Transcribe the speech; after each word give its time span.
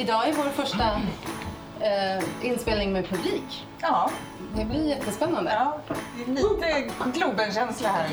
idag 0.00 0.28
är 0.28 0.32
vår 0.32 0.44
första 0.64 0.84
eh, 1.80 2.24
inspelning 2.42 2.92
med 2.92 3.08
publik. 3.08 3.66
Ja, 3.80 4.10
Det 4.56 4.64
blir 4.64 4.88
jättespännande. 4.88 5.52
ja, 5.52 5.78
det 6.16 6.22
är 6.22 6.34
lite 6.34 6.90
Globen-känsla 7.18 7.88
här. 7.88 8.08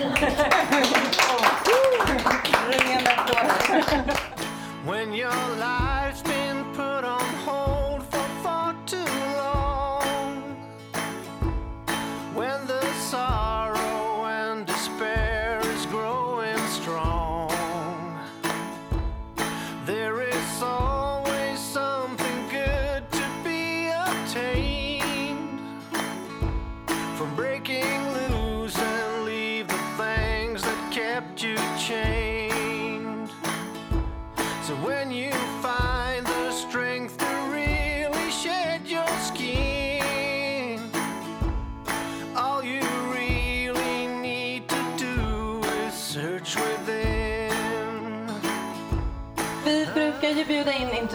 Ringande 2.70 3.12
applåder. 3.18 4.14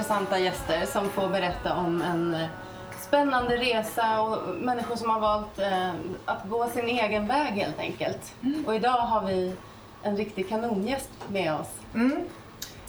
Intressanta 0.02 0.38
gäster 0.38 0.86
som 0.86 1.08
får 1.08 1.28
berätta 1.28 1.76
om 1.76 2.02
en 2.02 2.34
eh, 2.34 2.48
spännande 3.00 3.56
resa 3.56 4.22
och 4.22 4.56
människor 4.56 4.96
som 4.96 5.10
har 5.10 5.20
valt 5.20 5.58
eh, 5.58 5.90
att 6.24 6.48
gå 6.48 6.68
sin 6.68 6.88
egen 6.88 7.26
väg 7.26 7.52
helt 7.52 7.78
enkelt. 7.78 8.34
Och 8.66 8.74
idag 8.74 8.90
har 8.90 9.26
vi 9.26 9.54
en 10.02 10.16
riktig 10.16 10.48
kanongäst 10.48 11.10
med 11.28 11.54
oss. 11.54 11.68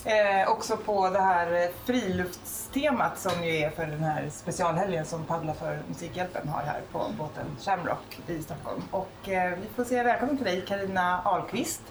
Eh, 0.04 0.50
också 0.50 0.76
på 0.76 1.10
det 1.10 1.20
här 1.20 1.52
eh, 1.52 1.68
friluftstemat 1.84 3.18
som 3.18 3.44
ju 3.44 3.56
är 3.56 3.70
för 3.70 3.86
den 3.86 4.04
här 4.04 4.28
specialhelgen 4.30 5.04
som 5.04 5.24
Paddla 5.24 5.54
för 5.54 5.82
Musikhjälpen 5.88 6.48
har 6.48 6.62
här 6.62 6.80
på 6.92 7.04
båten 7.18 7.46
Shamrock 7.60 8.18
i 8.26 8.42
Stockholm. 8.42 8.82
Och 8.90 9.28
eh, 9.28 9.58
vi 9.58 9.66
får 9.76 9.84
säga 9.84 10.02
välkommen 10.04 10.36
till 10.36 10.46
dig 10.46 10.64
Karina 10.66 11.20
Ahlqvist 11.24 11.82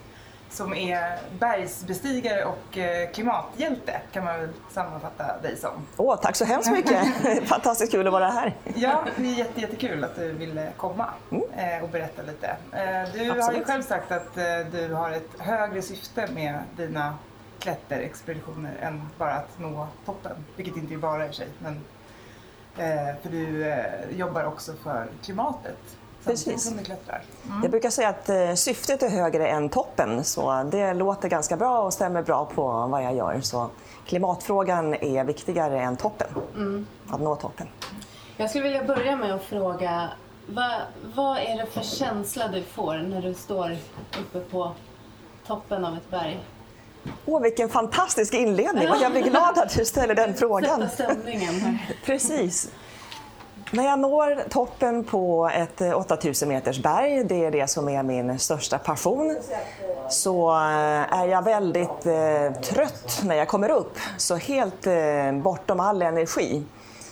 som 0.54 0.74
är 0.74 1.20
bergsbestigare 1.40 2.46
och 2.46 2.78
eh, 2.78 3.10
klimathjälte 3.12 4.02
kan 4.12 4.24
man 4.24 4.40
väl 4.40 4.50
sammanfatta 4.72 5.42
dig 5.42 5.58
som. 5.58 5.72
Åh, 5.98 6.20
tack 6.22 6.36
så 6.36 6.46
hemskt 6.46 6.72
mycket! 6.72 7.08
Fantastiskt 7.48 7.92
kul 7.92 8.08
att 8.08 8.14
vara 8.14 8.30
här. 8.30 8.56
Ja, 8.76 9.06
det 9.16 9.28
är 9.28 9.34
jätte, 9.34 9.62
jättekul 9.62 10.04
att 10.04 10.16
du 10.16 10.32
ville 10.32 10.72
komma 10.78 11.10
eh, 11.32 11.84
och 11.84 11.90
berätta 11.90 12.22
lite. 12.22 12.48
Eh, 12.48 13.14
du 13.14 13.20
har 13.20 13.26
ju 13.26 13.42
Absolut. 13.42 13.68
själv 13.68 13.82
sagt 13.82 14.12
att 14.12 14.36
du 14.72 14.94
har 14.94 15.12
ett 15.12 15.30
högre 15.40 15.82
syfte 15.82 16.28
med 16.34 16.60
dina 16.78 17.18
klätterexpeditioner 17.60 18.76
än 18.82 19.10
bara 19.18 19.34
att 19.34 19.60
nå 19.60 19.88
toppen, 20.06 20.46
vilket 20.56 20.78
inte 20.78 20.94
är 20.94 20.98
bara 20.98 21.28
i 21.28 21.34
sig. 21.34 21.48
Men, 21.60 21.82
för 23.22 23.30
du 23.30 23.74
jobbar 24.12 24.44
också 24.44 24.74
för 24.84 25.08
klimatet 25.24 25.78
Precis. 26.26 26.64
som 26.64 26.78
du 26.78 26.84
klättrar. 26.84 27.22
Jag 27.62 27.72
brukar 27.72 27.90
säga 27.90 28.10
att 28.10 28.30
eh, 28.30 28.54
syftet 28.54 29.04
är 29.04 29.10
högre 29.10 29.48
än 29.48 29.70
toppen, 29.70 30.24
så 30.24 30.64
det 30.72 30.94
låter 30.94 31.30
ganska 31.30 31.58
bra 31.58 31.80
och 31.82 31.94
stämmer 31.94 32.22
bra 32.22 32.46
på 32.46 32.88
vad 32.92 33.04
jag 33.04 33.16
gör. 33.16 33.42
Så 33.42 33.70
klimatfrågan 34.08 34.94
är 34.94 35.24
viktigare 35.24 35.82
än 35.82 35.98
toppen, 35.98 36.28
att 37.10 37.22
nå 37.22 37.36
toppen. 37.36 37.68
Jag 38.38 38.50
skulle 38.50 38.64
vilja 38.64 38.84
börja 38.84 39.16
med 39.16 39.34
att 39.36 39.44
fråga 39.44 40.10
vad, 40.48 40.72
vad 41.16 41.38
är 41.38 41.58
det 41.58 41.66
för 41.66 41.82
känsla 41.82 42.48
du 42.48 42.64
får 42.64 42.98
när 42.98 43.22
du 43.22 43.34
står 43.34 43.78
uppe 44.20 44.40
på 44.40 44.72
toppen 45.48 45.86
av 45.86 45.94
ett 45.94 46.10
berg? 46.10 46.44
Åh, 47.26 47.42
vilken 47.42 47.70
fantastisk 47.70 48.34
inledning! 48.34 48.88
Jag 49.02 49.12
blir 49.12 49.22
glad 49.22 49.58
att 49.58 49.76
du 49.78 49.86
ställer 49.86 50.16
den 50.16 50.34
frågan. 50.34 50.90
Sätta 50.90 51.14
stämningen. 51.14 51.78
Precis. 52.06 52.70
När 53.74 53.84
jag 53.84 54.00
når 54.00 54.50
toppen 54.50 55.04
på 55.04 55.50
ett 55.54 55.82
eh, 55.82 55.98
8000 55.98 56.50
meters 56.50 56.80
berg, 56.80 57.24
det 57.24 57.46
är 57.46 57.52
det 57.52 57.68
som 57.68 57.90
är 57.90 58.04
min 58.04 58.40
största 58.40 58.78
passion, 58.78 59.38
så 60.10 60.50
eh, 60.50 61.20
är 61.20 61.28
jag 61.28 61.44
väldigt 61.44 62.06
eh, 62.06 62.62
trött 62.62 63.22
när 63.24 63.36
jag 63.36 63.48
kommer 63.48 63.70
upp. 63.70 63.98
Så 64.18 64.36
helt 64.36 64.88
eh, 64.88 65.32
bortom 65.32 65.80
all 65.80 66.02
energi. 66.02 66.64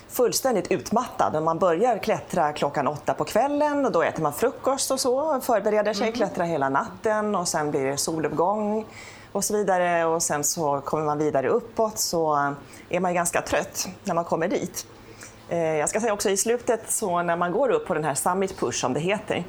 Fullständigt 0.09 0.72
utmattad. 0.72 1.35
Och 1.35 1.44
man 1.44 1.59
börjar 1.59 1.97
klättra 1.97 2.53
klockan 2.53 2.88
åtta 2.88 3.13
på 3.13 3.23
kvällen 3.23 3.85
och 3.85 3.91
då 3.91 4.01
äter 4.03 4.23
man 4.23 4.33
frukost 4.33 4.91
och 4.91 4.99
så, 4.99 5.39
förbereder 5.41 5.93
sig, 5.93 6.11
klättrar 6.11 6.45
hela 6.45 6.69
natten 6.69 7.35
och 7.35 7.47
sen 7.47 7.72
blir 7.72 7.85
det 7.85 7.97
soluppgång 7.97 8.85
och 9.31 9.43
så 9.43 9.57
vidare 9.57 10.05
och 10.05 10.23
sen 10.23 10.43
så 10.43 10.81
kommer 10.81 11.05
man 11.05 11.17
vidare 11.17 11.49
uppåt 11.49 11.99
så 11.99 12.53
är 12.89 12.99
man 12.99 13.13
ganska 13.13 13.41
trött 13.41 13.88
när 14.03 14.13
man 14.13 14.25
kommer 14.25 14.47
dit. 14.47 14.85
Eh, 15.51 15.75
Jag 15.78 15.89
ska 15.89 16.00
säga 16.00 16.13
också 16.13 16.29
i 16.29 16.38
slutet, 16.38 16.91
så 16.91 17.22
när 17.22 17.35
man 17.35 17.51
går 17.51 17.69
upp 17.69 17.88
på 17.88 17.94
den 17.94 18.03
här 18.03 18.13
Summit 18.16 18.59
Push 18.59 18.81
som 18.81 18.94
det 18.94 19.00
heter, 19.00 19.44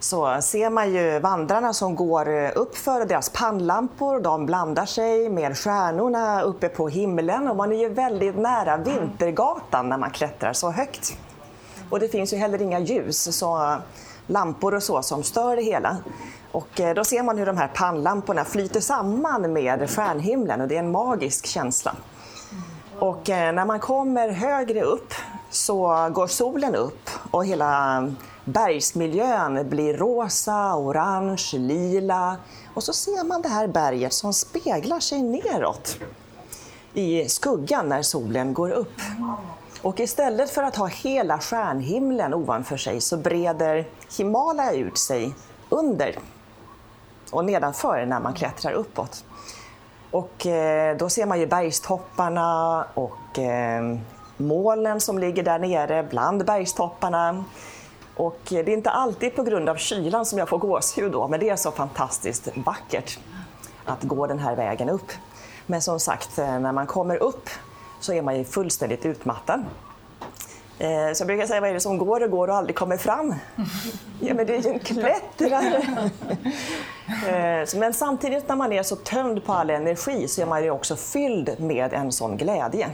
så 0.00 0.40
ser 0.42 0.70
man 0.70 0.92
ju 0.92 1.18
vandrarna 1.18 1.72
som 1.72 1.96
går 1.96 2.50
upp 2.54 2.76
för 2.76 3.04
deras 3.04 3.28
pannlampor. 3.28 4.20
De 4.20 4.46
blandar 4.46 4.86
sig 4.86 5.28
med 5.28 5.58
stjärnorna 5.58 6.42
uppe 6.42 6.68
på 6.68 6.88
himlen 6.88 7.48
och 7.48 7.56
man 7.56 7.72
är 7.72 7.76
ju 7.76 7.88
väldigt 7.88 8.36
nära 8.38 8.76
Vintergatan 8.76 9.88
när 9.88 9.98
man 9.98 10.10
klättrar 10.10 10.52
så 10.52 10.70
högt. 10.70 11.18
Och 11.90 12.00
det 12.00 12.08
finns 12.08 12.32
ju 12.32 12.36
heller 12.36 12.62
inga 12.62 12.78
ljus, 12.78 13.36
så 13.38 13.76
lampor 14.26 14.74
och 14.74 14.82
så 14.82 15.02
som 15.02 15.22
stör 15.22 15.56
det 15.56 15.62
hela. 15.62 15.96
Och 16.52 16.80
eh, 16.80 16.94
då 16.94 17.04
ser 17.04 17.22
man 17.22 17.38
hur 17.38 17.46
de 17.46 17.56
här 17.56 17.68
pannlamporna 17.74 18.44
flyter 18.44 18.80
samman 18.80 19.52
med 19.52 19.90
stjärnhimlen 19.90 20.60
och 20.60 20.68
det 20.68 20.74
är 20.74 20.80
en 20.80 20.90
magisk 20.90 21.46
känsla. 21.46 21.94
Och 22.98 23.30
eh, 23.30 23.52
när 23.52 23.64
man 23.64 23.80
kommer 23.80 24.28
högre 24.28 24.82
upp 24.82 25.14
så 25.50 26.08
går 26.12 26.26
solen 26.26 26.74
upp 26.74 27.10
och 27.30 27.46
hela 27.46 28.02
bergsmiljön 28.44 29.68
blir 29.68 29.94
rosa, 29.94 30.76
orange, 30.76 31.50
lila. 31.52 32.36
Och 32.74 32.82
så 32.82 32.92
ser 32.92 33.24
man 33.24 33.42
det 33.42 33.48
här 33.48 33.66
berget 33.66 34.12
som 34.12 34.32
speglar 34.32 35.00
sig 35.00 35.22
neråt 35.22 35.98
i 36.94 37.28
skuggan 37.28 37.88
när 37.88 38.02
solen 38.02 38.54
går 38.54 38.70
upp. 38.70 39.00
Och 39.82 40.00
istället 40.00 40.50
för 40.50 40.62
att 40.62 40.76
ha 40.76 40.86
hela 40.86 41.38
stjärnhimlen 41.38 42.34
ovanför 42.34 42.76
sig 42.76 43.00
så 43.00 43.16
breder 43.16 43.88
Himalaya 44.18 44.72
ut 44.72 44.98
sig 44.98 45.34
under 45.68 46.18
och 47.30 47.44
nedanför 47.44 48.06
när 48.06 48.20
man 48.20 48.34
klättrar 48.34 48.72
uppåt. 48.72 49.24
Och 50.10 50.46
eh, 50.46 50.96
då 50.96 51.08
ser 51.08 51.26
man 51.26 51.40
ju 51.40 51.46
bergstopparna 51.46 52.84
och 52.94 53.38
eh, 53.38 53.98
molnen 54.38 55.00
som 55.00 55.18
ligger 55.18 55.42
där 55.42 55.58
nere 55.58 56.02
bland 56.10 56.44
bergstopparna. 56.44 57.44
Och 58.14 58.38
det 58.48 58.58
är 58.58 58.68
inte 58.68 58.90
alltid 58.90 59.36
på 59.36 59.42
grund 59.42 59.68
av 59.68 59.76
kylan 59.76 60.26
som 60.26 60.38
jag 60.38 60.48
får 60.48 60.58
gåshud 60.58 61.12
då, 61.12 61.28
men 61.28 61.40
det 61.40 61.48
är 61.50 61.56
så 61.56 61.70
fantastiskt 61.70 62.48
vackert 62.56 63.18
att 63.84 64.02
gå 64.02 64.26
den 64.26 64.38
här 64.38 64.56
vägen 64.56 64.88
upp. 64.88 65.12
Men 65.66 65.82
som 65.82 66.00
sagt, 66.00 66.38
eh, 66.38 66.58
när 66.60 66.72
man 66.72 66.86
kommer 66.86 67.16
upp 67.22 67.48
så 68.00 68.12
är 68.12 68.22
man 68.22 68.38
ju 68.38 68.44
fullständigt 68.44 69.06
utmattad. 69.06 69.64
Eh, 70.78 71.12
Så 71.14 71.20
jag 71.22 71.26
brukar 71.26 71.46
säga, 71.46 71.60
vad 71.60 71.70
är 71.70 71.74
det 71.74 71.80
som 71.80 71.98
går 71.98 72.22
och 72.22 72.30
går 72.30 72.48
och 72.48 72.56
aldrig 72.56 72.76
kommer 72.76 72.96
fram? 72.96 73.34
Ja, 74.20 74.34
men 74.34 74.46
det 74.46 74.56
är 74.56 74.62
ju 74.62 74.70
en 74.70 74.78
klättrare. 74.78 75.82
Eh, 77.28 77.68
Men 77.78 77.92
samtidigt 77.94 78.48
när 78.48 78.56
man 78.56 78.72
är 78.72 78.82
så 78.82 78.96
tömd 78.96 79.44
på 79.44 79.52
all 79.52 79.70
energi 79.70 80.28
så 80.28 80.42
är 80.42 80.46
man 80.46 80.62
ju 80.64 80.70
också 80.70 80.96
fylld 80.96 81.60
med 81.60 81.92
en 81.92 82.12
sån 82.12 82.36
glädje. 82.36 82.90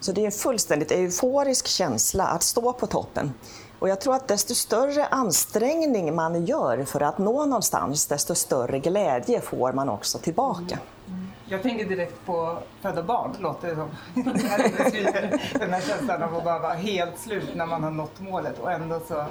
Så 0.00 0.12
det 0.12 0.20
är 0.20 0.26
en 0.26 0.32
fullständigt 0.32 0.90
euforisk 0.90 1.66
känsla 1.66 2.26
att 2.26 2.42
stå 2.42 2.72
på 2.72 2.86
toppen. 2.86 3.32
Och 3.78 3.88
jag 3.88 4.00
tror 4.00 4.14
att 4.14 4.28
desto 4.28 4.54
större 4.54 5.06
ansträngning 5.06 6.14
man 6.14 6.46
gör 6.46 6.84
för 6.84 7.00
att 7.00 7.18
nå 7.18 7.46
någonstans, 7.46 8.06
desto 8.06 8.34
större 8.34 8.78
glädje 8.78 9.40
får 9.40 9.72
man 9.72 9.88
också 9.88 10.18
tillbaka. 10.18 10.78
Mm. 11.06 11.18
Mm. 11.18 11.26
Jag 11.46 11.62
tänker 11.62 11.84
direkt 11.84 12.26
på 12.26 12.58
födda 12.82 13.02
barn, 13.02 13.36
låter 13.38 13.68
det 13.68 13.74
som. 13.74 13.90
Den 15.58 15.70
här 15.72 15.80
känslan 15.80 16.22
av 16.22 16.36
att 16.36 16.44
bara 16.44 16.58
vara 16.58 16.74
helt 16.74 17.18
slut 17.18 17.54
när 17.54 17.66
man 17.66 17.82
har 17.82 17.90
nått 17.90 18.20
målet 18.20 18.58
och 18.58 18.72
ändå 18.72 19.00
så 19.08 19.24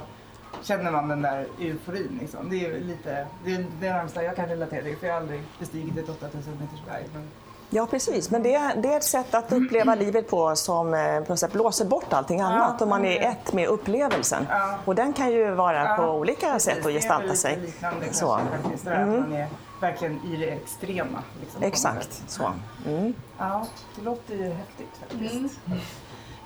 känner 0.62 0.90
man 0.90 1.08
den 1.08 1.22
där 1.22 1.46
euforin. 1.60 2.18
Liksom. 2.20 2.50
Det 2.50 2.66
är 2.66 2.80
lite, 2.80 3.26
det 3.44 3.54
är 3.54 3.66
det 3.80 3.90
närmsta 3.90 4.22
jag 4.22 4.36
kan 4.36 4.48
relatera 4.48 4.82
till, 4.82 4.96
för 4.96 5.06
jag 5.06 5.14
har 5.14 5.20
aldrig 5.20 5.42
bestigit 5.58 5.98
ett 5.98 6.08
8000 6.08 6.40
meters 6.60 6.84
berg. 6.86 7.04
Men 7.14 7.28
Ja, 7.70 7.86
precis. 7.86 8.30
Men 8.30 8.42
det, 8.42 8.72
det 8.76 8.92
är 8.92 8.96
ett 8.96 9.04
sätt 9.04 9.34
att 9.34 9.52
uppleva 9.52 9.94
livet 9.94 10.30
på 10.30 10.56
som 10.56 10.94
eh, 10.94 11.20
på 11.20 11.32
något 11.32 11.38
sätt 11.38 11.52
blåser 11.52 11.84
bort 11.84 12.12
allting 12.12 12.40
annat 12.40 12.82
och 12.82 12.88
man 12.88 13.04
är 13.04 13.20
ett 13.30 13.52
med 13.52 13.68
upplevelsen. 13.68 14.46
Ja. 14.50 14.78
Och 14.84 14.94
den 14.94 15.12
kan 15.12 15.30
ju 15.32 15.50
vara 15.50 15.96
på 15.96 16.02
Ja, 16.02 16.12
olika 16.12 16.52
precis. 16.52 16.74
sätt 16.74 16.86
är 16.86 16.90
gestalta 16.90 17.34
sig. 17.34 17.72
Så. 18.12 18.34
Mm. 18.34 18.48
faktiskt, 18.62 18.84
man 18.84 19.32
är 19.32 19.46
verkligen 19.80 20.20
i 20.32 20.36
det 20.36 20.50
extrema. 20.50 21.22
Liksom, 21.40 21.60
på 21.60 21.66
Exakt 21.66 22.22
så. 22.26 22.52
Mm. 22.86 23.14
Ja, 23.38 23.66
det 23.96 24.02
låter 24.02 24.34
ju 24.34 24.50
häftigt 24.52 24.96
faktiskt. 25.00 25.60
Mm. 25.66 25.78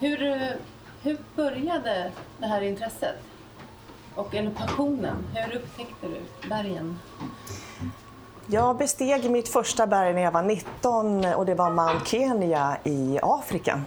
Hur, 0.01 0.23
eh, 0.23 0.49
hur 1.03 1.19
började 1.37 2.13
det 2.39 2.47
här 2.47 2.61
intresset? 2.61 3.17
Och 4.15 4.35
eller 4.35 4.51
passionen? 4.51 5.17
Hur 5.35 5.57
upptäckte 5.57 6.07
du 6.07 6.49
bergen? 6.49 6.99
Jag 8.53 8.77
besteg 8.77 9.31
mitt 9.31 9.49
första 9.49 9.87
berg 9.87 10.15
när 10.15 10.23
jag 10.23 10.33
var 10.33 10.43
19 10.43 11.25
och 11.25 11.47
det 11.47 11.55
var 11.55 11.71
Mount 11.71 12.07
Kenya 12.07 12.77
i 12.85 13.19
Afrika. 13.23 13.83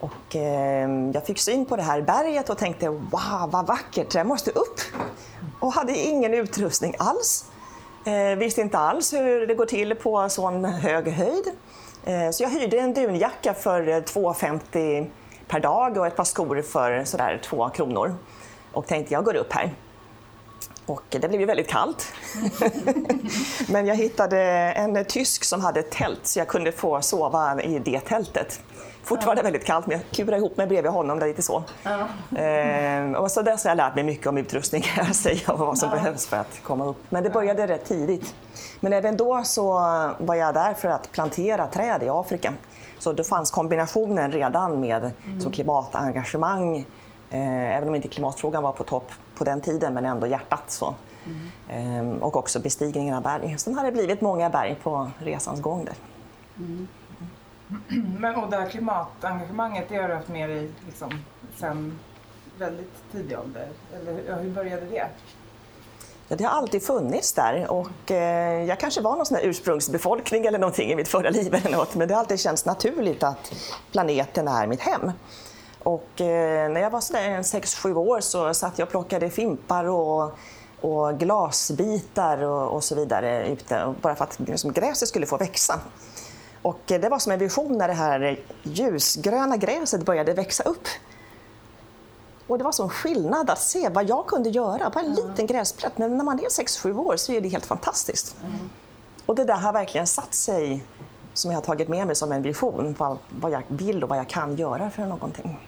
Och, 0.00 0.36
eh, 0.36 0.88
jag 1.14 1.26
fick 1.26 1.38
syn 1.38 1.66
på 1.66 1.76
det 1.76 1.82
här 1.82 2.02
berget 2.02 2.50
och 2.50 2.58
tänkte 2.58 2.88
wow 2.88 3.50
vad 3.50 3.66
vackert, 3.66 4.14
jag 4.14 4.26
måste 4.26 4.50
upp. 4.50 4.80
Och 5.60 5.72
hade 5.72 5.98
ingen 5.98 6.34
utrustning 6.34 6.94
alls. 6.98 7.50
Eh, 8.06 8.38
visste 8.38 8.60
inte 8.60 8.78
alls 8.78 9.12
hur 9.12 9.46
det 9.46 9.54
går 9.54 9.66
till 9.66 9.94
på 9.94 10.28
sån 10.28 10.64
hög 10.64 11.08
höjd. 11.08 11.46
Eh, 12.04 12.30
så 12.30 12.42
jag 12.42 12.50
hyrde 12.50 12.78
en 12.78 12.94
dunjacka 12.94 13.54
för 13.54 14.00
2,50 14.00 15.10
per 15.48 15.60
dag 15.60 15.98
och 15.98 16.06
ett 16.06 16.16
par 16.16 16.24
skor 16.24 16.62
för 16.62 17.04
sådär 17.04 17.40
2 17.44 17.68
kronor. 17.68 18.14
Och 18.72 18.86
tänkte 18.86 19.14
jag 19.14 19.24
går 19.24 19.36
upp 19.36 19.52
här. 19.52 19.74
Och 20.86 21.02
det 21.08 21.28
blev 21.28 21.40
ju 21.40 21.46
väldigt 21.46 21.68
kallt. 21.68 22.12
Men 23.68 23.86
jag 23.86 23.94
hittade 23.94 24.38
en 24.72 25.04
tysk 25.04 25.44
som 25.44 25.60
hade 25.60 25.80
ett 25.80 25.90
tält 25.90 26.26
så 26.26 26.38
jag 26.38 26.48
kunde 26.48 26.72
få 26.72 27.02
sova 27.02 27.62
i 27.62 27.78
det 27.78 28.00
tältet. 28.00 28.60
Fortfarande 29.04 29.42
väldigt 29.42 29.64
kallt 29.64 29.86
men 29.86 29.98
jag 29.98 30.10
kurade 30.10 30.36
ihop 30.36 30.56
mig 30.56 30.66
bredvid 30.66 30.92
honom 30.92 31.18
där 31.18 31.26
lite 31.26 31.42
så. 31.42 31.64
Ja. 31.82 32.08
Ehm, 32.38 33.14
och 33.14 33.30
så 33.30 33.42
dess 33.42 33.64
har 33.64 33.70
jag 33.70 33.76
lärt 33.76 33.94
mig 33.94 34.04
mycket 34.04 34.26
om 34.26 34.38
utrustning 34.38 34.82
kan 34.94 35.06
jag 35.06 35.16
säga 35.16 35.52
och 35.52 35.58
vad 35.58 35.78
som 35.78 35.90
behövs 35.90 36.26
för 36.26 36.36
att 36.36 36.60
komma 36.62 36.86
upp. 36.86 36.96
Men 37.08 37.22
det 37.22 37.30
började 37.30 37.66
rätt 37.66 37.84
tidigt. 37.84 38.34
Men 38.80 38.92
även 38.92 39.16
då 39.16 39.42
så 39.44 39.72
var 40.18 40.34
jag 40.34 40.54
där 40.54 40.74
för 40.74 40.88
att 40.88 41.12
plantera 41.12 41.66
träd 41.66 42.02
i 42.02 42.08
Afrika. 42.08 42.54
Så 42.98 43.12
det 43.12 43.24
fanns 43.24 43.50
kombinationen 43.50 44.32
redan 44.32 44.80
med 44.80 45.10
som 45.40 45.52
klimatengagemang, 45.52 46.86
även 47.38 47.88
om 47.88 47.94
inte 47.94 48.08
klimatfrågan 48.08 48.62
var 48.62 48.72
på 48.72 48.84
topp 48.84 49.10
på 49.34 49.44
den 49.44 49.60
tiden, 49.60 49.94
men 49.94 50.04
ändå 50.04 50.26
hjärtat. 50.26 50.62
Så. 50.66 50.94
Ehm, 51.70 52.22
och 52.22 52.36
också 52.36 52.60
bestigningen 52.60 53.14
av 53.14 53.22
berg. 53.22 53.54
Sen 53.58 53.74
har 53.74 53.84
det 53.84 53.92
blivit 53.92 54.20
många 54.20 54.50
berg 54.50 54.76
på 54.82 55.10
resans 55.18 55.60
gång 55.60 55.84
där. 55.84 55.94
Men 58.18 58.34
och 58.34 58.50
det 58.50 58.56
här 58.56 58.68
klimatengagemanget, 58.68 59.84
det 59.88 59.96
har 59.96 60.08
du 60.08 60.14
haft 60.14 60.28
med 60.28 60.48
dig 60.50 60.70
liksom, 60.86 61.10
sen 61.56 61.98
väldigt 62.58 62.92
tidig 63.12 63.38
ålder? 63.38 63.68
Eller 63.94 64.12
hur- 64.12 64.24
ja, 64.28 64.34
hur 64.34 64.50
började 64.50 64.86
det? 64.86 65.06
Ja, 66.28 66.36
det 66.36 66.44
har 66.44 66.50
alltid 66.50 66.82
funnits 66.82 67.32
där 67.32 67.70
och 67.70 68.10
eh, 68.10 68.64
jag 68.64 68.80
kanske 68.80 69.00
var 69.00 69.16
någon 69.16 69.26
sån 69.26 69.38
ursprungsbefolkning 69.42 70.46
eller 70.46 70.58
någonting 70.58 70.90
i 70.90 70.96
mitt 70.96 71.08
förra 71.08 71.30
liv 71.30 71.54
eller 71.54 71.76
något, 71.76 71.94
men 71.94 72.08
det 72.08 72.14
har 72.14 72.20
alltid 72.20 72.40
känts 72.40 72.64
naturligt 72.64 73.22
att 73.22 73.52
planeten 73.92 74.48
är 74.48 74.66
mitt 74.66 74.80
hem. 74.80 75.12
Och 75.82 76.20
eh, 76.20 76.70
när 76.70 76.80
jag 76.80 76.90
var 76.90 77.00
sådär 77.00 77.38
6-7 77.38 77.94
år 77.94 78.20
så 78.20 78.54
satt 78.54 78.78
jag 78.78 78.86
och 78.86 78.90
plockade 78.90 79.30
fimpar 79.30 79.84
och, 79.84 80.38
och 80.80 81.18
glasbitar 81.18 82.42
och, 82.42 82.74
och 82.74 82.84
så 82.84 82.94
vidare 82.94 83.48
ute, 83.48 83.94
bara 84.02 84.14
för 84.14 84.24
att 84.24 84.40
liksom, 84.40 84.72
gräset 84.72 85.08
skulle 85.08 85.26
få 85.26 85.36
växa. 85.36 85.80
Och 86.62 86.92
eh, 86.92 87.00
det 87.00 87.08
var 87.08 87.18
som 87.18 87.32
en 87.32 87.38
vision 87.38 87.78
när 87.78 87.88
det 87.88 87.94
här 87.94 88.40
ljusgröna 88.62 89.56
gräset 89.56 90.04
började 90.04 90.32
växa 90.32 90.62
upp. 90.62 90.86
Och 92.46 92.58
det 92.58 92.64
var 92.64 92.72
sån 92.72 92.88
skillnad 92.88 93.50
att 93.50 93.60
se 93.60 93.88
vad 93.88 94.08
jag 94.08 94.26
kunde 94.26 94.50
göra, 94.50 94.90
bara 94.90 95.04
en 95.04 95.14
liten 95.14 95.46
gräsplätt. 95.46 95.98
Men 95.98 96.16
när 96.16 96.24
man 96.24 96.38
är 96.38 96.48
6-7 96.48 96.98
år 96.98 97.16
så 97.16 97.32
är 97.32 97.40
det 97.40 97.48
helt 97.48 97.66
fantastiskt. 97.66 98.36
Och 99.26 99.34
det 99.34 99.44
där 99.44 99.54
har 99.54 99.72
verkligen 99.72 100.06
satt 100.06 100.34
sig, 100.34 100.84
som 101.34 101.50
jag 101.50 101.58
har 101.58 101.62
tagit 101.62 101.88
med 101.88 102.06
mig 102.06 102.16
som 102.16 102.32
en 102.32 102.42
vision, 102.42 102.94
vad, 102.98 103.18
vad 103.28 103.50
jag 103.50 103.62
vill 103.68 104.02
och 104.02 104.08
vad 104.08 104.18
jag 104.18 104.28
kan 104.28 104.56
göra 104.56 104.90
för 104.90 105.02
någonting. 105.02 105.58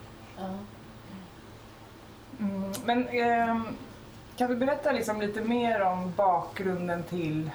Mm, 2.39 2.73
men 2.85 3.07
ehm, 3.07 3.63
kan 4.37 4.49
du 4.49 4.55
berätta 4.55 4.91
liksom 4.91 5.21
lite 5.21 5.41
mer 5.41 5.81
om 5.81 6.13
bakgrunden 6.15 7.03
till 7.03 7.49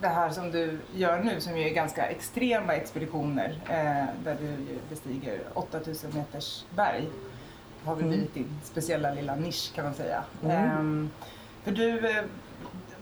det 0.00 0.08
här 0.08 0.30
som 0.30 0.50
du 0.50 0.78
gör 0.94 1.18
nu 1.20 1.40
som 1.40 1.58
ju 1.58 1.68
är 1.68 1.74
ganska 1.74 2.06
extrema 2.06 2.74
expeditioner 2.74 3.60
eh, 3.68 4.06
där 4.24 4.36
du 4.40 4.56
bestiger 4.90 5.40
8000 5.54 6.10
meters 6.14 6.64
berg. 6.76 7.08
Det 7.82 7.88
har 7.88 7.96
väl 7.96 8.04
blivit 8.08 8.34
din 8.34 8.60
speciella 8.64 9.14
lilla 9.14 9.34
nisch 9.34 9.72
kan 9.74 9.84
man 9.84 9.94
säga. 9.94 10.24
Ehm, 10.50 11.10
för 11.64 11.70
du 11.72 12.08
eh, 12.10 12.24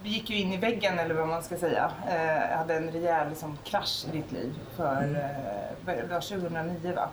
gick 0.02 0.30
ju 0.30 0.36
in 0.36 0.52
i 0.52 0.56
väggen 0.56 0.98
eller 0.98 1.14
vad 1.14 1.28
man 1.28 1.42
ska 1.42 1.56
säga. 1.56 1.90
Eh, 2.08 2.58
hade 2.58 2.74
en 2.76 2.90
rejäl 2.90 3.28
liksom, 3.28 3.58
krasch 3.64 4.04
i 4.08 4.16
ditt 4.16 4.32
liv 4.32 4.54
för 4.76 5.02
eh, 5.02 5.94
det 5.94 6.06
var 6.14 6.20
2009 6.20 6.94
va? 6.96 7.08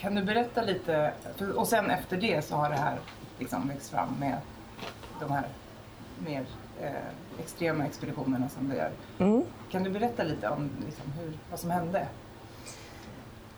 Kan 0.00 0.14
du 0.14 0.22
berätta 0.22 0.62
lite, 0.62 1.12
och 1.56 1.68
sen 1.68 1.90
efter 1.90 2.16
det 2.16 2.44
så 2.44 2.54
har 2.54 2.70
det 2.70 2.76
här 2.76 2.98
liksom 3.38 3.68
växt 3.68 3.90
fram 3.90 4.08
med 4.20 4.38
de 5.20 5.30
här 5.30 5.48
mer 6.18 6.46
eh, 6.80 7.40
extrema 7.40 7.86
expeditionerna 7.86 8.48
som 8.48 8.68
du 8.68 8.76
gör. 8.76 8.90
Mm. 9.18 9.42
Kan 9.70 9.84
du 9.84 9.90
berätta 9.90 10.22
lite 10.22 10.48
om 10.48 10.70
liksom, 10.86 11.12
hur, 11.12 11.38
vad 11.50 11.60
som 11.60 11.70
hände? 11.70 12.06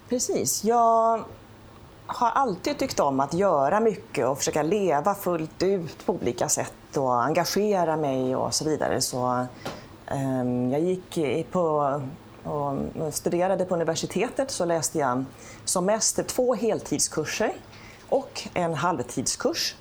Precis. 0.09 0.65
Jag 0.65 1.25
har 2.07 2.31
alltid 2.31 2.79
tyckt 2.79 3.01
om 3.01 3.21
att 3.21 3.35
göra 3.35 3.81
mycket 3.81 4.27
och 4.27 4.39
försöka 4.39 4.63
leva 4.63 5.15
fullt 5.15 5.63
ut 5.63 6.07
på 6.07 6.13
olika 6.13 6.49
sätt 6.49 6.97
och 6.97 7.25
engagera 7.25 7.97
mig 7.97 8.37
och 8.37 8.55
så 8.55 8.65
vidare. 8.65 9.01
Så, 9.01 9.47
ehm, 10.07 10.71
jag 10.71 10.81
gick 10.81 11.19
på 11.51 12.01
och 12.45 12.75
studerade 13.15 13.65
på 13.65 13.75
universitetet 13.75 14.51
så 14.51 14.65
läste 14.65 14.99
jag 14.99 15.25
som 15.65 15.85
mest 15.87 16.27
två 16.27 16.55
heltidskurser 16.55 17.53
och 18.09 18.43
en 18.55 18.75
halvtidskurs. 18.75 19.75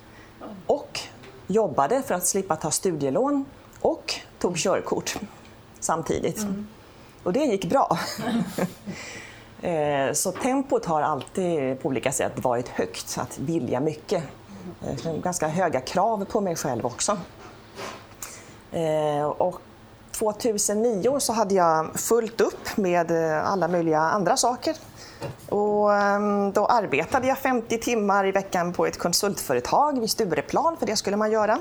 Och 0.68 1.00
jobbade 1.48 2.02
för 2.02 2.16
att 2.16 2.28
slippa 2.28 2.56
ta 2.56 2.72
studielån 2.72 3.46
och 3.82 4.14
tog 4.40 4.58
körkort 4.58 5.18
samtidigt. 5.80 6.46
Och 7.24 7.34
det 7.34 7.40
gick 7.46 7.66
bra. 7.66 7.98
Eh, 9.64 10.14
Så 10.14 10.32
tempot 10.32 10.86
har 10.86 11.02
alltid 11.02 11.82
på 11.82 11.88
olika 11.88 12.12
sätt 12.12 12.32
varit 12.36 12.68
högt, 12.68 13.18
att 13.18 13.40
vilja 13.40 13.80
mycket. 13.80 14.24
Eh, 14.82 15.14
Ganska 15.24 15.48
höga 15.48 15.82
krav 15.82 16.26
på 16.26 16.42
mig 16.42 16.56
själv 16.56 16.86
också. 16.86 17.18
Eh, 18.72 19.26
Och 19.26 19.62
2009 20.22 21.20
så 21.20 21.34
hade 21.34 21.56
jag 21.56 22.00
fullt 22.00 22.42
upp 22.42 22.78
med 22.78 23.12
eh, 23.12 23.52
alla 23.52 23.68
möjliga 23.68 24.00
andra 24.00 24.38
saker. 24.38 24.76
Och 25.50 25.94
ehm, 25.94 26.52
då 26.52 26.66
arbetade 26.66 27.28
jag 27.28 27.38
50 27.38 27.78
timmar 27.78 28.28
i 28.28 28.32
veckan 28.32 28.74
på 28.74 28.86
ett 28.86 29.00
konsultföretag 29.00 30.00
vid 30.00 30.10
Stureplan, 30.10 30.78
för 30.78 30.86
det 30.86 30.96
skulle 30.96 31.18
man 31.18 31.32
göra. 31.32 31.60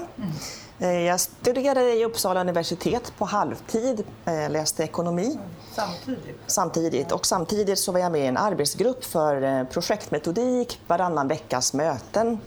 Eh, 0.78 0.90
Jag 1.00 1.20
studerade 1.20 1.92
i 1.94 2.04
Uppsala 2.04 2.40
universitet 2.40 3.12
på 3.18 3.24
halvtid, 3.24 4.04
eh, 4.24 4.50
läste 4.50 4.82
ekonomi 4.82 5.38
Samtidigt? 5.74 6.38
samtidigt. 6.46 7.12
Och 7.12 7.26
samtidigt 7.26 7.78
så 7.78 7.92
var 7.92 8.00
jag 8.00 8.12
med 8.12 8.20
i 8.20 8.26
en 8.26 8.36
arbetsgrupp 8.36 9.04
för 9.04 9.64
projektmetodik, 9.64 10.80
varannan 10.86 11.28
veckas 11.28 11.72
möten. 11.74 12.38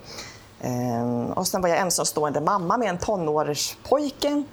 Ehm, 0.62 1.26
Och 1.26 1.48
sen 1.48 1.62
var 1.62 1.70
jag 1.70 1.78
ensamstående 1.80 2.42
mamma 2.42 2.78
med 2.78 2.90
en 2.90 2.98
tonårspojke. 2.98 4.44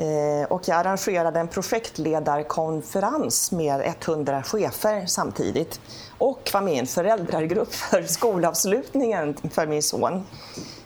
Eh, 0.00 0.44
och 0.48 0.68
jag 0.68 0.78
arrangerade 0.78 1.40
en 1.40 1.48
projektledarkonferens 1.48 3.52
med 3.52 3.94
100 4.00 4.42
chefer 4.42 5.06
samtidigt. 5.06 5.80
Och 6.18 6.50
var 6.52 6.60
med 6.60 6.74
i 6.74 6.78
en 6.78 6.86
föräldragrupp 6.86 7.74
för 7.74 8.02
skolavslutningen 8.02 9.36
för 9.50 9.66
min 9.66 9.82
son. 9.82 10.26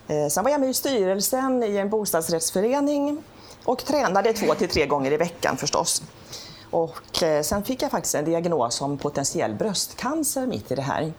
Eh, 0.08 0.26
sen 0.30 0.44
var 0.44 0.50
jag 0.50 0.60
med 0.60 0.70
i 0.70 0.74
styrelsen 0.74 1.62
i 1.62 1.76
en 1.76 1.90
bostadsrättsförening 1.90 3.22
och 3.64 3.84
tränade 3.84 4.32
två 4.32 4.54
till 4.54 4.68
tre 4.68 4.86
gånger 4.86 5.12
i 5.12 5.16
veckan 5.16 5.56
förstås. 5.56 6.02
Och 6.70 7.22
eh, 7.22 7.42
sen 7.42 7.64
fick 7.64 7.82
jag 7.82 7.90
faktiskt 7.90 8.14
en 8.14 8.24
diagnos 8.24 8.80
om 8.80 8.98
potentiell 8.98 9.54
bröstcancer 9.54 10.46
mitt 10.46 10.70
i 10.70 10.74
det 10.74 10.82
här. 10.82 11.12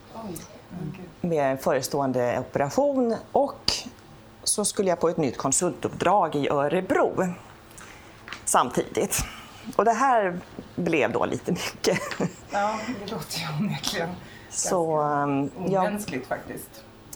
Med 1.21 1.51
en 1.51 1.57
förestående 1.57 2.39
operation 2.39 3.15
och 3.31 3.73
så 4.43 4.65
skulle 4.65 4.89
jag 4.89 4.99
på 4.99 5.09
ett 5.09 5.17
nytt 5.17 5.37
konsultuppdrag 5.37 6.35
i 6.35 6.49
Örebro 6.49 7.33
samtidigt. 8.45 9.23
Och 9.75 9.85
det 9.85 9.93
här 9.93 10.39
blev 10.75 11.11
då 11.11 11.25
lite 11.25 11.51
mycket. 11.51 11.99
Ja, 12.51 12.79
det 13.05 13.11
låter 13.11 13.39
ju 13.39 13.45
onekligen 13.59 14.09
Så, 14.49 15.01
ehm, 15.01 15.51
ja. 15.67 15.79
omänskligt 15.79 16.27
faktiskt. 16.27 16.69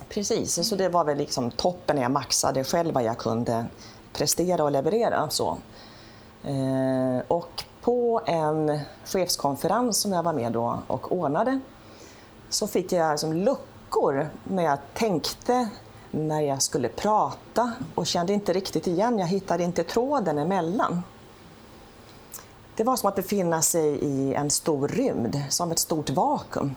Precis, 0.10 0.70
så 0.70 0.76
det 0.76 0.90
var 0.90 1.04
väl 1.04 1.18
liksom 1.18 1.52
toppen 1.52 1.96
när 1.96 2.04
jag 2.04 2.12
maxade 2.12 2.64
själv 2.64 2.94
vad 2.94 3.04
jag 3.04 3.18
kunde 3.18 3.66
prestera 4.14 4.64
och 4.64 4.72
leverera. 4.72 5.30
Så. 5.30 5.58
Eh, 6.44 7.22
och 7.28 7.64
på 7.82 8.22
en 8.26 8.80
chefskonferens 9.06 9.98
som 9.98 10.14
jag 10.14 10.24
var 10.24 10.34
med 10.34 10.52
då 10.52 10.80
och 10.88 11.12
ordnade 11.12 11.60
så 12.50 12.68
fick 12.68 12.92
jag 12.92 13.12
liksom 13.12 13.34
luckor 13.34 14.30
när 14.44 14.64
jag 14.64 14.78
tänkte, 14.94 15.70
när 16.12 16.42
jag 16.42 16.62
skulle 16.62 16.90
prata 16.90 17.72
och 17.96 18.08
kände 18.08 18.34
inte 18.34 18.54
riktigt 18.54 18.88
igen, 18.88 19.20
jag 19.20 19.28
hittade 19.28 19.64
inte 19.64 19.84
tråden 19.84 20.38
emellan. 20.38 21.04
Det 22.80 22.84
var 22.84 22.96
som 22.96 23.10
att 23.10 23.16
befinna 23.16 23.62
sig 23.62 23.88
i 23.88 24.34
en 24.34 24.50
stor 24.50 24.88
rymd, 24.88 25.42
som 25.50 25.72
ett 25.72 25.80
stort 25.80 26.10
vakuum. 26.10 26.76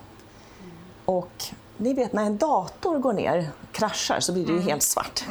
Och 1.05 1.45
ni 1.77 1.95
vet 1.95 2.13
när 2.13 2.25
en 2.25 2.37
dator 2.37 2.99
går 2.99 3.13
ner, 3.13 3.51
kraschar, 3.73 4.21
så 4.21 4.33
blir 4.33 4.47
det 4.47 4.53
ju 4.53 4.61
helt 4.61 4.83
svart. 4.83 5.25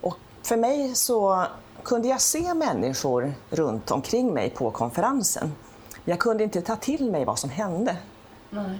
Och 0.00 0.16
för 0.42 0.56
mig 0.56 0.94
så 0.94 1.46
kunde 1.82 2.08
jag 2.08 2.20
se 2.20 2.54
människor 2.54 3.32
runt 3.50 3.90
omkring 3.90 4.34
mig 4.34 4.50
på 4.50 4.70
konferensen. 4.70 5.52
Jag 6.04 6.18
kunde 6.18 6.44
inte 6.44 6.62
ta 6.62 6.76
till 6.76 7.10
mig 7.10 7.24
vad 7.24 7.38
som 7.38 7.50
hände. 7.50 7.96
Nej. 8.50 8.78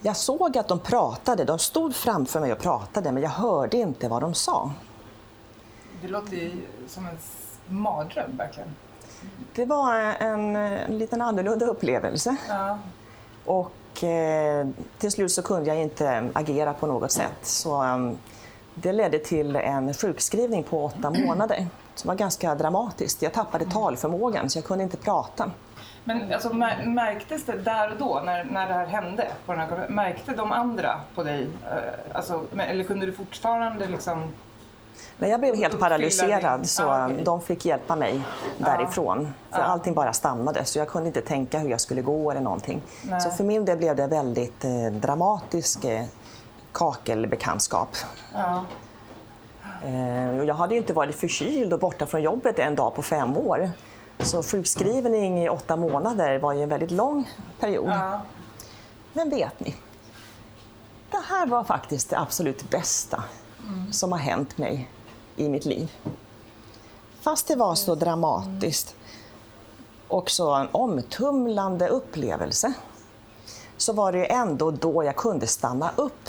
Jag 0.00 0.16
såg 0.16 0.58
att 0.58 0.68
de 0.68 0.78
pratade, 0.78 1.44
de 1.44 1.58
stod 1.58 1.94
framför 1.94 2.40
mig 2.40 2.52
och 2.52 2.58
pratade, 2.58 3.12
men 3.12 3.22
jag 3.22 3.30
hörde 3.30 3.76
inte 3.76 4.08
vad 4.08 4.22
de 4.22 4.34
sa. 4.34 4.72
Det 6.02 6.08
låter 6.08 6.36
ju 6.36 6.52
som 6.88 7.06
en 7.06 7.18
mardröm 7.66 8.36
verkligen. 8.36 8.74
Det 9.54 9.64
var 9.64 9.94
en, 10.18 10.56
en 10.56 10.98
liten 10.98 11.22
annorlunda 11.22 11.66
upplevelse. 11.66 12.36
Ja. 12.48 12.78
Och 13.44 14.04
eh, 14.04 14.66
till 14.98 15.10
slut 15.10 15.32
så 15.32 15.42
kunde 15.42 15.68
jag 15.68 15.78
inte 15.82 16.28
agera 16.32 16.72
på 16.72 16.86
något 16.86 17.12
sätt. 17.12 17.38
Så 17.42 17.82
um, 17.84 18.18
det 18.74 18.92
ledde 18.92 19.18
till 19.18 19.56
en 19.56 19.94
sjukskrivning 19.94 20.62
på 20.62 20.84
åtta 20.84 21.10
månader. 21.26 21.66
Som 21.94 22.08
var 22.08 22.14
ganska 22.14 22.54
dramatiskt. 22.54 23.22
Jag 23.22 23.32
tappade 23.32 23.64
talförmågan 23.64 24.50
så 24.50 24.58
jag 24.58 24.64
kunde 24.64 24.84
inte 24.84 24.96
prata. 24.96 25.50
Men 26.04 26.32
alltså, 26.32 26.48
mär- 26.48 26.86
märktes 26.86 27.44
det 27.44 27.52
där 27.58 27.90
och 27.92 27.98
då, 27.98 28.22
när, 28.24 28.44
när 28.44 28.68
det 28.68 28.74
här 28.74 28.86
hände? 28.86 29.28
På 29.46 29.52
den 29.52 29.60
här, 29.60 29.86
märkte 29.88 30.32
de 30.32 30.52
andra 30.52 31.00
på 31.14 31.22
dig? 31.22 31.42
Eh, 31.64 32.16
Alltså, 32.16 32.44
eller 32.58 32.84
kunde 32.84 33.06
du 33.06 33.12
fortfarande 33.12 33.86
liksom... 33.86 34.32
Men 35.20 35.30
jag 35.30 35.40
blev 35.40 35.56
helt 35.56 35.80
paralyserad 35.80 36.68
så 36.68 36.82
Ah, 36.82 37.08
de 37.08 37.40
fick 37.40 37.64
hjälpa 37.64 37.96
mig 37.96 38.22
därifrån. 38.58 39.34
För 39.50 39.60
allting 39.60 39.94
bara 39.94 40.12
stannade 40.12 40.64
så 40.64 40.78
jag 40.78 40.88
kunde 40.88 41.06
inte 41.06 41.20
tänka 41.20 41.58
hur 41.58 41.70
jag 41.70 41.80
skulle 41.80 42.02
gå 42.02 42.30
eller 42.30 42.40
någonting. 42.40 42.82
Nej. 43.02 43.20
Så 43.20 43.30
för 43.30 43.44
min 43.44 43.64
del 43.64 43.78
blev 43.78 43.96
det 43.96 44.06
väldigt 44.06 44.64
eh, 44.64 44.92
dramatisk 44.92 45.84
eh, 45.84 46.04
kakelbekantskap. 46.72 47.88
Ja. 48.34 48.64
Eh, 49.84 50.44
jag 50.44 50.54
hade 50.54 50.74
ju 50.74 50.80
inte 50.80 50.92
varit 50.92 51.14
förkyld 51.14 51.72
och 51.72 51.78
borta 51.78 52.06
från 52.06 52.22
jobbet 52.22 52.58
en 52.58 52.74
dag 52.74 52.94
på 52.94 53.02
fem 53.02 53.36
år. 53.36 53.70
Så 54.18 54.42
sjukskrivning 54.42 55.44
i 55.44 55.48
åtta 55.48 55.76
månader 55.76 56.38
var 56.38 56.52
ju 56.52 56.62
en 56.62 56.68
väldigt 56.68 56.90
lång 56.90 57.28
period. 57.60 57.90
Ja. 57.90 58.20
Men 59.12 59.30
vet 59.30 59.60
ni? 59.60 59.74
Det 61.10 61.22
här 61.28 61.46
var 61.46 61.64
faktiskt 61.64 62.10
det 62.10 62.18
absolut 62.18 62.70
bästa 62.70 63.24
som 63.90 64.12
har 64.12 64.18
hänt 64.18 64.58
mig 64.58 64.88
i 65.40 65.48
mitt 65.48 65.64
liv. 65.64 65.92
Fast 67.20 67.48
det 67.48 67.56
var 67.56 67.74
så 67.74 67.94
dramatiskt 67.94 68.94
och 70.08 70.30
så 70.30 70.54
en 70.54 70.68
omtumlande 70.72 71.88
upplevelse 71.88 72.72
så 73.76 73.92
var 73.92 74.12
det 74.12 74.18
ju 74.18 74.26
ändå 74.26 74.70
då 74.70 75.04
jag 75.04 75.16
kunde 75.16 75.46
stanna 75.46 75.90
upp. 75.96 76.28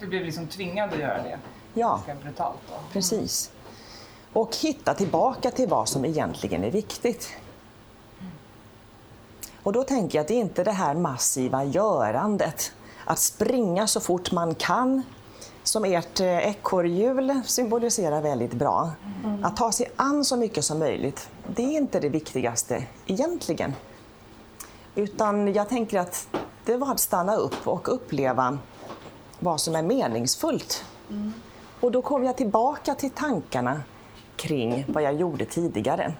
Du 0.00 0.06
blev 0.06 0.24
liksom 0.24 0.46
tvingad 0.46 0.92
att 0.92 0.98
göra 0.98 1.22
det. 1.22 1.38
Ja. 1.74 2.00
Brutalt 2.22 2.58
då. 2.68 2.74
Precis. 2.92 3.50
Och 4.32 4.56
hitta 4.56 4.94
tillbaka 4.94 5.50
till 5.50 5.68
vad 5.68 5.88
som 5.88 6.04
egentligen 6.04 6.64
är 6.64 6.70
viktigt. 6.70 7.28
Och 9.62 9.72
då 9.72 9.84
tänker 9.84 10.18
jag 10.18 10.22
att 10.22 10.28
det 10.28 10.34
är 10.34 10.40
inte 10.40 10.64
det 10.64 10.72
här 10.72 10.94
massiva 10.94 11.64
görandet, 11.64 12.72
att 13.04 13.18
springa 13.18 13.86
så 13.86 14.00
fort 14.00 14.32
man 14.32 14.54
kan, 14.54 15.02
som 15.64 15.84
ert 15.84 16.20
eh, 16.20 16.48
ekorrhjul 16.48 17.40
symboliserar 17.44 18.20
väldigt 18.22 18.52
bra. 18.52 18.90
Att 19.42 19.56
ta 19.56 19.72
sig 19.72 19.90
an 19.96 20.24
så 20.24 20.36
mycket 20.36 20.64
som 20.64 20.78
möjligt, 20.78 21.28
det 21.56 21.62
är 21.62 21.76
inte 21.76 22.00
det 22.00 22.08
viktigaste 22.08 22.86
egentligen. 23.06 23.72
Utan 24.94 25.52
jag 25.52 25.68
tänker 25.68 25.98
att 25.98 26.28
det 26.64 26.76
var 26.76 26.90
att 26.90 27.00
stanna 27.00 27.36
upp 27.36 27.66
och 27.68 27.94
uppleva 27.94 28.58
vad 29.38 29.60
som 29.60 29.74
är 29.74 29.82
meningsfullt. 29.82 30.84
Och 31.80 31.92
då 31.92 32.02
kom 32.02 32.24
jag 32.24 32.36
tillbaka 32.36 32.94
till 32.94 33.10
tankarna 33.10 33.80
kring 34.36 34.84
vad 34.88 35.02
jag 35.02 35.14
gjorde 35.14 35.44
tidigare. 35.44 36.14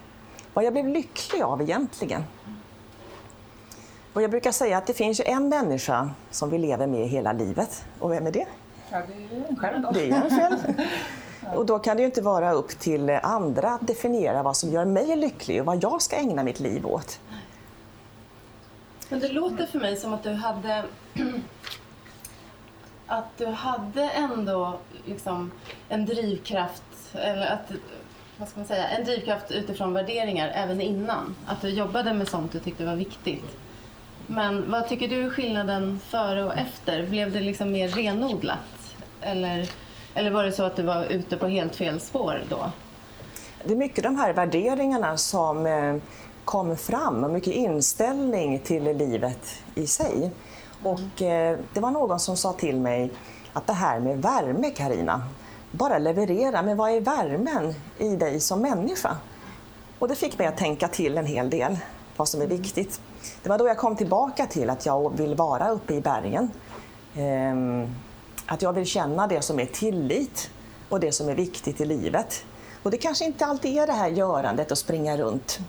Vad 0.53 0.65
jag 0.65 0.73
blev 0.73 0.87
lycklig 0.87 1.41
av 1.41 1.61
egentligen. 1.61 2.23
Och 4.13 4.21
jag 4.21 4.31
brukar 4.31 4.51
säga 4.51 4.77
att 4.77 4.87
det 4.87 4.93
finns 4.93 5.21
en 5.25 5.49
människa 5.49 6.09
som 6.31 6.49
vi 6.49 6.57
lever 6.57 6.87
med 6.87 7.07
hela 7.09 7.33
livet. 7.33 7.85
Och 7.99 8.11
vem 8.11 8.27
är 8.27 8.31
det? 8.31 8.47
Det 9.07 9.35
är 9.35 9.49
en 9.49 9.55
själv 9.55 9.81
då. 9.81 9.91
Det 9.91 10.05
är 10.05 10.09
jag 10.09 10.29
själv. 10.29 10.57
Och 11.55 11.65
då 11.65 11.79
kan 11.79 11.97
det 11.97 12.01
ju 12.01 12.05
inte 12.05 12.21
vara 12.21 12.51
upp 12.51 12.69
till 12.69 13.09
andra 13.09 13.69
att 13.69 13.87
definiera 13.87 14.43
vad 14.43 14.57
som 14.57 14.69
gör 14.69 14.85
mig 14.85 15.15
lycklig 15.15 15.59
och 15.59 15.65
vad 15.65 15.83
jag 15.83 16.01
ska 16.01 16.15
ägna 16.15 16.43
mitt 16.43 16.59
liv 16.59 16.85
åt. 16.85 17.19
Men 19.09 19.19
det 19.19 19.27
låter 19.27 19.65
för 19.65 19.79
mig 19.79 19.95
som 19.95 20.13
att 20.13 20.23
du 20.23 20.33
hade 20.33 20.83
att 23.07 23.37
du 23.37 23.45
hade 23.45 24.09
ändå 24.09 24.79
liksom 25.05 25.51
en 25.89 26.05
drivkraft 26.05 26.83
eller 27.13 27.45
att 27.45 27.71
vad 28.37 28.49
ska 28.49 28.59
man 28.59 28.67
säga, 28.67 28.87
en 28.87 29.05
drivkraft 29.05 29.51
utifrån 29.51 29.93
värderingar 29.93 30.51
även 30.55 30.81
innan. 30.81 31.35
Att 31.45 31.61
du 31.61 31.69
jobbade 31.69 32.13
med 32.13 32.27
sånt 32.27 32.51
du 32.51 32.59
tyckte 32.59 32.85
var 32.85 32.95
viktigt. 32.95 33.57
Men 34.27 34.71
vad 34.71 34.89
tycker 34.89 35.07
du 35.07 35.25
är 35.25 35.29
skillnaden 35.29 35.99
före 35.99 36.43
och 36.43 36.53
efter? 36.57 37.07
Blev 37.07 37.31
det 37.31 37.41
liksom 37.41 37.71
mer 37.71 37.87
renodlat? 37.87 38.74
Eller, 39.25 39.69
eller 40.13 40.31
var 40.31 40.43
det 40.43 40.51
så 40.51 40.63
att 40.63 40.75
du 40.75 40.83
var 40.83 41.03
ute 41.03 41.37
på 41.37 41.47
helt 41.47 41.75
fel 41.75 41.99
spår 41.99 42.43
då? 42.49 42.71
Det 43.63 43.73
är 43.73 43.77
mycket 43.77 44.03
de 44.03 44.15
här 44.15 44.33
värderingarna 44.33 45.17
som 45.17 45.65
eh, 45.65 45.95
kom 46.45 46.77
fram 46.77 47.23
och 47.23 47.31
mycket 47.31 47.53
inställning 47.53 48.59
till 48.59 48.83
livet 48.83 49.63
i 49.75 49.87
sig. 49.87 50.31
Och 50.83 51.21
eh, 51.21 51.57
det 51.73 51.79
var 51.79 51.91
någon 51.91 52.19
som 52.19 52.37
sa 52.37 52.53
till 52.53 52.79
mig 52.79 53.11
att 53.53 53.67
det 53.67 53.73
här 53.73 53.99
med 53.99 54.21
värme 54.21 54.69
Karina, 54.69 55.23
bara 55.71 55.97
leverera, 55.97 56.61
men 56.61 56.77
vad 56.77 56.91
är 56.91 57.01
värmen 57.01 57.73
i 57.97 58.15
dig 58.15 58.39
som 58.39 58.61
människa? 58.61 59.17
Och 59.99 60.07
det 60.07 60.15
fick 60.15 60.37
mig 60.37 60.47
att 60.47 60.57
tänka 60.57 60.87
till 60.87 61.17
en 61.17 61.25
hel 61.25 61.49
del, 61.49 61.77
vad 62.17 62.27
som 62.27 62.41
är 62.41 62.47
viktigt. 62.47 63.01
Det 63.43 63.49
var 63.49 63.57
då 63.57 63.67
jag 63.67 63.77
kom 63.77 63.95
tillbaka 63.95 64.45
till 64.45 64.69
att 64.69 64.85
jag 64.85 65.17
vill 65.17 65.35
vara 65.35 65.69
uppe 65.69 65.93
i 65.93 66.01
bergen. 66.01 66.51
Ehm, 67.15 67.87
att 68.45 68.61
jag 68.61 68.73
vill 68.73 68.85
känna 68.85 69.27
det 69.27 69.41
som 69.41 69.59
är 69.59 69.65
tillit 69.65 70.49
och 70.89 70.99
det 70.99 71.11
som 71.11 71.29
är 71.29 71.35
viktigt 71.35 71.81
i 71.81 71.85
livet. 71.85 72.45
Och 72.83 72.91
det 72.91 72.97
kanske 72.97 73.25
inte 73.25 73.45
alltid 73.45 73.77
är 73.77 73.87
det 73.87 73.93
här 73.93 74.09
görandet 74.09 74.71
och 74.71 74.77
springa 74.77 75.17
runt, 75.17 75.59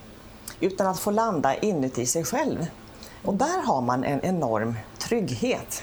utan 0.61 0.87
att 0.87 0.99
få 0.99 1.11
landa 1.11 1.55
inuti 1.55 2.07
sig 2.07 2.25
själv. 2.25 2.67
Och 3.25 3.35
där 3.35 3.63
har 3.67 3.81
man 3.81 4.05
en 4.05 4.21
enorm 4.21 4.75
trygghet. 4.99 5.83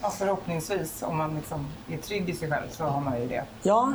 Ja, 0.00 0.10
förhoppningsvis, 0.10 1.02
om 1.02 1.16
man 1.16 1.36
liksom 1.36 1.66
är 1.88 1.96
trygg 1.96 2.28
i 2.28 2.34
sig 2.34 2.50
själv 2.50 2.66
så 2.70 2.84
har 2.84 3.00
man 3.00 3.20
ju 3.20 3.28
det. 3.28 3.44
Ja, 3.62 3.92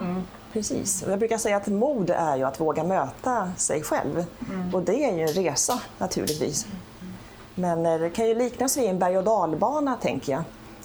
precis. 0.54 1.04
Och 1.04 1.12
jag 1.12 1.20
brukar 1.20 1.38
säga 1.38 1.58
att 1.58 1.68
mod 1.68 2.10
är 2.10 2.38
ju 2.38 2.44
att 2.44 2.60
våga 2.60 2.84
möta 2.84 3.52
sig 3.58 3.84
själv. 3.84 4.26
Och 4.74 4.82
det 4.82 5.04
är 5.04 5.14
ju 5.14 5.22
en 5.22 5.28
resa 5.28 5.82
naturligtvis. 5.98 6.68
Men 7.56 7.86
eh, 7.86 8.00
det 8.00 8.10
kan 8.10 8.28
ju 8.28 8.36
liknas 8.36 8.78
vid 8.78 8.90
en 8.90 9.00
berg 9.00 9.18
och 9.18 9.24
dalbana 9.24 9.96
tänker 9.96 10.32
jag. 10.32 10.44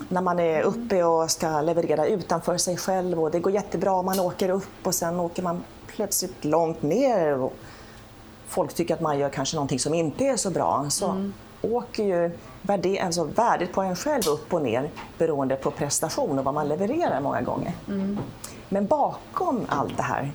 När 0.08 0.20
man 0.20 0.40
är 0.40 0.62
uppe 0.62 1.04
och 1.04 1.30
ska 1.30 1.60
leverera 1.60 2.06
utanför 2.06 2.56
sig 2.56 2.76
själv 2.76 3.20
och 3.20 3.30
det 3.30 3.40
går 3.40 3.52
jättebra 3.52 3.92
om 3.92 4.06
man 4.06 4.20
åker 4.20 4.48
upp 4.48 4.86
och 4.86 4.94
sen 4.94 5.20
åker 5.20 5.42
man 5.42 5.64
plötsligt 5.86 6.44
långt 6.44 6.82
ner 6.82 7.38
och 7.38 7.52
folk 8.48 8.74
tycker 8.74 8.94
att 8.94 9.00
man 9.00 9.18
gör 9.18 9.28
kanske 9.28 9.56
någonting 9.56 9.78
som 9.78 9.94
inte 9.94 10.24
är 10.24 10.36
så 10.36 10.50
bra. 10.50 10.86
Så 10.90 11.30
åker 11.62 12.04
ju 12.04 12.38
värde, 12.62 13.02
alltså 13.02 13.24
värdet 13.24 13.72
på 13.72 13.82
en 13.82 13.96
själv 13.96 14.28
upp 14.28 14.54
och 14.54 14.62
ner 14.62 14.90
beroende 15.18 15.56
på 15.56 15.70
prestation 15.70 16.38
och 16.38 16.44
vad 16.44 16.54
man 16.54 16.68
levererar 16.68 17.20
många 17.20 17.42
gånger. 17.42 17.72
Men 18.68 18.86
bakom 18.86 19.66
allt 19.68 19.96
det 19.96 20.02
här 20.02 20.32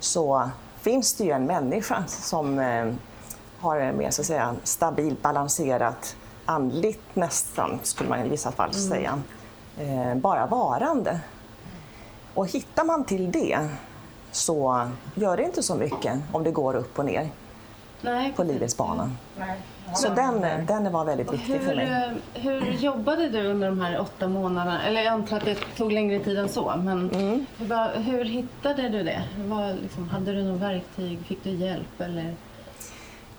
så 0.00 0.50
finns 0.80 1.14
det 1.14 1.24
ju 1.24 1.30
en 1.30 1.44
människa 1.44 2.04
som 2.06 2.58
eh, 2.58 2.92
har 3.58 3.76
en 3.76 3.96
mer 3.96 4.10
så 4.10 4.22
att 4.22 4.26
säga, 4.26 4.54
stabilt 4.64 5.22
balanserat, 5.22 6.16
andligt 6.50 7.16
nästan, 7.16 7.78
skulle 7.82 8.10
man 8.10 8.26
i 8.26 8.28
vissa 8.28 8.52
fall 8.52 8.72
säga, 8.74 9.22
eh, 9.78 10.14
bara 10.14 10.46
varande. 10.46 11.20
Och 12.34 12.46
hittar 12.46 12.84
man 12.84 13.04
till 13.04 13.32
det 13.32 13.68
så 14.30 14.88
gör 15.14 15.36
det 15.36 15.42
inte 15.42 15.62
så 15.62 15.74
mycket 15.74 16.18
om 16.32 16.44
det 16.44 16.50
går 16.50 16.74
upp 16.76 16.98
och 16.98 17.04
ner 17.04 17.28
Nej, 18.02 18.32
på 18.36 18.42
livets 18.42 18.76
bana. 18.76 19.10
Nej. 19.38 19.60
Så 19.94 20.08
den, 20.08 20.66
den 20.66 20.92
var 20.92 21.04
väldigt 21.04 21.32
viktig 21.32 21.60
för 21.60 21.68
hur, 21.68 21.76
mig. 21.76 21.86
eh, 22.34 22.40
hur 22.42 22.60
jobbade 22.72 23.28
du 23.28 23.46
under 23.46 23.68
de 23.68 23.80
här 23.80 24.00
åtta 24.00 24.28
månaderna? 24.28 24.82
Eller 24.82 25.00
jag 25.02 25.12
antar 25.12 25.36
att 25.36 25.44
det 25.44 25.54
tog 25.76 25.92
längre 25.92 26.18
tid 26.18 26.38
än 26.38 26.48
så. 26.48 26.74
Men 26.78 27.10
Mm. 27.10 27.46
vad- 27.58 27.90
hur 27.90 28.24
hittade 28.24 28.88
du 28.88 29.02
det? 29.02 29.22
Vad, 29.38 29.76
liksom, 29.82 30.08
hade 30.08 30.32
du 30.32 30.42
något 30.42 30.60
verktyg? 30.60 31.18
Fick 31.26 31.44
du 31.44 31.50
hjälp? 31.50 32.00
Eller? 32.00 32.34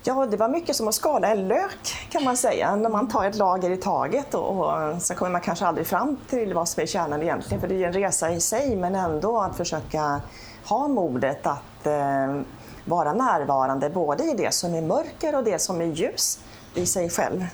Ja, 0.04 0.26
det 0.26 0.36
var 0.36 0.48
mycket 0.48 0.76
som 0.76 0.88
att 0.88 0.94
skala 0.94 1.28
en 1.28 1.48
lök 1.48 2.08
kan 2.10 2.24
man 2.24 2.36
säga. 2.36 2.76
När 2.76 2.88
man 2.90 3.08
tar 3.08 3.24
ett 3.24 3.34
lager 3.36 3.70
i 3.70 3.76
taget 3.76 4.34
och, 4.34 4.60
och 4.60 5.02
så 5.02 5.14
kommer 5.14 5.30
man 5.32 5.40
kanske 5.40 5.66
aldrig 5.66 5.86
fram 5.86 6.16
till 6.28 6.54
vad 6.54 6.68
som 6.68 6.82
är 6.82 6.86
kärnan 6.86 7.22
egentligen. 7.22 7.60
För 7.60 7.68
det 7.68 7.74
är 7.84 7.86
en 7.86 7.92
resa 7.92 8.30
i 8.32 8.40
sig 8.40 8.76
men 8.76 8.94
ändå 8.94 9.40
att 9.40 9.56
försöka 9.56 10.20
ha 10.66 10.88
modet 10.88 11.46
att 11.46 11.86
eh, 11.86 12.40
vara 12.84 13.12
närvarande 13.12 13.90
både 13.90 14.24
i 14.24 14.34
det 14.34 14.54
som 14.54 14.74
är 14.74 14.82
mörker 14.82 15.36
och 15.36 15.44
det 15.44 15.58
som 15.58 15.80
är 15.80 15.84
ljus 15.84 16.38
i 16.74 16.86
sig 16.86 17.10
själv. 17.10 17.46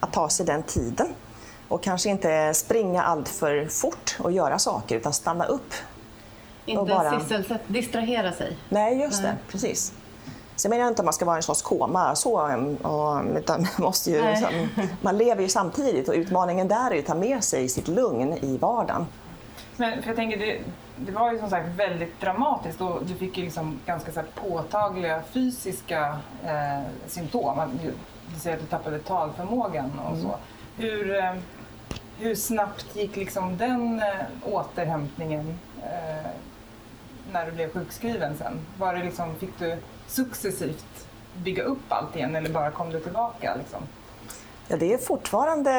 Att 0.00 0.12
ta 0.12 0.28
sig 0.28 0.46
den 0.46 0.62
tiden 0.62 1.08
och 1.68 1.82
kanske 1.82 2.10
inte 2.10 2.54
springa 2.54 3.02
allt 3.02 3.28
för 3.28 3.66
fort 3.66 4.16
och 4.20 4.32
göra 4.32 4.58
saker 4.58 4.96
utan 4.96 5.12
stanna 5.12 5.44
upp. 5.44 5.72
Inte 6.66 6.84
bara- 6.94 7.20
sysselsätt, 7.20 7.60
distrahera 7.66 8.32
sig. 8.32 8.58
Nej, 8.68 9.00
just 9.00 9.22
det. 9.22 9.36
Precis. 9.50 9.92
Menar 10.68 10.82
jag 10.82 10.88
inte 10.88 11.02
att 11.02 11.04
man 11.04 11.14
ska 11.14 11.24
vara 11.24 11.36
i 11.36 11.38
en 11.38 11.42
sorts 11.42 11.62
koma, 11.62 12.14
så, 12.14 12.32
och, 12.82 13.22
utan 13.36 13.60
man, 13.60 13.70
måste 13.78 14.10
ju, 14.10 14.22
liksom, 14.22 14.68
man 15.00 15.18
lever 15.18 15.42
ju 15.42 15.48
samtidigt 15.48 16.08
och 16.08 16.14
utmaningen 16.14 16.68
där 16.68 16.90
är 16.94 16.98
att 16.98 17.06
ta 17.06 17.14
med 17.14 17.44
sig 17.44 17.68
sitt 17.68 17.88
lugn 17.88 18.32
i 18.32 18.58
vardagen. 18.58 19.06
Men 19.76 20.02
för 20.02 20.08
jag 20.08 20.16
tänker, 20.16 20.38
det, 20.38 20.60
det 20.96 21.12
var 21.12 21.32
ju 21.32 21.38
som 21.38 21.50
sagt 21.50 21.68
väldigt 21.68 22.20
dramatiskt 22.20 22.80
och 22.80 23.04
du 23.06 23.14
fick 23.14 23.38
ju 23.38 23.44
liksom 23.44 23.80
ganska 23.86 24.12
så 24.12 24.20
påtagliga 24.34 25.22
fysiska 25.32 26.18
eh, 26.44 26.82
symptom. 27.06 27.78
Du, 27.82 27.92
du 28.34 28.40
säger 28.40 28.56
att 28.56 28.62
du 28.62 28.68
tappade 28.68 28.98
talförmågan 28.98 30.00
och 30.10 30.18
så. 30.18 30.34
Hur, 30.76 31.16
eh, 31.16 31.34
hur 32.18 32.34
snabbt 32.34 32.96
gick 32.96 33.16
liksom 33.16 33.56
den 33.56 33.98
eh, 33.98 34.52
återhämtningen 34.52 35.58
eh, 35.82 36.30
när 37.32 37.46
du 37.46 37.52
blev 37.52 37.72
sjukskriven 37.72 38.36
sen? 38.38 38.60
Var 38.78 38.94
det 38.94 39.04
liksom, 39.04 39.34
fick 39.34 39.58
du 39.58 39.76
successivt 40.06 41.06
bygga 41.34 41.62
upp 41.62 41.82
allt 41.88 42.16
igen 42.16 42.36
eller 42.36 42.50
bara 42.50 42.70
kom 42.70 42.90
du 42.90 43.00
tillbaka? 43.00 43.54
Liksom? 43.58 43.82
Ja, 44.68 44.76
det 44.76 44.92
är 44.92 44.98
fortfarande 44.98 45.72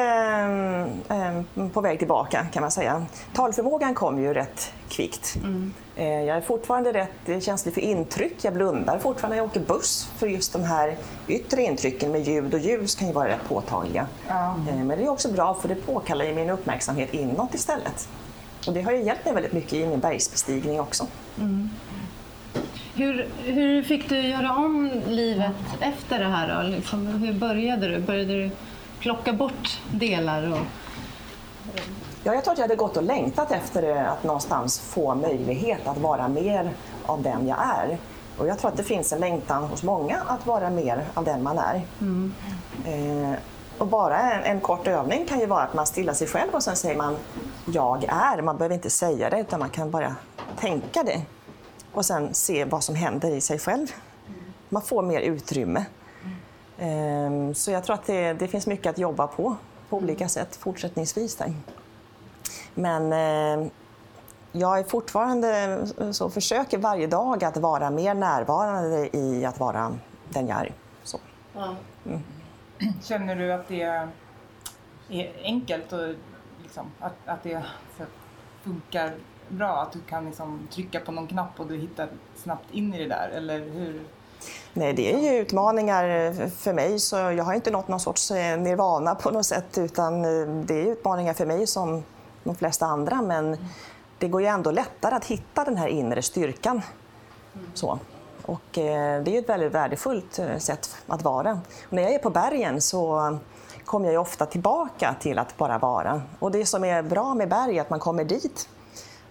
eh, 1.08 1.68
på 1.68 1.80
väg 1.80 1.98
tillbaka 1.98 2.46
kan 2.52 2.60
man 2.60 2.70
säga. 2.70 3.06
Talförmågan 3.34 3.94
kom 3.94 4.22
ju 4.22 4.34
rätt 4.34 4.72
kvickt. 4.88 5.36
Eh, 5.96 6.06
jag 6.06 6.36
är 6.36 6.40
fortfarande 6.40 6.92
rätt 6.92 7.44
känslig 7.44 7.74
för 7.74 7.80
intryck. 7.80 8.44
Jag 8.44 8.54
blundar 8.54 8.98
fortfarande 8.98 9.36
när 9.36 9.42
jag 9.42 9.50
åker 9.50 9.60
buss 9.60 10.10
för 10.16 10.26
just 10.26 10.52
de 10.52 10.62
här 10.62 10.96
yttre 11.28 11.62
intrycken 11.62 12.12
med 12.12 12.20
ljud 12.20 12.54
och 12.54 12.60
ljus 12.60 12.94
kan 12.94 13.08
ju 13.08 13.14
vara 13.14 13.28
rätt 13.28 13.48
påtagliga. 13.48 14.06
Ja. 14.28 14.54
Eh, 14.68 14.76
men 14.76 14.88
det 14.88 15.04
är 15.04 15.08
också 15.08 15.32
bra 15.32 15.54
för 15.54 15.68
det 15.68 15.74
påkallar 15.74 16.24
ju 16.24 16.34
min 16.34 16.50
uppmärksamhet 16.50 17.14
inåt 17.14 17.54
istället. 17.54 18.08
Och 18.66 18.72
det 18.72 18.82
har 18.82 18.92
ju 18.92 19.02
hjälpt 19.02 19.24
mig 19.24 19.34
väldigt 19.34 19.52
mycket 19.52 19.72
i 19.72 19.86
min 19.86 20.00
bergsbestigning 20.00 20.80
också. 20.80 21.06
Hur, 22.94 23.28
hur 23.44 23.82
fick 23.82 24.08
du 24.08 24.20
göra 24.20 24.56
om 24.56 24.90
livet 25.08 25.56
efter 25.80 26.18
det 26.18 26.24
här 26.24 26.62
då? 26.62 26.68
Liksom, 26.68 27.06
hur 27.06 27.32
började 27.32 27.88
du? 27.88 27.98
Började 27.98 28.34
du 28.34 28.50
plocka 28.98 29.32
bort 29.32 29.80
delar? 29.90 30.52
Och... 30.52 30.66
Ja, 32.24 32.34
jag 32.34 32.44
tror 32.44 32.52
att 32.52 32.58
jag 32.58 32.64
hade 32.64 32.76
gått 32.76 32.96
och 32.96 33.02
längtat 33.02 33.50
efter 33.50 34.04
att 34.04 34.24
någonstans 34.24 34.80
få 34.80 35.14
möjlighet 35.14 35.86
att 35.86 35.98
vara 35.98 36.28
mer 36.28 36.70
av 37.06 37.22
den 37.22 37.48
jag 37.48 37.58
är. 37.58 37.98
Och 38.38 38.46
jag 38.46 38.58
tror 38.58 38.70
att 38.70 38.76
det 38.76 38.84
finns 38.84 39.12
en 39.12 39.20
längtan 39.20 39.64
hos 39.64 39.82
många 39.82 40.18
att 40.26 40.46
vara 40.46 40.70
mer 40.70 41.04
av 41.14 41.24
den 41.24 41.42
man 41.42 41.58
är. 41.58 41.82
Eh, 42.86 43.34
och 43.82 43.88
bara 43.88 44.20
en, 44.20 44.42
en 44.42 44.60
kort 44.60 44.86
övning 44.86 45.26
kan 45.26 45.40
ju 45.40 45.46
vara 45.46 45.62
att 45.62 45.74
man 45.74 45.86
stillar 45.86 46.14
sig 46.14 46.26
själv 46.26 46.54
och 46.54 46.62
sen 46.62 46.76
säger 46.76 46.96
man 46.96 47.16
jag 47.66 48.04
är. 48.04 48.42
Man 48.42 48.56
behöver 48.56 48.74
inte 48.74 48.90
säga 48.90 49.30
det 49.30 49.40
utan 49.40 49.60
man 49.60 49.70
kan 49.70 49.90
bara 49.90 50.16
tänka 50.58 51.02
det. 51.02 51.22
Och 51.92 52.04
sen 52.04 52.34
se 52.34 52.64
vad 52.64 52.84
som 52.84 52.94
händer 52.94 53.30
i 53.30 53.40
sig 53.40 53.58
själv. 53.58 53.86
Man 54.68 54.82
får 54.82 55.02
mer 55.02 55.20
utrymme. 55.20 55.84
Eh, 56.78 57.52
så 57.54 57.70
jag 57.70 57.84
tror 57.84 57.94
att 57.94 58.06
det, 58.06 58.32
det 58.32 58.48
finns 58.48 58.66
mycket 58.66 58.90
att 58.90 58.98
jobba 58.98 59.26
på, 59.26 59.56
på 59.88 59.96
olika 59.96 60.28
sätt 60.28 60.56
fortsättningsvis. 60.56 61.36
Där. 61.36 61.54
Men 62.74 63.12
eh, 63.12 63.68
jag 64.52 64.78
är 64.78 64.84
fortfarande 64.84 65.80
så 66.12 66.30
försöker 66.30 66.78
varje 66.78 67.06
dag 67.06 67.44
att 67.44 67.56
vara 67.56 67.90
mer 67.90 68.14
närvarande 68.14 69.16
i 69.16 69.44
att 69.44 69.60
vara 69.60 69.92
den 70.28 70.46
jag 70.46 70.60
är. 70.60 70.72
Så. 71.04 71.18
Ja. 71.54 71.74
Känner 73.02 73.36
du 73.36 73.52
att 73.52 73.68
det 73.68 73.82
är 73.82 74.08
enkelt 75.42 75.92
och 75.92 76.14
liksom, 76.62 76.90
att, 77.00 77.14
att 77.26 77.42
det 77.42 77.62
så, 77.98 78.04
funkar 78.62 79.14
bra? 79.48 79.82
Att 79.82 79.92
du 79.92 80.00
kan 80.00 80.24
liksom 80.24 80.68
trycka 80.70 81.00
på 81.00 81.12
någon 81.12 81.26
knapp 81.26 81.60
och 81.60 81.66
du 81.66 81.76
hittar 81.76 82.08
snabbt 82.36 82.70
in 82.70 82.94
i 82.94 82.98
det 82.98 83.08
där? 83.08 83.28
Eller 83.34 83.58
hur? 83.58 84.02
Nej, 84.72 84.92
det 84.92 85.14
är 85.14 85.32
ju 85.32 85.38
utmaningar 85.38 86.34
för 86.48 86.72
mig, 86.72 86.98
så 86.98 87.16
jag 87.16 87.44
har 87.44 87.54
inte 87.54 87.70
nått 87.70 87.88
någon 87.88 88.00
sorts 88.00 88.30
eh, 88.30 88.58
nirvana 88.58 89.14
på 89.14 89.30
något 89.30 89.46
sätt, 89.46 89.78
utan 89.78 90.24
eh, 90.24 90.48
det 90.64 90.74
är 90.74 90.86
utmaningar 90.86 91.34
för 91.34 91.46
mig 91.46 91.66
som 91.66 92.02
de 92.44 92.54
flesta 92.54 92.86
andra, 92.86 93.22
men 93.22 93.56
det 94.18 94.28
går 94.28 94.40
ju 94.40 94.46
ändå 94.46 94.70
lättare 94.70 95.14
att 95.14 95.24
hitta 95.24 95.64
den 95.64 95.76
här 95.76 95.88
inre 95.88 96.22
styrkan. 96.22 96.82
Så. 97.74 97.98
Och 98.46 98.78
eh, 98.78 99.22
det 99.22 99.36
är 99.36 99.38
ett 99.38 99.48
väldigt 99.48 99.72
värdefullt 99.72 100.38
eh, 100.38 100.56
sätt 100.58 100.96
att 101.06 101.22
vara. 101.22 101.52
Och 101.86 101.92
när 101.92 102.02
jag 102.02 102.14
är 102.14 102.18
på 102.18 102.30
bergen 102.30 102.80
så 102.80 103.38
kommer 103.84 104.12
jag 104.12 104.22
ofta 104.22 104.46
tillbaka 104.46 105.14
till 105.20 105.38
att 105.38 105.56
bara 105.56 105.78
vara. 105.78 106.22
Och 106.38 106.50
det 106.50 106.66
som 106.66 106.84
är 106.84 107.02
bra 107.02 107.34
med 107.34 107.48
berg 107.48 107.76
är 107.78 107.80
att 107.80 107.90
man 107.90 108.00
kommer 108.00 108.24
dit 108.24 108.68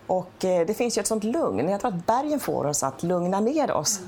och 0.07 0.45
eh, 0.45 0.65
det 0.65 0.73
finns 0.73 0.97
ju 0.97 0.99
ett 0.99 1.07
sånt 1.07 1.23
lugn. 1.23 1.69
Jag 1.69 1.81
tror 1.81 1.91
att 1.93 2.05
bergen 2.05 2.39
får 2.39 2.65
oss 2.65 2.83
att 2.83 3.03
lugna 3.03 3.39
ner 3.39 3.71
oss. 3.71 3.99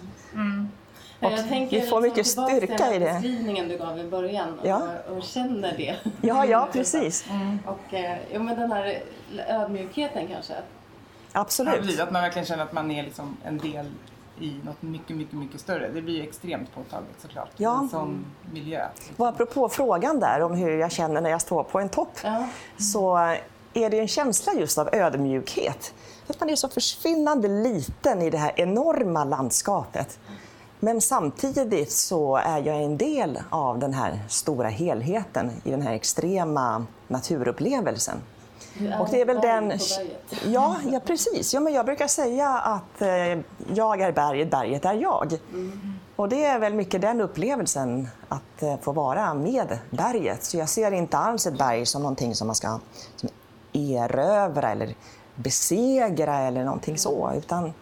Och 1.22 1.32
jag 1.32 1.48
tänker 1.50 1.82
vi 1.82 1.88
får 1.88 2.02
mycket 2.02 2.18
liksom 2.18 2.48
tillbaka 2.48 2.68
styrka 2.68 2.96
i 2.96 3.00
den 3.00 3.08
här 3.08 3.14
det. 3.14 3.22
beskrivningen 3.22 3.68
du 3.68 3.78
gav 3.78 4.00
i 4.00 4.04
början 4.04 4.60
och, 4.60 4.68
Ja. 4.68 4.82
och 5.18 5.24
känner 5.24 5.78
det. 5.78 5.96
Ja, 6.22 6.46
ja 6.46 6.68
precis. 6.74 7.26
Och 7.66 7.94
eh, 7.94 8.18
ja, 8.32 8.40
men 8.40 8.60
den 8.60 8.72
här 8.72 9.04
ödmjukheten 9.48 10.28
kanske. 10.28 10.54
Ja, 11.34 11.40
Absolut. 11.40 11.76
precis, 11.82 12.00
att 12.00 12.12
man 12.12 12.22
verkligen 12.22 12.46
känner 12.46 12.64
att 12.64 12.74
man 12.74 12.92
är 12.92 13.04
liksom 13.04 13.38
en 13.44 13.58
del 13.58 13.86
i 14.40 14.60
något 14.64 14.82
mycket, 14.82 15.16
mycket, 15.18 15.34
mycket 15.34 15.62
större. 15.62 15.90
Det 15.90 16.02
blir 16.02 16.14
ju 16.18 16.24
extremt 16.24 16.76
påtagligt 16.76 17.22
såklart. 17.22 17.50
Ja. 17.58 17.88
Sån 17.92 18.26
miljö. 18.54 18.88
Och 19.18 19.28
apropå 19.28 19.70
frågan 19.70 20.20
där 20.20 20.42
om 20.42 20.54
hur 20.54 20.78
jag 20.78 20.92
känner 20.92 21.22
när 21.22 21.30
jag 21.30 21.42
står 21.42 21.64
på 21.64 21.80
en 21.80 21.90
topp 21.90 22.18
Ja. 22.24 22.48
så 22.80 23.18
är 23.74 23.90
det 23.90 24.00
en 24.00 24.08
känsla 24.08 24.54
just 24.54 24.78
av 24.78 24.90
ödmjukhet. 24.94 25.94
Att 26.28 26.40
man 26.40 26.50
är 26.50 26.56
så 26.56 26.70
försvinnande 26.70 27.48
liten 27.48 28.22
i 28.22 28.30
det 28.30 28.38
här 28.38 28.52
enorma 28.56 29.24
landskapet. 29.24 30.20
Men 30.80 31.02
samtidigt 31.02 31.92
så 31.92 32.36
är 32.38 32.58
jag 32.68 32.84
en 32.84 32.98
del 32.98 33.40
av 33.50 33.80
den 33.80 33.94
här 33.94 34.20
stora 34.30 34.68
helheten 34.70 35.52
i 35.64 35.72
den 35.72 35.82
här 35.82 35.94
extrema 35.94 36.86
naturupplevelsen. 37.08 38.18
Och 39.00 39.08
det 39.12 39.22
är 39.22 39.26
väl 39.26 39.42
den... 39.42 39.80
Ja, 40.46 40.76
ja, 40.92 41.00
precis. 41.00 41.54
Ja, 41.54 41.60
men 41.60 41.74
jag 41.74 41.86
brukar 41.86 42.08
säga 42.08 42.50
att 42.50 43.02
eh, 43.02 43.40
jag 43.74 44.02
är 44.02 44.12
berget, 44.12 44.52
berget 44.52 44.86
är 44.86 44.94
jag. 44.94 45.38
Och 46.16 46.30
det 46.30 46.46
är 46.46 46.60
väl 46.60 46.74
mycket 46.74 47.02
den 47.02 47.22
upplevelsen, 47.22 48.08
att 48.30 48.64
eh, 48.64 48.78
få 48.82 48.92
vara 48.92 49.34
med 49.34 49.80
berget. 49.90 50.44
Så 50.44 50.58
jag 50.58 50.70
ser 50.70 50.92
inte 50.92 51.18
alls 51.18 51.48
ett 51.48 51.58
berg 51.58 51.86
som 51.86 52.02
någonting 52.02 52.36
som 52.36 52.48
man 52.48 52.56
ska 52.56 52.80
som 53.16 53.30
erövra 53.74 54.72
eller 54.72 54.96
besegra 55.36 56.38
eller 56.38 56.64
någonting 56.64 56.98
så, 56.98 57.32
utan 57.38 57.74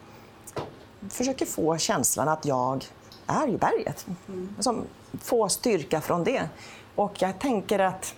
försöker 1.10 1.45
få 1.45 1.77
känslan 1.77 2.27
att 2.27 2.45
jag 2.45 2.86
är 3.27 3.47
i 3.47 3.58
berget. 3.58 4.06
Som 4.60 4.84
få 5.21 5.49
styrka 5.49 6.01
från 6.01 6.23
det. 6.23 6.49
Och 6.95 7.21
jag 7.21 7.39
tänker 7.39 7.80
att 7.80 8.15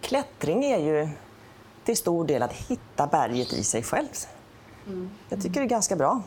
klättring 0.00 0.64
är 0.64 0.78
ju 0.78 1.08
till 1.90 1.96
stor 1.96 2.24
del 2.24 2.42
att 2.42 2.52
hitta 2.52 3.06
berget 3.06 3.52
i 3.52 3.64
sig 3.64 3.82
själv. 3.82 4.08
Jag 5.28 5.42
tycker 5.42 5.60
det 5.60 5.66
är 5.66 5.68
ganska 5.68 5.96
bra. 5.96 6.22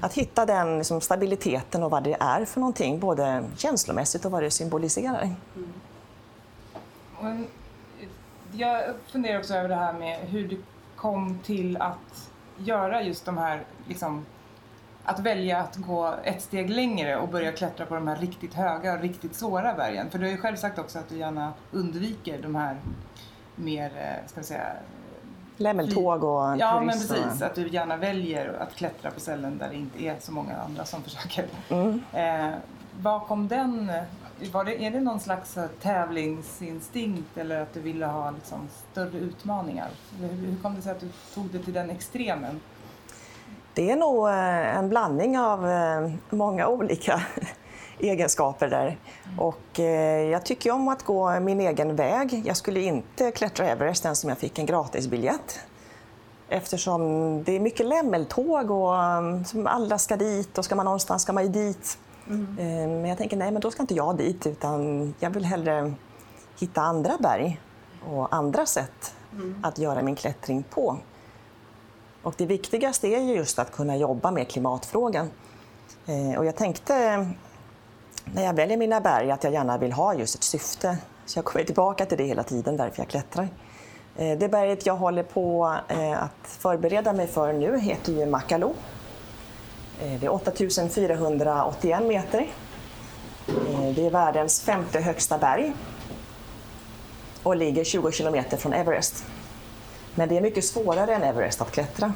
Att 0.00 0.14
hitta 0.14 0.46
den 0.46 0.78
liksom, 0.78 1.00
stabiliteten 1.00 1.82
och 1.82 1.90
vad 1.90 2.04
det 2.04 2.16
är 2.20 2.44
för 2.44 2.60
någonting, 2.60 3.00
både 3.00 3.44
känslomässigt 3.56 4.24
och 4.24 4.30
vad 4.30 4.42
det 4.42 4.50
symboliserar. 4.50 5.34
Mm. 7.20 7.46
jag 8.52 8.94
funderar 9.06 9.38
också 9.38 9.54
över 9.54 9.68
det 9.68 9.74
här 9.74 9.92
med 9.92 10.18
hur 10.18 10.48
du 10.48 10.62
kom 10.96 11.38
till 11.44 11.76
att 11.76 12.30
göra 12.56 13.02
just 13.02 13.24
de 13.24 13.38
här, 13.38 13.64
liksom, 13.88 14.26
att 15.04 15.20
välja 15.20 15.58
att 15.58 15.76
gå 15.76 16.14
ett 16.24 16.42
steg 16.42 16.70
längre 16.70 17.16
och 17.16 17.28
börja 17.28 17.52
klättra 17.52 17.86
på 17.86 17.94
de 17.94 18.08
här 18.08 18.16
riktigt 18.16 18.54
höga 18.54 18.94
och 18.94 19.00
riktigt 19.00 19.34
svåra 19.34 19.74
bergen. 19.74 20.10
För 20.10 20.18
du 20.18 20.24
har 20.24 20.32
ju 20.32 20.38
själv 20.38 20.56
sagt 20.56 20.78
också 20.78 20.98
att 20.98 21.08
du 21.08 21.18
gärna 21.18 21.52
undviker 21.72 22.42
de 22.42 22.54
här 22.54 22.76
mer, 23.56 23.92
eh, 23.96 24.28
ska 24.28 24.40
vi 24.40 24.46
säga, 24.46 24.72
Lämmeltåg 25.56 26.24
och 26.24 26.56
Ja, 26.58 26.80
men 26.80 26.88
precis. 26.88 27.42
Att 27.42 27.54
du 27.54 27.68
gärna 27.68 27.96
väljer 27.96 28.56
att 28.60 28.74
klättra 28.74 29.10
på 29.10 29.20
ställen 29.20 29.58
där 29.58 29.68
det 29.68 29.76
inte 29.76 30.04
är 30.04 30.16
så 30.20 30.32
många 30.32 30.56
andra 30.56 30.84
som 30.84 31.02
försöker. 31.02 31.46
Mm. 31.68 32.00
Eh, 32.12 32.54
bakom 33.00 33.48
den, 33.48 33.92
var 34.52 34.64
det, 34.64 34.84
är 34.84 34.90
det 34.90 35.00
någon 35.00 35.20
slags 35.20 35.56
eh, 35.56 35.66
tävlingsinstinkt 35.82 37.38
eller 37.38 37.60
att 37.60 37.74
du 37.74 37.80
ville 37.80 38.06
ha 38.06 38.30
liksom, 38.30 38.68
större 38.92 39.18
utmaningar? 39.18 39.88
Hur, 40.20 40.28
hur 40.28 40.56
kom 40.62 40.74
det 40.74 40.82
sig 40.82 40.92
att 40.92 41.00
du 41.00 41.08
tog 41.34 41.46
det 41.46 41.58
till 41.58 41.72
den 41.72 41.90
extremen? 41.90 42.60
Det 43.74 43.90
är 43.90 43.96
nog 43.96 44.28
eh, 44.28 44.76
en 44.78 44.88
blandning 44.88 45.38
av 45.38 45.70
eh, 45.70 46.10
många 46.30 46.68
olika 46.68 47.22
egenskaper 47.98 48.68
där. 48.68 48.98
Och 49.38 49.80
eh, 49.80 50.22
jag 50.30 50.44
tycker 50.44 50.70
om 50.70 50.88
att 50.88 51.02
gå 51.02 51.40
min 51.40 51.60
egen 51.60 51.96
väg. 51.96 52.42
Jag 52.46 52.56
skulle 52.56 52.80
inte 52.80 53.30
klättra 53.30 53.66
Everest 53.68 54.04
ens 54.04 54.24
om 54.24 54.28
jag 54.28 54.38
fick 54.38 54.58
en 54.58 54.66
gratisbiljett. 54.66 55.60
Eftersom 56.48 57.00
det 57.44 57.52
är 57.56 57.60
mycket 57.60 57.86
lämmeltåg 57.86 58.70
och 58.70 58.94
som 59.46 59.66
alla 59.66 59.98
ska 59.98 60.16
dit 60.16 60.58
och 60.58 60.64
ska 60.64 60.74
man 60.74 60.84
någonstans 60.84 61.22
ska 61.22 61.32
man 61.32 61.42
ju 61.44 61.48
dit. 61.48 61.98
Eh, 62.28 62.64
Men 62.88 63.04
jag 63.06 63.18
tänker 63.18 63.36
nej, 63.36 63.50
men 63.50 63.60
då 63.62 63.70
ska 63.70 63.82
inte 63.82 63.94
jag 63.94 64.16
dit 64.16 64.46
utan 64.46 65.14
jag 65.20 65.30
vill 65.30 65.44
hellre 65.44 65.92
hitta 66.58 66.80
andra 66.80 67.12
berg 67.20 67.60
och 68.08 68.34
andra 68.34 68.66
sätt 68.66 69.14
att 69.62 69.78
göra 69.78 70.02
min 70.02 70.16
klättring 70.16 70.62
på. 70.62 70.96
Och 72.22 72.34
det 72.36 72.46
viktigaste 72.46 73.08
är 73.08 73.20
ju 73.20 73.34
just 73.34 73.58
att 73.58 73.72
kunna 73.72 73.96
jobba 73.96 74.30
med 74.30 74.48
klimatfrågan. 74.48 75.30
Eh, 76.06 76.38
Och 76.38 76.44
jag 76.44 76.56
tänkte 76.56 77.26
när 78.24 78.44
jag 78.44 78.54
väljer 78.54 78.76
mina 78.76 79.00
berg 79.00 79.30
att 79.30 79.44
jag 79.44 79.52
gärna 79.52 79.78
vill 79.78 79.92
ha 79.92 80.14
just 80.14 80.34
ett 80.34 80.42
syfte. 80.42 80.98
Så 81.26 81.38
jag 81.38 81.44
kommer 81.44 81.64
tillbaka 81.64 82.06
till 82.06 82.18
det 82.18 82.24
hela 82.24 82.42
tiden, 82.42 82.76
därför 82.76 82.98
jag 83.02 83.08
klättrar. 83.08 83.48
Eh, 84.16 84.38
Det 84.38 84.48
berget 84.48 84.86
jag 84.86 84.96
håller 84.96 85.22
på 85.22 85.76
eh, 85.88 86.22
att 86.22 86.30
förbereda 86.48 87.12
mig 87.12 87.26
för 87.26 87.52
nu 87.52 87.78
heter 87.80 88.12
ju 88.12 88.26
Makalo. 88.26 88.74
Eh, 90.02 90.20
Det 90.20 90.26
är 90.26 90.32
8481 90.32 92.02
meter. 92.02 92.46
Det 93.94 94.06
är 94.06 94.10
världens 94.10 94.60
femte 94.60 95.00
högsta 95.00 95.38
berg 95.38 95.72
och 97.42 97.56
ligger 97.56 97.84
20 97.84 98.10
kilometer 98.12 98.56
från 98.56 98.72
Everest. 98.72 99.24
Men 100.14 100.28
det 100.28 100.36
är 100.36 100.40
mycket 100.40 100.64
svårare 100.64 101.14
än 101.14 101.22
Everest 101.22 101.60
att 101.60 101.70
klättra. 101.70 102.12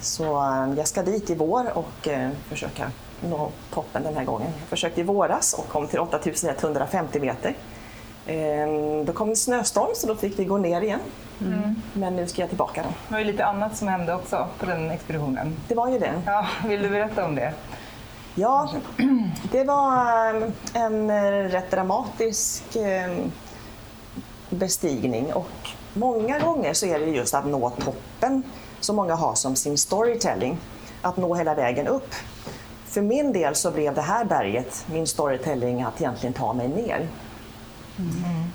Så 0.00 0.24
eh, 0.24 0.74
jag 0.76 0.88
ska 0.88 1.02
dit 1.02 1.30
i 1.30 1.34
vår 1.34 1.78
och 1.78 2.08
försöka 2.48 2.90
nå 3.22 3.48
toppen 3.74 4.02
den 4.02 4.16
här 4.16 4.24
gången. 4.24 4.50
Jag 4.58 4.68
försökte 4.68 5.00
i 5.00 5.04
våras 5.04 5.54
och 5.54 5.68
kom 5.68 5.86
till 5.86 6.00
8150 6.00 7.20
meter. 7.20 7.54
Eh, 8.26 8.66
Då 9.06 9.12
kom 9.12 9.28
en 9.28 9.36
snöstorm 9.36 9.88
så 9.94 10.06
då 10.06 10.14
fick 10.16 10.38
vi 10.38 10.44
gå 10.44 10.58
ner 10.58 10.80
igen. 10.80 11.00
Men 11.92 12.16
nu 12.16 12.26
ska 12.26 12.42
jag 12.42 12.48
tillbaka 12.48 12.82
då. 12.82 12.88
Det 13.08 13.12
var 13.12 13.18
ju 13.18 13.24
lite 13.24 13.44
annat 13.44 13.76
som 13.76 13.88
hände 13.88 14.14
också 14.14 14.46
på 14.58 14.66
den 14.66 14.90
expeditionen. 14.90 15.56
Det 15.68 15.74
var 15.74 15.88
ju 15.88 15.98
det. 15.98 16.22
Ja, 16.26 16.46
vill 16.68 16.82
du 16.82 16.88
berätta 16.88 17.24
om 17.24 17.34
det? 17.34 17.52
Ja, 18.34 18.70
det 19.52 19.64
var 19.64 20.34
eh, 20.34 20.42
en 20.74 21.10
eh, 21.10 21.30
rätt 21.48 21.70
dramatisk 21.70 22.76
eh, 22.76 23.10
bestigning 24.50 25.32
och 25.32 25.50
många 25.94 26.38
gånger 26.38 26.74
så 26.74 26.86
är 26.86 26.98
det 26.98 27.06
just 27.06 27.34
att 27.34 27.46
nå 27.46 27.70
toppen 27.70 28.42
som 28.80 28.96
många 28.96 29.14
har 29.14 29.34
som 29.34 29.56
sin 29.56 29.78
storytelling. 29.78 30.58
Att 31.02 31.16
nå 31.16 31.34
hela 31.34 31.54
vägen 31.54 31.86
upp. 31.86 32.14
För 32.90 33.00
min 33.02 33.32
del 33.32 33.54
så 33.54 33.70
blev 33.70 33.94
det 33.94 34.00
här 34.00 34.24
berget 34.24 34.84
min 34.92 35.06
storytelling 35.06 35.82
att 35.82 36.00
egentligen 36.00 36.32
ta 36.32 36.52
mig 36.52 36.68
ner. 36.68 37.08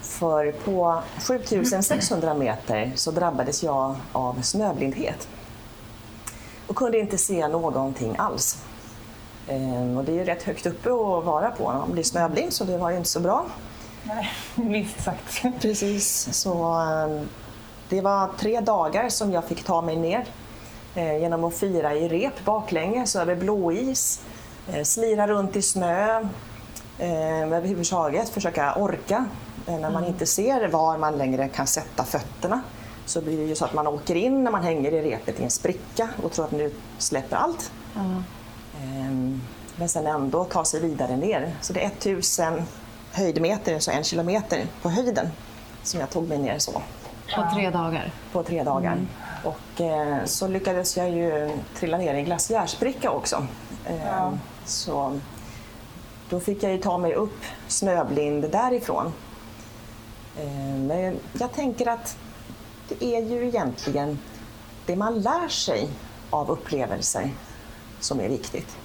För 0.02 0.52
på 0.52 1.02
7600 1.20 2.34
meter 2.34 2.92
så 2.96 3.12
drabbades 3.12 3.64
jag 3.64 3.96
av 4.12 4.42
snöblindhet 4.42 5.28
och 6.68 6.76
kunde 6.76 7.00
inte 7.00 7.18
se 7.18 7.48
någonting 7.48 8.16
alls. 8.18 8.64
Ehm, 9.48 9.98
Och 9.98 10.04
det 10.04 10.12
är 10.12 10.16
ju 10.16 10.24
rätt 10.24 10.44
högt 10.44 10.66
uppe 10.66 10.90
att 10.90 11.26
vara 11.26 11.52
på 11.52 11.72
när 11.72 11.80
man 11.80 11.92
blir 11.92 12.04
snöblind 12.04 12.54
så 12.54 12.64
det 12.64 12.78
var 12.78 12.90
ju 12.92 12.98
inte 12.98 13.10
så 13.10 13.20
bra. 13.20 13.46
Nej, 14.04 14.30
minst 14.56 15.04
sagt. 15.04 15.44
Precis, 15.62 16.30
så 16.32 16.64
ehm, 16.64 17.28
det 17.90 18.02
var 18.02 18.30
tre 18.38 18.60
dagar 18.60 19.10
som 19.10 19.32
jag 19.32 19.44
fick 19.46 19.64
ta 19.64 19.82
mig 19.82 19.96
ner 19.96 20.26
genom 21.04 21.44
att 21.44 21.54
fira 21.56 21.94
i 21.96 22.08
rep 22.08 22.46
baklänges 22.46 23.16
över 23.16 23.36
blåis, 23.36 24.22
eh, 24.74 24.84
slira 24.84 25.28
runt 25.28 25.56
i 25.56 25.62
snö, 25.62 26.20
eh, 27.00 27.42
överhuvudtaget 27.42 28.30
försöka 28.30 28.76
orka 28.76 29.26
eh, 29.68 29.80
när 29.80 29.92
man 29.92 30.06
inte 30.06 30.26
ser 30.26 30.68
var 30.68 30.98
man 30.98 31.18
längre 31.18 31.48
kan 31.48 31.68
sätta 31.68 32.04
fötterna. 32.04 32.62
Så 33.06 33.22
blir 33.22 33.38
det 33.38 33.44
ju 33.44 33.56
så 33.56 33.66
att 33.66 33.74
man 33.74 33.88
åker 33.88 34.16
in 34.16 34.44
när 34.44 34.52
man 34.52 34.64
hänger 34.64 34.92
i 34.94 35.02
repet 35.02 35.40
i 35.40 35.44
en 35.44 35.50
spricka 35.50 36.10
och 36.24 36.32
tror 36.32 36.46
att 36.46 36.52
nu 36.52 36.72
släpper 36.98 37.36
allt. 37.38 37.72
Ehm, 38.84 39.42
Men 39.78 39.90
sen 39.90 40.08
ändå 40.08 40.44
ta 40.44 40.66
sig 40.66 40.80
vidare 40.82 41.18
ner. 41.18 41.56
Så 41.62 41.74
det 41.74 41.84
är 41.84 41.90
1000 41.90 42.62
höjdmeter, 43.12 43.80
så 43.80 43.92
en 43.92 44.04
kilometer 44.04 44.66
på 44.82 44.90
höjden 44.90 45.28
som 45.84 46.00
jag 46.00 46.10
tog 46.10 46.28
mig 46.30 46.38
ner 46.38 46.60
så 46.60 46.72
På 47.36 47.48
tre 47.54 47.70
dagar. 47.70 48.12
på 48.32 48.44
tre 48.44 48.64
dagar. 48.64 48.98
Och 49.46 49.82
eh, 49.82 50.26
så 50.26 50.48
lyckades 50.48 50.98
jag 50.98 51.10
ju 51.10 51.58
trilla 51.76 51.98
ner 51.98 52.14
i 52.14 52.20
en 52.20 52.26
glaciärspricka 52.26 53.12
också. 53.12 53.48
Eh, 53.86 54.34
Så 54.66 55.20
då 56.30 56.40
fick 56.40 56.64
jag 56.64 56.72
ju 56.72 56.78
ta 56.78 56.98
mig 56.98 57.14
upp 57.14 57.40
snöblind 57.68 58.52
därifrån. 58.52 59.14
Eh, 60.40 60.76
men 60.88 61.20
jag 61.40 61.54
tänker 61.54 61.88
att 61.90 62.18
det 62.90 63.06
är 63.06 63.22
ju 63.22 63.48
egentligen 63.48 64.20
det 64.86 64.96
man 64.96 65.20
lär 65.22 65.48
sig 65.48 65.90
av 66.30 66.52
upplevelser 66.52 67.32
som 68.00 68.20
är 68.20 68.30
viktigt. 68.30 68.78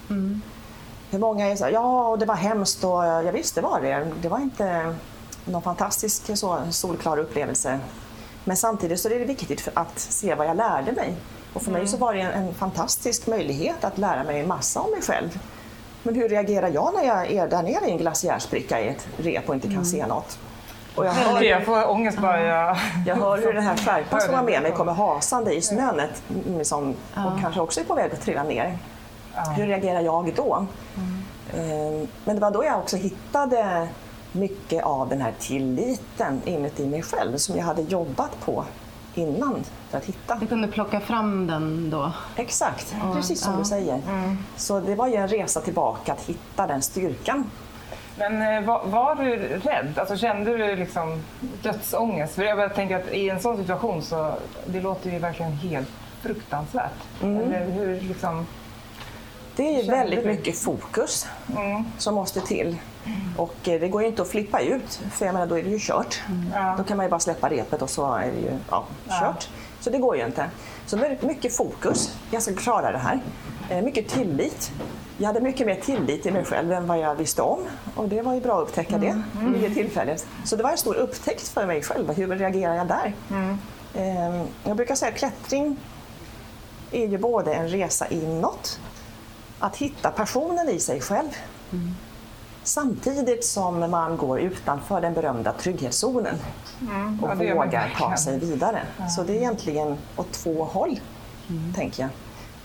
Hur 1.10 1.18
många 1.18 1.46
är 1.46 1.56
så 1.56 1.64
här, 1.64 1.72
ja 1.72 2.08
och 2.08 2.18
det 2.18 2.26
var 2.26 2.34
hemskt 2.34 2.84
och 2.84 2.90
ja, 3.04 3.30
visst 3.32 3.54
det 3.54 3.60
var 3.60 3.80
det. 3.80 4.12
Det 4.22 4.28
var 4.28 4.38
inte 4.38 4.94
någon 5.44 5.62
fantastisk 5.62 6.38
så, 6.38 6.58
solklar 6.70 7.18
upplevelse. 7.18 7.80
Men 8.44 8.56
samtidigt 8.56 9.00
så 9.00 9.08
är 9.08 9.18
det 9.18 9.24
viktigt 9.24 9.60
för 9.60 9.72
att 9.76 9.98
se 9.98 10.34
vad 10.34 10.46
jag 10.46 10.56
lärde 10.56 10.92
mig. 10.92 11.14
Och 11.54 11.62
för 11.62 11.70
mig 11.70 11.86
så 11.86 11.96
var 11.96 12.14
det 12.14 12.20
en, 12.20 12.32
en 12.32 12.54
fantastisk 12.54 13.26
möjlighet 13.26 13.84
att 13.84 13.98
lära 13.98 14.24
mig 14.24 14.46
massa 14.46 14.80
om 14.80 14.90
mig 14.90 15.02
själv. 15.02 15.38
Men 16.02 16.14
hur 16.14 16.28
reagerar 16.28 16.68
jag 16.68 16.94
när 16.94 17.04
jag 17.04 17.30
är 17.32 17.48
där 17.48 17.62
nere 17.62 17.88
i 17.88 17.90
en 17.90 17.98
glaciärspricka 17.98 18.80
i 18.80 18.88
ett 18.88 19.08
rep 19.16 19.48
och 19.48 19.54
inte 19.54 19.68
kan 19.68 19.84
se 19.84 20.06
något? 20.06 20.38
Och 20.96 21.06
jag 21.06 21.12
hör, 21.12 21.42
Jag 21.42 21.64
får 21.64 21.90
ångest 21.90 22.18
bara 22.18 22.40
jag... 22.40 22.76
jag 23.06 23.16
hör 23.16 23.38
hur 23.38 23.52
den 23.52 23.62
här 23.62 23.76
skärpan 23.76 24.20
som 24.20 24.32
var 24.34 24.42
med 24.42 24.62
mig 24.62 24.72
kommer 24.72 24.92
hasande 24.92 25.54
i 25.54 25.62
snönet 25.62 26.22
mm, 26.46 26.64
som, 26.64 26.94
och 27.14 27.40
kanske 27.40 27.60
också 27.60 27.80
är 27.80 27.84
på 27.84 27.94
väg 27.94 28.12
att 28.12 28.20
trilla 28.20 28.42
ner. 28.42 28.78
Hur 29.56 29.66
reagerar 29.66 30.00
jag 30.00 30.32
då? 30.36 30.66
Eh, 31.54 32.08
Men 32.24 32.34
det 32.36 32.40
var 32.40 32.50
då 32.50 32.64
jag 32.64 32.78
också 32.78 32.96
hittade 32.96 33.88
mycket 34.32 34.84
av 34.84 35.08
den 35.08 35.20
här 35.20 35.34
tilliten 35.38 36.42
inuti 36.44 36.86
mig 36.86 37.02
själv 37.02 37.36
som 37.36 37.56
jag 37.56 37.64
hade 37.64 37.82
jobbat 37.82 38.40
på 38.40 38.64
innan 39.14 39.64
för 39.90 39.98
att 39.98 40.04
hitta. 40.04 40.34
Du 40.34 40.46
kunde 40.46 40.68
plocka 40.68 41.00
fram 41.00 41.46
den 41.46 41.90
då. 41.90 42.12
Exakt, 42.36 42.94
precis 43.14 43.40
som 43.40 43.58
du 43.58 43.64
säger. 43.64 44.00
Så 44.56 44.80
det 44.80 44.94
var 44.94 45.08
ju 45.08 45.14
en 45.14 45.28
resa 45.28 45.60
tillbaka 45.60 46.12
att 46.12 46.22
hitta 46.22 46.66
den 46.66 46.82
styrkan. 46.82 47.50
Men 48.18 48.42
eh, 48.42 48.66
var, 48.66 48.84
var 48.86 49.14
du 49.14 49.36
rädd? 49.38 49.98
Alltså, 49.98 50.16
kände 50.16 50.56
du 50.56 50.76
liksom 50.76 51.22
dödsångest? 51.62 52.34
För 52.34 52.42
jag 52.42 52.56
bara 52.56 52.68
tänker 52.68 52.96
att 52.96 53.12
i 53.12 53.28
en 53.28 53.40
sån 53.40 53.56
situation 53.56 54.02
så 54.02 54.34
det 54.66 54.80
låter 54.80 55.10
ju 55.10 55.18
verkligen 55.18 55.52
helt 55.52 55.88
fruktansvärt. 56.22 56.92
Eller 57.22 57.70
hur 57.70 58.00
liksom... 58.00 58.46
Det 59.56 59.80
är 59.80 59.86
väldigt 59.90 60.24
mycket 60.26 60.58
fokus 60.58 61.26
som 61.98 62.14
måste 62.14 62.40
till. 62.40 62.76
Och 63.36 63.68
eh, 63.68 63.80
det 63.80 63.88
går 63.88 64.02
ju 64.02 64.08
inte 64.08 64.22
att 64.22 64.28
flippa 64.28 64.60
ut, 64.60 65.00
för 65.12 65.26
jag 65.26 65.32
menar, 65.32 65.46
då 65.46 65.58
är 65.58 65.62
det 65.62 65.70
ju 65.70 65.78
kört. 65.80 66.20
Ja. 66.54 66.74
Då 66.78 66.84
kan 66.84 66.96
man 66.96 67.06
ju 67.06 67.10
bara 67.10 67.20
släppa 67.20 67.48
repet 67.50 67.82
och 67.82 67.90
så 67.90 68.14
är 68.14 68.26
det 68.26 68.40
ju 68.40 68.52
ja, 68.70 68.84
kört. 69.20 69.48
Så 69.80 69.90
det 69.90 69.98
går 69.98 70.16
ju 70.16 70.26
inte. 70.26 70.46
Så 70.86 70.96
mycket 71.20 71.56
fokus. 71.56 72.16
Jag 72.30 72.42
ska 72.42 72.54
klara 72.54 72.92
det 72.92 72.98
här. 72.98 73.20
Eh, 73.70 73.82
Mycket 73.82 74.08
tillit. 74.08 74.72
Jag 75.18 75.26
hade 75.26 75.40
mycket 75.40 75.66
mer 75.66 75.74
tillit 75.74 76.26
i 76.26 76.30
mig 76.30 76.44
själv 76.44 76.72
än 76.72 76.86
vad 76.86 76.98
jag 76.98 77.14
visste 77.14 77.42
om. 77.42 77.58
Och 77.94 78.08
det 78.08 78.22
var 78.22 78.34
ju 78.34 78.40
bra 78.40 78.56
att 78.62 78.68
upptäcka 78.68 78.98
det 78.98 79.22
vid 79.54 79.62
det 79.62 79.74
tillfället. 79.74 80.26
Så 80.44 80.56
det 80.56 80.62
var 80.62 80.70
en 80.70 80.78
stor 80.78 80.94
upptäckt 80.94 81.48
för 81.48 81.66
mig 81.66 81.82
själv. 81.82 82.12
Hur 82.12 82.26
reagerar 82.36 82.74
jag 82.74 82.86
där? 82.86 83.12
Eh, 83.94 84.42
Jag 84.64 84.76
brukar 84.76 84.94
säga 84.94 85.12
att 85.12 85.18
klättring 85.18 85.76
är 86.92 87.06
ju 87.06 87.18
både 87.18 87.54
en 87.54 87.68
resa 87.68 88.06
inåt, 88.06 88.80
att 89.60 89.76
hitta 89.76 90.10
passionen 90.10 90.68
i 90.68 90.80
sig 90.80 91.00
själv, 91.00 91.28
samtidigt 92.62 93.44
som 93.44 93.90
man 93.90 94.16
går 94.16 94.40
utanför 94.40 95.00
den 95.00 95.14
berömda 95.14 95.52
trygghetszonen 95.52 96.34
och 97.22 97.30
ja, 97.44 97.54
vågar 97.54 97.94
ta 97.98 98.16
sig 98.16 98.38
vidare. 98.38 98.82
Så 99.16 99.22
det 99.22 99.32
är 99.32 99.36
egentligen 99.36 99.96
åt 100.16 100.32
två 100.32 100.64
håll, 100.64 101.00
tänker 101.76 102.02
jag. 102.02 102.10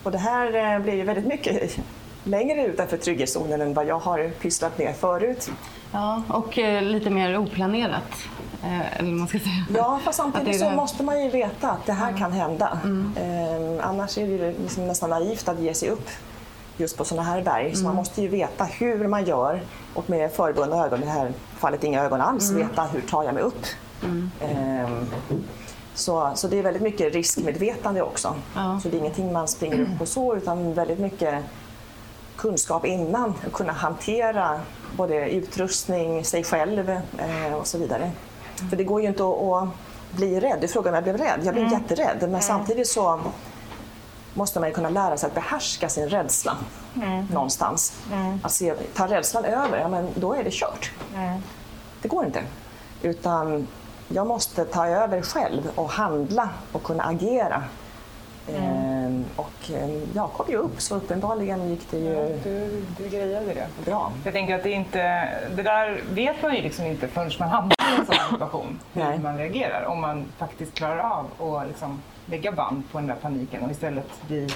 Och 0.03 0.11
det 0.11 0.17
här 0.17 0.73
eh, 0.75 0.79
blir 0.79 0.93
ju 0.93 1.03
väldigt 1.03 1.27
mycket 1.27 1.77
längre 2.23 2.65
utanför 2.65 2.97
trygghetszonen 2.97 3.61
än 3.61 3.73
vad 3.73 3.85
jag 3.85 3.99
har 3.99 4.29
pysslat 4.29 4.77
med 4.77 4.95
förut. 4.95 5.51
Ja, 5.91 6.23
och 6.29 6.59
eh, 6.59 6.81
lite 6.81 7.09
mer 7.09 7.37
oplanerat. 7.37 8.03
Eh, 8.63 8.97
eller 8.99 9.11
man 9.11 9.27
ska 9.27 9.39
säga. 9.39 9.65
Ja, 9.75 9.99
fast 10.03 10.17
samtidigt 10.17 10.59
så 10.59 10.65
här- 10.65 10.75
måste 10.75 11.03
man 11.03 11.23
ju 11.23 11.29
veta 11.29 11.71
att 11.71 11.85
det 11.85 11.93
här 11.93 12.17
kan 12.17 12.31
hända. 12.31 12.79
Eh, 13.17 13.87
annars 13.89 14.17
är 14.17 14.27
det 14.27 14.53
liksom 14.61 14.87
nästan 14.87 15.09
naivt 15.09 15.47
att 15.47 15.59
ge 15.59 15.73
sig 15.73 15.89
upp 15.89 16.09
just 16.77 16.97
på 16.97 17.05
sådana 17.05 17.23
här 17.29 17.41
berg. 17.41 17.75
Så 17.75 17.83
man 17.83 17.95
måste 17.95 18.21
ju 18.21 18.27
veta 18.27 18.63
hur 18.63 19.07
man 19.07 19.25
gör 19.25 19.61
och 19.93 20.09
med 20.09 20.31
förbundna 20.31 20.85
ögon, 20.85 21.03
i 21.03 21.05
det 21.05 21.11
här 21.11 21.33
fallet 21.57 21.83
inga 21.83 22.03
ögon 22.03 22.21
alls, 22.21 22.51
veta 22.51 22.83
hur 22.83 23.01
tar 23.01 23.23
jag 23.23 23.33
mig 23.33 23.43
upp. 23.43 23.65
Eh, 24.41 24.89
så, 25.93 26.31
så 26.35 26.47
det 26.47 26.59
är 26.59 26.63
väldigt 26.63 26.83
mycket 26.83 27.13
riskmedvetande 27.13 28.01
också. 28.01 28.35
Ja. 28.55 28.79
Så 28.83 28.89
det 28.89 28.97
är 28.97 28.99
ingenting 28.99 29.33
man 29.33 29.47
springer 29.47 29.81
upp 29.81 29.99
på 29.99 30.05
så, 30.05 30.35
utan 30.35 30.73
väldigt 30.73 30.99
mycket 30.99 31.43
kunskap 32.35 32.85
innan, 32.85 33.33
att 33.47 33.53
kunna 33.53 33.73
hantera 33.73 34.59
både 34.97 35.29
utrustning, 35.29 36.25
sig 36.25 36.43
själv 36.43 36.89
eh, 36.89 37.53
och 37.53 37.67
så 37.67 37.77
vidare. 37.77 38.11
För 38.69 38.77
det 38.77 38.83
går 38.83 39.01
ju 39.01 39.07
inte 39.07 39.23
att, 39.23 39.41
att 39.41 39.69
bli 40.11 40.39
rädd. 40.39 40.57
Du 40.61 40.67
frågade 40.67 40.89
om 40.89 40.95
jag 40.95 41.03
blev 41.03 41.27
rädd. 41.27 41.39
Jag 41.43 41.53
blev 41.53 41.71
jätterädd. 41.71 42.29
Men 42.29 42.41
samtidigt 42.41 42.87
så 42.87 43.19
måste 44.35 44.59
man 44.59 44.69
ju 44.69 44.75
kunna 44.75 44.89
lära 44.89 45.17
sig 45.17 45.27
att 45.27 45.35
behärska 45.35 45.89
sin 45.89 46.09
rädsla 46.09 46.57
någonstans. 47.31 47.93
Att 48.43 48.51
se, 48.51 48.73
tar 48.73 49.07
rädslan 49.07 49.45
över, 49.45 49.77
ja, 49.79 49.87
men 49.87 50.07
då 50.15 50.33
är 50.33 50.43
det 50.43 50.51
kört. 50.53 50.91
Det 52.01 52.07
går 52.07 52.25
inte. 52.25 52.41
Utan 53.01 53.67
jag 54.07 54.27
måste 54.27 54.65
ta 54.65 54.87
över 54.87 55.21
själv 55.21 55.71
och 55.75 55.89
handla 55.89 56.49
och 56.71 56.83
kunna 56.83 57.03
agera. 57.03 57.63
Ehm, 58.47 58.84
och 59.35 59.71
eh, 59.71 59.89
jag 60.13 60.31
kom 60.33 60.45
ju 60.49 60.55
upp 60.57 60.81
så 60.81 60.95
uppenbarligen 60.95 61.69
gick 61.69 61.91
det 61.91 61.97
ju 61.97 62.39
Du, 62.43 62.83
du 62.97 63.09
grejade 63.09 63.45
det. 63.53 63.67
bra. 63.85 64.11
Jag 64.23 64.33
tänker 64.33 64.55
att 64.55 64.63
det 64.63 64.71
inte, 64.71 65.29
det 65.55 65.63
där 65.63 66.01
vet 66.13 66.41
man 66.41 66.55
ju 66.55 66.61
liksom 66.61 66.85
inte 66.85 67.07
förrän 67.07 67.31
man 67.39 67.49
hamnar 67.49 67.75
i 67.79 67.99
en 67.99 68.05
sån 68.05 68.15
situation, 68.31 68.79
hur 68.93 69.03
Nej. 69.03 69.19
man 69.19 69.37
reagerar. 69.37 69.85
Om 69.85 70.01
man 70.01 70.25
faktiskt 70.37 70.73
klarar 70.73 70.99
av 71.39 71.55
att 71.55 71.67
liksom 71.67 72.01
lägga 72.25 72.51
band 72.51 72.83
på 72.91 72.97
den 72.97 73.07
där 73.07 73.15
paniken 73.15 73.63
och 73.63 73.71
istället 73.71 74.27
bli 74.27 74.47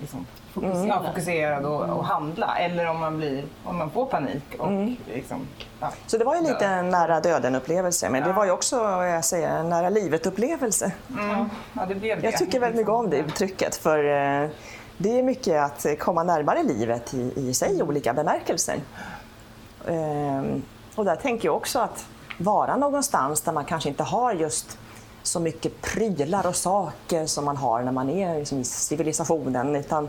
liksom, 0.00 0.26
Fokuserad. 0.54 0.86
ja, 0.88 1.02
fokuserad 1.08 1.64
och, 1.64 1.80
och 1.98 2.04
handla. 2.04 2.56
Eller 2.58 2.86
om 2.88 3.00
man, 3.00 3.16
blir, 3.16 3.44
om 3.64 3.76
man 3.76 3.90
får 3.90 4.06
panik 4.06 4.42
och 4.58 4.70
liksom, 5.14 5.46
ja. 5.80 5.90
Så 6.06 6.18
det 6.18 6.24
var 6.24 6.34
ju 6.36 6.42
lite 6.42 6.66
en 6.66 6.90
nära 6.90 7.20
döden-upplevelse, 7.20 8.10
men 8.10 8.22
det 8.22 8.32
var 8.32 8.44
ju 8.44 8.50
också 8.50 8.76
jag 9.02 9.24
säger, 9.24 9.48
en 9.48 9.68
nära 9.68 9.88
livet-upplevelse. 9.88 10.92
Mm. 11.10 11.50
ja, 11.72 11.86
det 11.88 11.94
blev 11.94 12.20
det. 12.20 12.26
Jag 12.26 12.38
tycker 12.38 12.60
väldigt 12.60 12.76
mycket 12.78 12.92
om 12.92 13.10
det 13.10 13.16
uttrycket, 13.16 13.76
för 13.76 13.98
eh, 13.98 14.48
det 14.96 15.18
är 15.18 15.22
mycket 15.22 15.62
att 15.62 15.98
komma 15.98 16.22
närmare 16.22 16.62
livet 16.62 17.14
i, 17.14 17.32
i 17.36 17.54
sig, 17.54 17.78
i 17.78 17.82
olika 17.82 18.12
bemärkelser. 18.12 18.76
Ehm, 19.88 20.62
Och 20.94 21.04
där 21.04 21.16
tänker 21.16 21.48
jag 21.48 21.56
också 21.56 21.78
att 21.78 22.06
vara 22.38 22.76
någonstans 22.76 23.40
där 23.40 23.52
man 23.52 23.64
kanske 23.64 23.88
inte 23.88 24.02
har 24.02 24.32
just 24.32 24.78
så 25.24 25.40
mycket 25.40 25.82
prylar 25.82 26.46
och 26.46 26.56
saker 26.56 27.26
som 27.26 27.44
man 27.44 27.56
har 27.56 27.82
när 27.82 27.92
man 27.92 28.10
är 28.10 28.38
liksom 28.38 28.58
i 28.58 28.64
civilisationen, 28.64 29.76
utan 29.76 30.08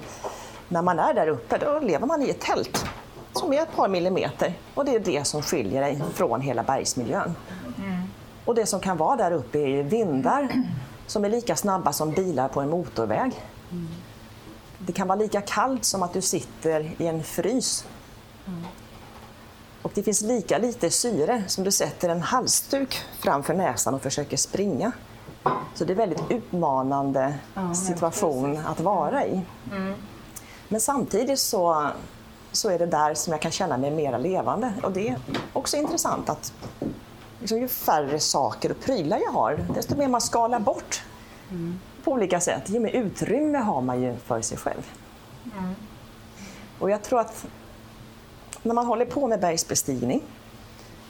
när 0.67 0.81
man 0.81 0.99
är 0.99 1.13
där 1.13 1.27
uppe 1.27 1.57
då 1.57 1.79
lever 1.79 2.07
man 2.07 2.21
i 2.21 2.29
ett 2.29 2.39
tält 2.39 2.85
som 3.33 3.53
är 3.53 3.61
ett 3.61 3.75
par 3.75 3.87
millimeter 3.87 4.53
och 4.73 4.85
det 4.85 4.95
är 4.95 4.99
det 4.99 5.27
som 5.27 5.41
skiljer 5.41 5.81
dig 5.81 6.03
från 6.13 6.41
hela 6.41 6.63
bergsmiljön. 6.63 7.35
Och 8.45 8.55
det 8.55 8.65
som 8.65 8.79
kan 8.79 8.97
vara 8.97 9.15
där 9.15 9.31
uppe 9.31 9.59
är 9.59 9.83
vindar 9.83 10.63
som 11.07 11.25
är 11.25 11.29
lika 11.29 11.55
snabba 11.55 11.93
som 11.93 12.11
bilar 12.11 12.47
på 12.47 12.61
en 12.61 12.69
motorväg. 12.69 13.31
Det 14.77 14.93
kan 14.93 15.07
vara 15.07 15.19
lika 15.19 15.41
kallt 15.41 15.85
som 15.85 16.03
att 16.03 16.13
du 16.13 16.21
sitter 16.21 16.91
i 16.97 17.07
en 17.07 17.23
frys. 17.23 17.85
Och 19.81 19.91
det 19.93 20.03
finns 20.03 20.21
lika 20.21 20.57
lite 20.57 20.89
syre 20.89 21.43
som 21.47 21.63
du 21.63 21.71
sätter 21.71 22.09
en 22.09 22.21
halsduk 22.21 22.97
framför 23.19 23.53
näsan 23.53 23.93
och 23.93 24.01
försöker 24.01 24.37
springa. 24.37 24.91
Så 25.73 25.85
det 25.85 25.93
är 25.93 26.01
en 26.01 26.09
väldigt 26.09 26.31
utmanande 26.31 27.35
situation 27.73 28.57
att 28.65 28.79
vara 28.79 29.25
i. 29.25 29.41
Men 30.67 30.81
samtidigt 30.81 31.39
så, 31.39 31.87
så 32.51 32.69
är 32.69 32.79
det 32.79 32.85
där 32.85 33.13
som 33.13 33.33
jag 33.33 33.41
kan 33.41 33.51
känna 33.51 33.77
mig 33.77 33.91
mera 33.91 34.17
levande. 34.17 34.73
Och 34.83 34.91
det 34.91 35.09
är 35.09 35.17
också 35.53 35.77
intressant 35.77 36.29
att 36.29 36.53
liksom, 37.39 37.59
ju 37.59 37.67
färre 37.67 38.19
saker 38.19 38.71
och 38.71 38.79
prylar 38.79 39.17
jag 39.17 39.31
har, 39.31 39.65
desto 39.73 39.95
mer 39.97 40.07
man 40.07 40.21
skalar 40.21 40.59
bort 40.59 41.03
på 42.03 42.11
olika 42.11 42.39
sätt, 42.39 42.69
ju 42.69 42.79
mer 42.79 42.91
utrymme 42.91 43.57
har 43.57 43.81
man 43.81 44.01
ju 44.01 44.15
för 44.17 44.41
sig 44.41 44.57
själv. 44.57 44.91
Och 46.79 46.89
jag 46.89 47.03
tror 47.03 47.19
att 47.19 47.45
när 48.63 48.73
man 48.73 48.85
håller 48.85 49.05
på 49.05 49.27
med 49.27 49.39
bergsbestigning 49.39 50.23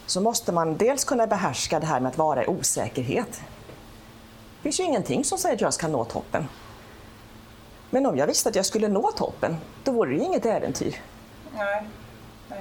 så 0.05 0.21
måste 0.21 0.51
man 0.51 0.77
dels 0.77 1.03
kunna 1.03 1.27
behärska 1.27 1.79
det 1.79 1.85
här 1.85 1.99
med 1.99 2.09
att 2.09 2.17
vara 2.17 2.43
i 2.43 2.47
osäkerhet. 2.47 3.41
Det 4.65 4.67
finns 4.67 4.79
ju 4.79 4.83
ingenting 4.83 5.23
som 5.23 5.37
säger 5.37 5.55
att 5.55 5.61
jag 5.61 5.73
ska 5.73 5.87
nå 5.87 6.05
toppen. 6.05 6.47
Men 7.89 8.05
om 8.05 8.17
jag 8.17 8.27
visste 8.27 8.49
att 8.49 8.55
jag 8.55 8.65
skulle 8.65 8.87
nå 8.87 9.11
toppen, 9.11 9.57
då 9.83 9.91
vore 9.91 10.09
det 10.09 10.15
ju 10.15 10.23
inget 10.23 10.45
äventyr. 10.45 10.95
Nej. 11.55 11.85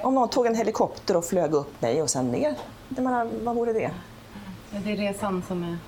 Om 0.03 0.15
någon 0.15 0.29
tog 0.29 0.47
en 0.47 0.55
helikopter 0.55 1.17
och 1.17 1.25
flög 1.25 1.55
upp 1.55 1.83
mig 1.83 2.03
och 2.03 2.11
sen 2.11 2.29
ner, 2.29 2.55
jag 2.89 3.05
menar, 3.05 3.31
vad 3.43 3.57
vore 3.57 3.73
det? 3.73 3.91
Det 4.71 4.93
är 4.93 4.97
resan 4.97 5.43
som 5.49 5.63
är 5.63 5.79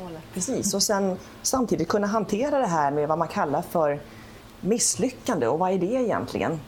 målet. 0.00 0.22
Precis, 0.34 0.74
och 0.74 0.82
sen 0.82 1.18
samtidigt 1.42 1.88
kunna 1.88 2.06
hantera 2.06 2.58
det 2.58 2.66
här 2.66 2.90
med 2.90 3.08
vad 3.08 3.18
man 3.18 3.28
kallar 3.28 3.62
för 3.62 4.00
misslyckande. 4.60 5.46
Och 5.46 5.58
vad 5.58 5.72
är 5.72 5.78
det 5.78 5.86
egentligen? 5.86 6.60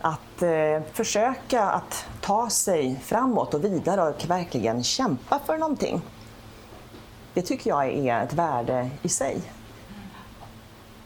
Att 0.00 0.42
eh, 0.42 0.82
försöka 0.92 1.62
att 1.62 2.06
ta 2.20 2.50
sig 2.50 3.00
framåt 3.04 3.54
och 3.54 3.64
vidare 3.64 4.02
och 4.02 4.30
verkligen 4.30 4.84
kämpa 4.84 5.40
för 5.46 5.58
någonting. 5.58 6.02
Det 7.38 7.42
tycker 7.42 7.70
jag 7.70 7.88
är 7.88 8.24
ett 8.24 8.32
värde 8.32 8.90
i 9.02 9.08
sig. 9.08 9.40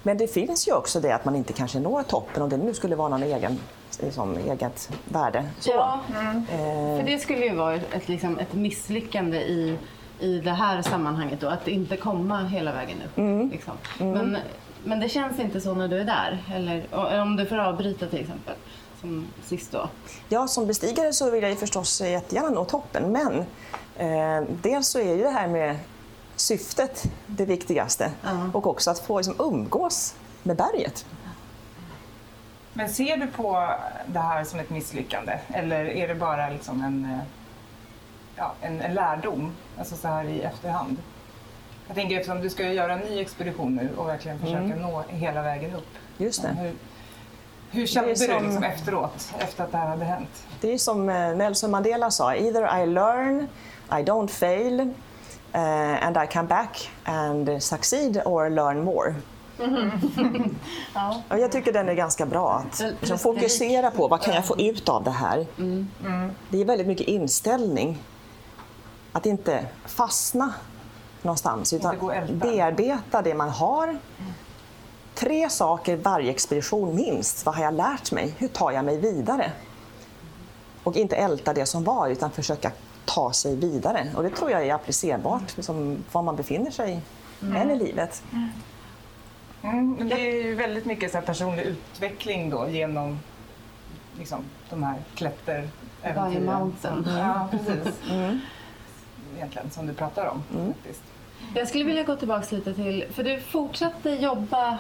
Men 0.03 0.18
det 0.18 0.29
finns 0.29 0.68
ju 0.68 0.73
också 0.73 1.01
det 1.01 1.14
att 1.14 1.25
man 1.25 1.37
inte 1.37 1.53
kanske 1.53 1.81
når 1.81 2.03
toppen, 2.03 2.42
om 2.42 2.49
det 2.49 2.57
nu 2.57 2.75
skulle 2.75 2.97
vara 2.97 3.09
någon 3.09 3.23
egen, 3.23 3.59
liksom, 4.01 4.37
eget 4.37 4.90
värde. 5.05 5.45
Så. 5.61 5.71
Ja, 5.71 6.01
Eh, 6.12 6.99
för 6.99 7.03
det 7.07 7.18
skulle 7.18 7.47
ju 7.47 7.55
vara 7.55 7.75
ett, 7.75 8.09
liksom, 8.09 8.38
ett 8.38 8.55
misslyckande 8.55 9.38
i, 9.38 9.79
i 10.21 10.38
det 10.40 10.51
här 10.51 10.83
sammanhanget 10.83 11.40
då, 11.40 11.49
att 11.49 11.68
inte 11.68 11.97
komma 11.97 12.45
hela 12.45 12.73
vägen 12.73 12.97
upp. 13.07 13.18
Mm. 13.18 13.51
Liksom. 13.51 13.75
Men, 13.99 14.38
men 14.85 15.01
det 15.01 15.09
känns 15.09 15.40
inte 15.40 15.61
så 15.61 15.75
när 15.75 15.88
du 15.88 16.01
är 16.01 16.05
där, 16.05 16.45
eller 16.55 16.87
om 17.23 17.37
du 17.37 17.47
får 17.47 17.59
avbryta 17.59 18.07
till 18.07 18.21
exempel, 18.21 18.55
som 19.01 19.27
sist 19.45 19.73
då. 19.73 19.88
Ja, 20.29 20.49
som 20.49 20.66
bestigare 20.66 21.12
så 21.12 21.31
vill 21.31 21.42
jag 21.42 21.51
ju 21.51 21.57
förstås 21.57 22.01
jättegärna 22.01 22.51
nå 22.51 22.64
toppen, 22.64 23.12
men 23.12 23.38
eh, 23.97 24.49
dels 24.62 24.88
så 24.88 24.99
är 24.99 25.16
ju 25.16 25.23
det 25.23 25.31
här 25.31 25.49
med 25.49 25.77
syftet 26.37 27.05
det 27.27 27.45
viktigaste 27.45 28.11
Ja. 28.23 28.31
och 28.53 28.66
också 28.66 28.90
att 28.90 28.99
få 28.99 29.18
liksom, 29.18 29.35
umgås 29.38 30.14
med 30.42 30.57
berget. 30.57 31.07
Men 32.73 32.88
ser 32.88 33.16
du 33.16 33.27
på 33.27 33.75
det 34.07 34.18
här 34.18 34.45
som 34.45 34.59
ett 34.59 34.71
misslyckande 34.71 35.38
eller 35.49 35.85
är 35.85 36.09
det 36.09 36.14
bara 36.14 36.49
liksom 36.49 36.83
en, 36.83 37.05
eh, 37.05 37.18
ja, 38.37 38.53
en, 38.61 38.81
en 38.81 38.95
lärdom, 38.95 39.53
alltså 39.79 39.97
så 39.97 40.09
här 40.09 40.25
i 40.25 40.42
efterhand? 40.42 40.97
Jag 41.87 41.95
tänker 41.97 42.16
eftersom 42.16 42.40
du 42.40 42.51
ska 42.51 42.62
göra 42.73 42.92
en 42.92 42.99
ny 43.01 43.21
expedition 43.21 43.75
nu 43.77 43.88
och 43.97 44.09
verkligen 44.09 44.38
försöka 44.38 44.77
nå 44.77 45.05
hela 45.09 45.42
vägen 45.42 45.75
upp. 45.75 45.88
Just 46.18 46.42
det. 46.42 46.49
Hur, 46.49 46.75
hur 47.71 47.87
kände 47.87 48.09
Det 48.14 48.25
är 48.25 48.29
du 48.29 48.35
som- 48.35 48.45
liksom 48.45 48.62
efteråt, 48.64 49.33
efter 49.38 49.64
att 49.64 49.73
det 49.73 49.79
här 49.79 49.88
hade 49.88 50.05
hänt? 50.05 50.47
Det 50.61 50.73
är 50.75 50.79
som 50.79 51.09
eh, 51.09 51.37
Nelson 51.37 51.71
Mandela 51.71 52.11
sa, 52.11 52.35
either 52.35 52.83
I 52.83 52.87
learn, 52.87 53.49
I 53.90 53.95
don't 54.05 54.29
fail 54.29 54.95
eh, 55.52 56.06
and 56.06 56.16
I 56.16 56.26
come 56.32 56.48
back 56.48 56.90
and 57.04 57.62
succeed 57.62 58.22
or 58.24 58.50
learn 58.50 58.84
more. 58.84 59.14
Ja. 60.94 61.22
Jag 61.28 61.52
tycker 61.52 61.72
den 61.72 61.88
är 61.88 61.94
ganska 61.94 62.26
bra. 62.26 62.50
Att 62.52 62.80
liksom, 63.00 63.18
fokusera 63.18 63.90
på 63.90 64.08
vad 64.08 64.22
kan 64.22 64.34
jag 64.34 64.46
få 64.46 64.58
ut 64.60 64.88
av 64.88 65.04
det 65.04 65.10
här. 65.10 65.46
Det 66.48 66.60
är 66.60 66.64
väldigt 66.64 66.86
mycket 66.86 67.06
inställning. 67.08 68.02
Att 69.12 69.26
inte 69.26 69.66
fastna 69.86 70.54
någonstans 71.22 71.72
utan 71.72 71.96
bearbeta 72.32 73.22
det 73.22 73.34
man 73.34 73.48
har. 73.48 73.98
Tre 75.14 75.50
saker 75.50 75.96
varje 75.96 76.30
expedition 76.30 76.94
minst. 76.94 77.46
Vad 77.46 77.54
har 77.54 77.64
jag 77.64 77.74
lärt 77.74 78.12
mig? 78.12 78.34
Hur 78.38 78.48
tar 78.48 78.70
jag 78.70 78.84
mig 78.84 78.98
vidare? 78.98 79.52
Och 80.82 80.96
inte 80.96 81.16
älta 81.16 81.54
det 81.54 81.66
som 81.66 81.84
var 81.84 82.08
utan 82.08 82.30
försöka 82.30 82.72
ta 83.04 83.32
sig 83.32 83.56
vidare. 83.56 84.06
Och 84.16 84.22
det 84.22 84.30
tror 84.30 84.50
jag 84.50 84.66
är 84.66 84.74
applicerbart 84.74 85.56
liksom, 85.56 86.04
var 86.12 86.22
man 86.22 86.36
befinner 86.36 86.70
sig 86.70 87.00
än 87.40 87.70
i 87.70 87.78
livet. 87.78 88.22
Mm, 89.62 89.94
men 89.98 90.08
det 90.08 90.14
är 90.14 90.44
ju 90.44 90.54
väldigt 90.54 90.84
mycket 90.84 91.10
så 91.12 91.18
här 91.18 91.24
personlig 91.24 91.62
utveckling 91.62 92.50
då 92.50 92.68
genom 92.68 93.18
liksom, 94.18 94.44
de 94.70 94.82
här 94.82 94.96
klätter 95.14 95.68
Varje 96.16 96.40
mountain. 96.40 97.06
Ja, 97.18 97.48
precis. 97.50 97.94
Egentligen, 99.36 99.70
som 99.70 99.86
du 99.86 99.94
pratar 99.94 100.26
om. 100.26 100.66
Faktiskt. 100.72 101.02
Jag 101.54 101.68
skulle 101.68 101.84
vilja 101.84 102.02
gå 102.02 102.16
tillbaka 102.16 102.56
lite 102.56 102.74
till, 102.74 103.04
för 103.10 103.24
du 103.24 103.40
fortsatte 103.40 104.10
jobba 104.10 104.78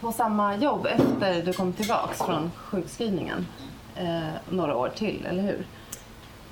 på 0.00 0.12
samma 0.12 0.56
jobb 0.56 0.86
efter 0.86 1.42
du 1.42 1.52
kom 1.52 1.72
tillbaks 1.72 2.18
från 2.18 2.50
sjukskrivningen 2.56 3.46
eh, 3.96 4.28
några 4.50 4.76
år 4.76 4.88
till, 4.88 5.26
eller 5.26 5.42
hur? 5.42 5.66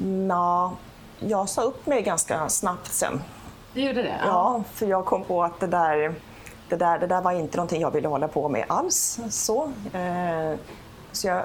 Nå, 0.00 0.76
jag 1.18 1.48
sa 1.48 1.62
upp 1.62 1.86
mig 1.86 2.02
ganska 2.02 2.48
snabbt 2.48 2.92
sen. 2.92 3.20
Du 3.74 3.80
gjorde 3.80 4.02
det? 4.02 4.18
Ja, 4.24 4.62
för 4.72 4.86
jag 4.86 5.04
kom 5.04 5.24
på 5.24 5.44
att 5.44 5.60
det 5.60 5.66
där, 5.66 6.14
det 6.68 6.76
där, 6.76 6.98
det 6.98 7.06
där 7.06 7.20
var 7.20 7.32
inte 7.32 7.56
någonting 7.56 7.80
jag 7.80 7.90
ville 7.90 8.08
hålla 8.08 8.28
på 8.28 8.48
med 8.48 8.64
alls. 8.68 9.20
Så, 9.30 9.64
eh, 9.92 10.58
så 11.12 11.26
jag 11.26 11.42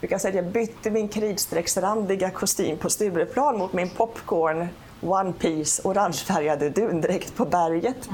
brukar 0.00 0.18
säga 0.18 0.28
att 0.30 0.44
jag 0.44 0.52
bytte 0.52 0.90
min 0.90 1.08
kritstrecksrandiga 1.08 2.30
kostym 2.30 2.78
på 2.78 2.90
Stureplan 2.90 3.58
mot 3.58 3.72
min 3.72 3.90
popcorn 3.90 4.68
One 5.00 5.32
Piece 5.32 5.82
orangefärgade 5.84 6.70
dundräkt 6.70 7.36
på 7.36 7.44
berget. 7.44 8.08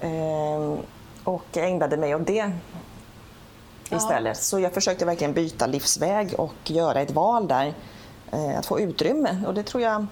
Eh, 0.00 0.78
och 1.24 1.56
ägnade 1.56 1.96
mig 1.96 2.14
åt 2.14 2.26
det 2.26 2.52
istället. 3.90 4.36
Så 4.36 4.60
jag 4.60 4.72
försökte 4.74 5.04
verkligen 5.04 5.32
byta 5.32 5.66
livsväg 5.66 6.34
och 6.38 6.54
göra 6.70 7.00
ett 7.00 7.10
val 7.10 7.48
där. 7.48 7.74
Eh, 8.32 8.58
att 8.58 8.66
få 8.66 8.80
utrymme. 8.80 9.44
Och 9.46 9.54
det 9.54 9.62
tror 9.62 9.82
jag 9.82 10.06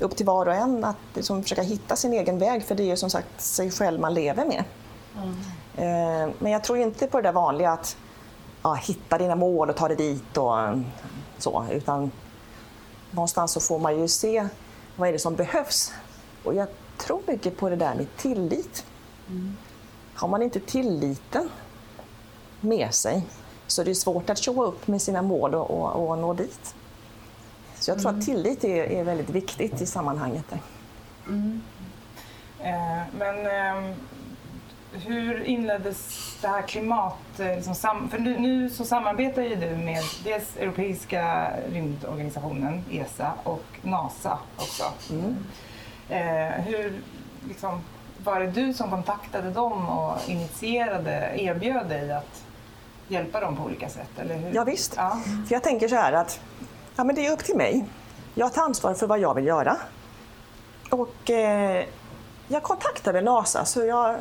upp 0.00 0.16
till 0.16 0.26
var 0.26 0.46
och 0.46 0.54
en 0.54 0.84
att 0.84 0.96
liksom 1.14 1.42
försöka 1.42 1.62
hitta 1.62 1.96
sin 1.96 2.12
egen 2.12 2.38
väg 2.38 2.64
för 2.64 2.74
det 2.74 2.82
är 2.82 2.86
ju 2.86 2.96
som 2.96 3.10
sagt 3.10 3.40
sig 3.40 3.70
själv 3.70 4.00
man 4.00 4.14
lever 4.14 4.44
med. 4.44 4.64
Eh, 5.76 6.30
Men 6.38 6.52
jag 6.52 6.64
tror 6.64 6.78
inte 6.78 7.06
på 7.06 7.16
det 7.16 7.22
där 7.22 7.32
vanliga 7.32 7.70
att 7.70 7.96
ja, 8.62 8.74
hitta 8.74 9.18
dina 9.18 9.34
mål 9.36 9.70
och 9.70 9.76
ta 9.76 9.88
dig 9.88 9.96
dit 9.96 10.36
och 10.36 10.60
eh, 10.60 10.78
så, 11.38 11.66
utan 11.70 12.10
någonstans 13.10 13.52
så 13.52 13.60
får 13.60 13.78
man 13.78 14.00
ju 14.00 14.08
se 14.08 14.48
vad 14.96 15.08
är 15.08 15.12
det 15.12 15.18
som 15.18 15.34
behövs. 15.34 15.92
Och 16.44 16.54
jag 16.54 16.68
tror 16.98 17.20
mycket 17.26 17.56
på 17.56 17.68
det 17.68 17.76
där 17.76 17.94
med 17.94 18.06
tillit. 18.16 18.84
Har 20.14 20.28
man 20.28 20.42
inte 20.42 20.60
tilliten 20.60 21.50
med 22.60 22.94
sig 22.94 23.26
så 23.66 23.82
det 23.82 23.90
är 23.90 23.94
svårt 23.94 24.30
att 24.30 24.38
showa 24.38 24.64
upp 24.64 24.86
med 24.86 25.02
sina 25.02 25.22
mål 25.22 25.54
och, 25.54 25.70
och, 25.70 26.10
och 26.10 26.18
nå 26.18 26.34
dit. 26.34 26.74
Så 27.86 27.90
jag 27.92 27.98
tror 28.00 28.10
att 28.18 28.24
tillit 28.24 28.64
är, 28.64 28.84
är 28.84 29.04
väldigt 29.04 29.30
viktigt 29.30 29.80
i 29.80 29.86
sammanhanget. 29.86 30.44
Där. 30.50 30.58
Eh, 32.60 33.02
Men 33.18 33.46
ehm, 33.46 33.94
hur 34.92 35.44
inleddes 35.44 36.18
det 36.40 36.48
här 36.48 36.62
klimat... 36.62 37.14
eh, 37.40 37.46
Liksom, 37.56 37.74
sam- 37.74 38.08
för 38.10 38.18
nu, 38.18 38.38
nu 38.38 38.70
så 38.70 38.84
samarbetar 38.84 39.42
ju 39.42 39.54
du 39.56 39.76
med 39.76 40.02
dels 40.24 40.56
Europeiska 40.56 41.50
rymdorganisationen, 41.72 42.84
ESA, 42.90 43.32
och 43.44 43.64
NASA 43.82 44.38
också. 44.56 44.84
Eh, 46.08 46.64
hur 46.64 47.00
liksom, 47.48 47.80
var 48.24 48.40
det 48.40 48.46
du 48.50 48.74
som 48.74 48.90
kontaktade 48.90 49.50
dem 49.50 49.88
och 49.88 50.28
initierade, 50.28 51.32
erbjöd 51.36 51.88
dig 51.88 52.12
att 52.12 52.42
hjälpa 53.08 53.40
dem 53.40 53.56
på 53.56 53.62
olika 53.62 53.88
sätt? 53.88 54.10
Eller 54.18 54.36
hur? 54.36 54.54
Ja, 54.54 54.64
visst. 54.64 54.94
Ja. 54.96 55.18
För 55.48 55.54
jag 55.54 55.62
tänker 55.62 55.88
så 55.88 55.96
här 55.96 56.12
att 56.12 56.40
ja, 56.96 57.04
men 57.04 57.14
det 57.14 57.26
är 57.26 57.32
upp 57.32 57.44
till 57.44 57.56
mig. 57.56 57.84
Jag 58.34 58.54
tar 58.54 58.62
ansvar 58.62 58.94
för 58.94 59.06
vad 59.06 59.18
jag 59.18 59.34
vill 59.34 59.46
göra. 59.46 59.76
Och 60.90 61.30
eh, 61.30 61.84
jag 62.48 62.62
kontaktade 62.62 63.20
NASA 63.20 63.64
så 63.64 63.84
jag 63.84 64.16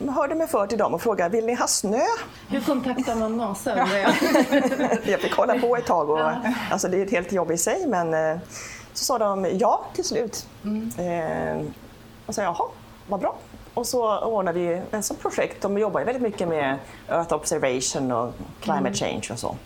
mm, 0.00 0.14
hörde 0.14 0.34
mig 0.34 0.46
för 0.46 0.66
till 0.66 0.78
dem 0.78 0.94
och 0.94 1.02
frågade 1.02 1.36
vill 1.36 1.46
ni 1.46 1.54
ha 1.54 1.66
snö? 1.66 2.04
Hur 2.48 2.60
kontaktar 2.60 3.14
man 3.14 3.36
NASA 3.36 3.70
undrar 3.70 3.96
jag? 3.96 5.20
Fick 5.20 5.36
hålla 5.36 5.58
på 5.58 5.76
ett 5.76 5.86
tag. 5.86 6.10
Och, 6.10 6.30
alltså, 6.70 6.88
det 6.88 6.96
är 6.96 7.06
ett 7.06 7.10
helt 7.10 7.32
jobb 7.32 7.50
i 7.50 7.58
sig 7.58 7.86
men 7.86 8.14
eh, 8.14 8.38
så 8.92 9.04
sa 9.04 9.18
de 9.18 9.46
ja 9.58 9.84
till 9.94 10.04
slut. 10.04 10.46
Eh, 10.98 11.60
och 12.26 12.34
sa 12.34 12.42
jaha, 12.42 12.64
vad 13.06 13.20
bra. 13.20 13.36
Och 13.74 13.86
så 13.86 14.18
ordnade 14.18 14.58
vi 14.58 14.82
ett 14.90 15.04
sånt 15.04 15.20
projekt. 15.20 15.62
De 15.62 15.78
jobbar 15.78 16.00
ju 16.00 16.06
väldigt 16.06 16.22
mycket 16.22 16.48
med 16.48 16.78
Earth 17.08 17.34
observation 17.34 18.12
och 18.12 18.32
climate 18.60 18.94
change 18.94 19.28
och 19.32 19.38
så. 19.38 19.56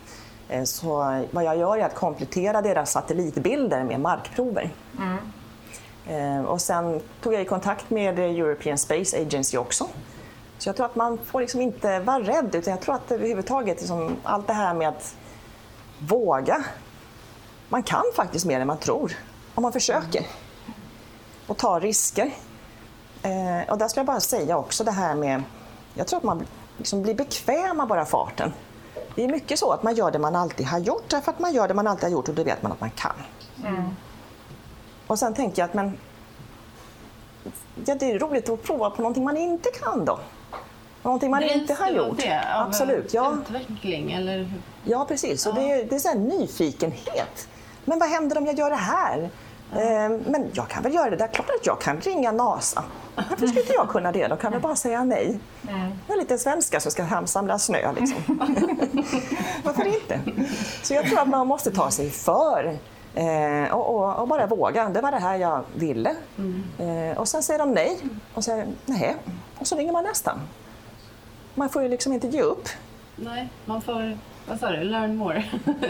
Eh, 0.53 0.65
Så 0.65 0.97
vad 1.31 1.45
jag 1.45 1.57
gör 1.59 1.77
är 1.79 1.85
att 1.85 1.95
komplettera 1.95 2.63
deras 2.63 2.93
satellitbilder 2.93 3.85
med 3.85 4.01
markprover. 4.01 4.71
Eh, 6.07 6.43
Och 6.45 6.61
sen 6.61 7.01
tog 7.23 7.35
jag 7.35 7.41
i 7.43 7.45
kontakt 7.45 7.91
med 7.91 8.19
European 8.19 8.79
Space 8.79 9.21
Agency 9.21 9.57
också. 9.59 9.89
Så 10.59 10.69
jag 10.69 10.77
tror 10.77 10.87
att 10.87 10.97
man 10.97 11.19
får 11.19 11.41
liksom 11.41 11.61
inte 11.61 11.99
vara 12.01 12.19
rädd 12.21 12.55
utan 12.55 12.71
jag 12.71 12.81
tror 12.81 12.95
att 12.95 13.13
överhuvudtaget 13.13 13.79
liksom, 13.81 14.17
allt 14.23 14.47
det 14.47 14.53
här 14.53 14.75
med 14.75 14.89
att 14.89 15.15
våga. 15.99 16.65
Man 17.69 17.83
kan 17.83 18.03
faktiskt 18.17 18.45
mer 18.47 18.61
än 18.61 18.67
man 18.67 18.79
tror 18.79 19.13
om 19.55 19.63
man 19.63 19.73
försöker 19.73 20.27
och 21.47 21.57
tar 21.57 21.81
risker. 21.81 22.31
Eh, 23.23 23.71
och 23.71 23.79
där 23.79 23.89
skulle 23.89 24.01
jag 24.01 24.07
bara 24.07 24.21
säga 24.21 24.57
också 24.59 24.85
det 24.85 24.91
här 24.91 25.15
med, 25.15 25.43
jag 25.95 26.07
tror 26.07 26.17
att 26.19 26.25
man 26.25 26.47
liksom 26.79 27.03
blir 27.03 27.15
bekväm 27.15 27.81
av 27.81 27.89
bara 27.89 28.05
farten. 28.05 28.53
Det 29.15 29.25
är 29.25 29.29
mycket 29.29 29.59
så 29.59 29.73
att 29.73 29.83
man 29.83 29.95
gör 29.95 30.11
det 30.11 30.19
man 30.19 30.37
alltid 30.37 30.67
har 30.67 30.79
gjort 30.79 31.05
därför 31.09 31.33
att 31.33 31.39
man 31.39 31.55
gör 31.55 31.69
det 31.69 31.75
man 31.75 31.87
alltid 31.87 32.05
har 32.05 32.11
gjort 32.11 32.29
och 32.29 32.35
då 32.35 32.43
vet 32.43 32.63
man 32.63 32.73
att 32.73 32.81
man 32.81 32.91
kan. 32.91 33.13
Och 35.07 35.19
sen 35.19 35.35
tänker 35.35 35.63
jag 35.63 35.69
att 35.69 35.75
men, 35.75 35.99
ja, 37.85 37.95
det 37.95 38.11
är 38.11 38.19
roligt 38.19 38.49
att 38.49 38.63
prova 38.63 38.91
på 38.91 39.03
någonting 39.03 39.25
man 39.25 39.37
inte 39.37 39.71
kan 39.71 40.05
då. 40.05 40.19
Någonting 41.03 41.31
man 41.31 41.43
inte 41.43 41.75
har 41.75 41.91
gjort. 41.91 42.17
Det, 42.17 42.55
av 42.55 42.67
Absolut, 42.67 43.15
ja. 43.15 43.37
Utveckling 43.41 44.13
eller? 44.13 44.53
Ja, 44.85 45.05
precis. 45.09 45.47
Och 45.47 45.55
det 45.55 45.73
är, 45.73 45.85
det 45.85 45.95
är 45.95 45.99
så 45.99 46.15
nyfikenhet. 46.15 47.49
Men 47.85 47.99
vad 47.99 48.09
händer 48.09 48.39
om 48.39 48.47
jag 48.47 48.59
gör 48.59 48.71
det 48.71 48.77
här? 48.77 49.31
Eh, 49.73 50.09
Men 50.27 50.51
jag 50.53 50.69
kan 50.69 50.83
väl 50.83 50.95
göra 50.95 51.11
det 51.11 51.17
där. 51.17 51.27
Klart 51.29 51.51
att 51.61 51.67
jag 51.67 51.81
kan 51.81 52.01
ringa 52.01 52.33
NASA. 52.33 52.85
Varför 53.15 53.47
skulle 53.47 53.61
inte 53.61 53.73
jag 53.73 53.89
kunna 53.89 54.13
det? 54.13 54.27
De 54.29 54.39
kan 54.39 54.53
väl 54.53 54.61
bara 54.61 54.77
säga 54.77 55.05
nej. 55.05 55.39
Jag 56.09 56.17
är 56.17 56.21
lite 56.21 56.39
svenska 56.39 56.81
som 56.81 56.91
ska 56.93 57.27
samla 57.27 57.59
snö. 57.59 57.93
Liksom. 57.93 58.17
Varför 59.65 59.87
inte? 59.87 60.21
Så 60.83 60.95
jag 60.95 61.07
tror 61.07 61.19
att 61.21 61.29
man 61.29 61.47
måste 61.47 61.71
ta 61.71 61.91
sig 61.91 62.11
för 62.11 62.79
eh, 63.15 63.73
och, 63.75 63.95
och, 63.97 64.17
och 64.21 64.29
bara 64.29 64.47
våga. 64.47 64.89
Det 64.89 65.01
var 65.01 65.11
det 65.11 65.19
här 65.19 65.37
jag 65.37 65.65
ville. 65.75 66.15
Eh, 66.79 67.19
och 67.19 67.29
sen 67.29 67.43
säger 67.43 67.59
de 67.59 67.71
nej 67.73 67.99
och 68.35 68.45
säger 68.45 68.67
nej. 68.87 69.17
Och 69.59 69.67
så 69.67 69.77
ringer 69.77 69.93
man 69.93 70.05
nästa. 70.05 70.41
Man 71.55 71.69
får 71.69 71.83
ju 71.83 71.89
liksom 71.89 72.13
inte 72.13 72.27
ge 72.29 72.43
upp. 72.43 72.69
Nej, 73.17 73.49
man 73.65 73.83
får, 73.83 74.19
vad 74.49 74.61
sa 74.61 74.71
du, 74.71 74.85
learn 74.85 75.17
more. 75.17 75.45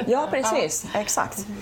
Ja, 0.07 0.29
precis. 0.31 0.87
Exakt. 0.95 1.47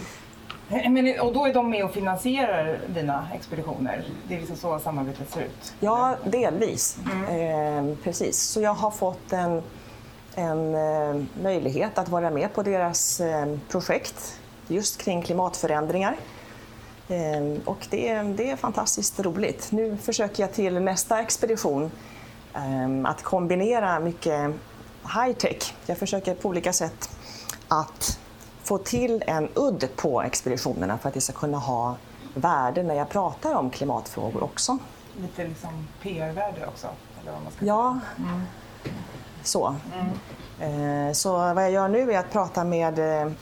Eh, 0.71 0.91
Men, 0.91 1.21
och 1.21 1.33
då 1.33 1.47
är 1.47 1.55
de 1.55 1.71
med 1.71 1.85
och 1.85 1.93
finansierar 1.93 2.81
dina 2.87 3.29
expeditioner? 3.35 4.05
Det 4.29 4.35
är 4.35 4.39
liksom 4.39 4.57
så 4.57 4.79
samarbetet 4.79 5.31
ser 5.31 5.41
ut? 5.41 5.75
Ja, 5.81 6.17
delvis. 6.25 6.99
Eh, 7.31 7.95
precis. 8.05 8.41
Så 8.43 8.61
jag 8.61 8.75
har 8.75 8.91
fått 8.91 9.33
en, 9.33 9.63
en 10.35 10.75
eh, 10.75 11.23
möjlighet 11.43 11.99
att 11.99 12.09
vara 12.09 12.31
med 12.31 12.55
på 12.55 12.63
deras 12.63 13.21
eh, 13.21 13.57
projekt 13.69 14.41
just 14.69 15.03
kring 15.03 15.23
klimatförändringar. 15.23 16.17
Eh, 17.09 17.61
och 17.65 17.87
det, 17.91 18.15
det 18.23 18.51
är 18.51 18.57
fantastiskt 18.57 19.21
roligt. 19.21 19.69
Nu 19.73 19.97
försöker 19.97 20.43
jag 20.43 20.53
till 20.53 20.81
nästa 20.81 21.21
expedition 21.21 21.91
eh, 22.55 23.11
att 23.11 23.23
kombinera 23.23 24.01
mycket 24.01 24.51
high-tech. 25.15 25.75
Jag 25.87 25.99
försöker 25.99 26.35
på 26.35 26.49
olika 26.49 26.73
sätt 26.73 27.11
att 27.69 28.20
få 28.71 28.79
till 28.79 29.25
en 29.27 29.49
udd 29.55 29.89
på 29.97 30.23
expeditionerna 30.23 30.99
för 30.99 31.09
att 31.09 31.15
det 31.15 31.21
ska 31.21 31.33
kunna 31.33 31.59
ha 31.59 31.97
värde 32.35 32.83
när 32.83 32.95
jag 32.95 33.09
pratar 33.09 33.55
om 33.55 33.71
klimatfrågor 33.71 34.43
också. 34.43 34.79
Lite 35.21 35.45
liksom 35.45 35.87
PR-värde 36.03 36.67
också? 36.67 36.87
Eller 37.23 37.33
vad 37.33 37.43
man 37.43 37.53
ska 37.53 37.65
Ja, 37.67 37.99
så. 39.43 39.75
Eh, 40.61 41.13
Så 41.13 41.33
vad 41.33 41.65
jag 41.65 41.71
gör 41.71 41.89
nu 41.89 42.13
är 42.13 42.19
att 42.19 42.31
prata 42.33 42.65
med 42.65 42.99
eh, 42.99 43.33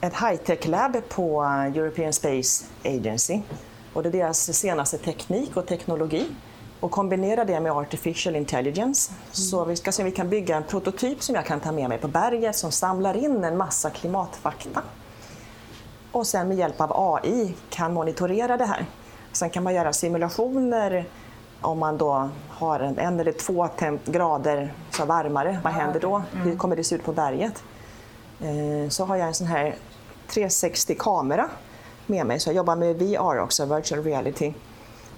ett 0.00 0.14
high-tech 0.14 0.66
lab 0.68 1.08
på 1.08 1.42
European 1.74 2.12
Space 2.12 2.64
Agency. 2.84 3.40
Och 3.92 4.02
det 4.02 4.08
är 4.08 4.12
deras 4.12 4.56
senaste 4.58 4.98
teknik 4.98 5.56
och 5.56 5.66
teknologi. 5.66 6.26
Och 6.80 6.90
kombinera 6.90 7.44
det 7.44 7.60
med 7.60 7.72
artificial 7.72 8.36
intelligence. 8.36 9.12
Så 9.32 9.64
vi 9.64 9.76
ska 9.76 9.92
se 9.92 10.02
om 10.02 10.04
vi 10.04 10.16
kan 10.16 10.28
bygga 10.28 10.56
en 10.56 10.62
prototyp 10.62 11.22
som 11.22 11.34
jag 11.34 11.46
kan 11.46 11.60
ta 11.60 11.72
med 11.72 11.88
mig 11.88 11.98
på 11.98 12.08
berget 12.08 12.56
som 12.56 12.72
samlar 12.72 13.16
in 13.16 13.44
en 13.44 13.56
massa 13.56 13.90
klimatfakta. 13.90 14.82
Och 16.12 16.26
sen 16.26 16.48
med 16.48 16.56
hjälp 16.56 16.80
av 16.80 16.92
AI 17.16 17.54
kan 17.70 17.94
monitorera 17.94 18.56
det 18.56 18.64
här. 18.64 18.86
Sen 19.32 19.50
kan 19.50 19.62
man 19.62 19.74
göra 19.74 19.92
simulationer 19.92 21.04
om 21.60 21.78
man 21.78 21.98
då 21.98 22.28
har 22.48 22.80
en, 22.80 22.98
en 22.98 23.20
eller 23.20 23.32
två 23.32 23.68
grader 24.04 24.72
så 24.90 25.04
varmare. 25.04 25.60
Vad 25.64 25.72
händer 25.72 26.00
då? 26.00 26.22
Hur 26.32 26.56
kommer 26.56 26.76
det 26.76 26.84
se 26.84 26.94
ut 26.94 27.04
på 27.04 27.12
berget? 27.12 27.62
Eh, 28.40 28.88
så 28.88 29.04
har 29.04 29.16
jag 29.16 29.28
en 29.28 29.34
sån 29.34 29.46
här 29.46 29.74
360-kamera 30.28 31.48
med 32.06 32.26
mig. 32.26 32.40
Så 32.40 32.48
jag 32.48 32.56
jobbar 32.56 32.76
med 32.76 32.96
VR 32.96 33.38
också, 33.38 33.64
virtual 33.64 34.02
reality. 34.02 34.52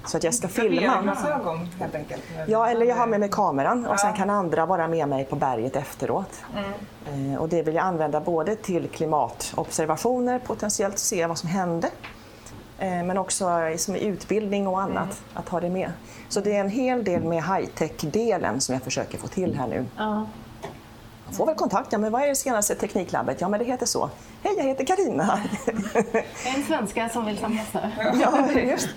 Så 0.08 0.16
att 0.16 0.24
jag 0.24 0.34
ska 0.34 0.48
filma. 0.48 0.80
VR-glasögon 0.80 1.68
helt 1.80 1.94
enkelt? 1.94 2.22
Ja, 2.46 2.68
eller 2.68 2.86
jag 2.86 2.96
har 2.96 3.06
med 3.06 3.20
mig 3.20 3.28
kameran 3.28 3.86
och 3.86 4.00
sen 4.00 4.12
kan 4.14 4.30
andra 4.30 4.66
vara 4.66 4.88
med 4.88 5.08
mig 5.08 5.24
på 5.24 5.36
berget 5.36 5.76
efteråt. 5.76 6.42
Eh, 7.06 7.40
Och 7.40 7.48
det 7.48 7.62
vill 7.62 7.74
jag 7.74 7.84
använda 7.84 8.20
både 8.20 8.56
till 8.56 8.88
klimatobservationer, 8.88 10.38
potentiellt 10.38 10.98
se 10.98 11.26
vad 11.26 11.38
som 11.38 11.48
hände, 11.48 11.90
eh, 12.78 12.88
men 12.88 13.18
också 13.18 13.50
som 13.76 13.94
utbildning 13.96 14.66
och 14.68 14.80
annat, 14.80 15.22
att 15.34 15.48
ha 15.48 15.60
det 15.60 15.70
med. 15.70 15.92
Så 16.28 16.40
det 16.40 16.56
är 16.56 16.60
en 16.60 16.70
hel 16.70 17.04
del 17.04 17.24
med 17.24 17.42
high-tech-delen 17.44 18.60
som 18.60 18.72
jag 18.72 18.82
försöker 18.82 19.18
få 19.18 19.26
till 19.28 19.54
här 19.54 19.66
nu. 19.66 19.84
Ja. 19.96 20.26
Jag 21.28 21.36
får 21.36 21.46
väl 21.46 21.54
kontakt, 21.54 21.92
ja 21.92 21.98
men 21.98 22.12
vad 22.12 22.22
är 22.22 22.28
det 22.28 22.34
senaste 22.34 22.74
tekniklabbet? 22.74 23.40
Ja 23.40 23.48
men 23.48 23.60
det 23.60 23.66
heter 23.66 23.86
så. 23.86 24.10
Hej, 24.42 24.54
jag 24.56 24.64
heter 24.64 24.84
Karina. 24.84 25.40
En 26.56 26.64
svenska 26.66 27.08
som 27.08 27.26
vill 27.26 27.46
nu. 27.48 27.58
ja, 28.20 28.50
just 28.52 28.88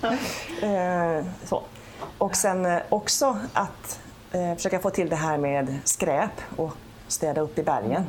eh, 0.62 1.26
så. 1.44 1.62
Och 2.18 2.36
sen 2.36 2.66
eh, 2.66 2.78
också 2.88 3.38
att 3.52 4.00
eh, 4.32 4.54
försöka 4.54 4.78
få 4.78 4.90
till 4.90 5.08
det 5.08 5.16
här 5.16 5.38
med 5.38 5.78
skräp 5.84 6.40
och 6.56 6.72
städa 7.08 7.40
upp 7.40 7.58
i 7.58 7.62
bergen. 7.62 8.06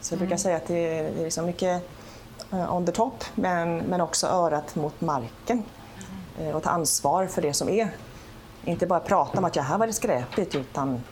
Så 0.00 0.14
jag 0.14 0.18
brukar 0.18 0.36
säga 0.36 0.56
att 0.56 0.66
det 0.66 0.98
är, 0.98 1.24
liksom 1.24 1.46
mycket 1.46 1.82
eh, 2.52 2.74
on 2.74 2.86
the 2.86 2.92
top 2.92 3.24
men, 3.34 3.78
men 3.78 4.00
också 4.00 4.26
örat 4.26 4.76
mot 4.76 5.00
marken. 5.00 5.62
Eh, 6.40 6.56
och 6.56 6.62
ta 6.62 6.70
ansvar 6.70 7.26
för 7.26 7.42
det 7.42 7.52
som 7.52 7.68
är. 7.68 7.88
Inte 8.64 8.86
bara 8.86 9.00
prata 9.00 9.38
om 9.38 9.44
att 9.44 9.56
ja, 9.56 9.62
här 9.62 9.78
var 9.78 9.86
det 9.86 9.92
skräpigt 9.92 10.54
utan 10.54 11.02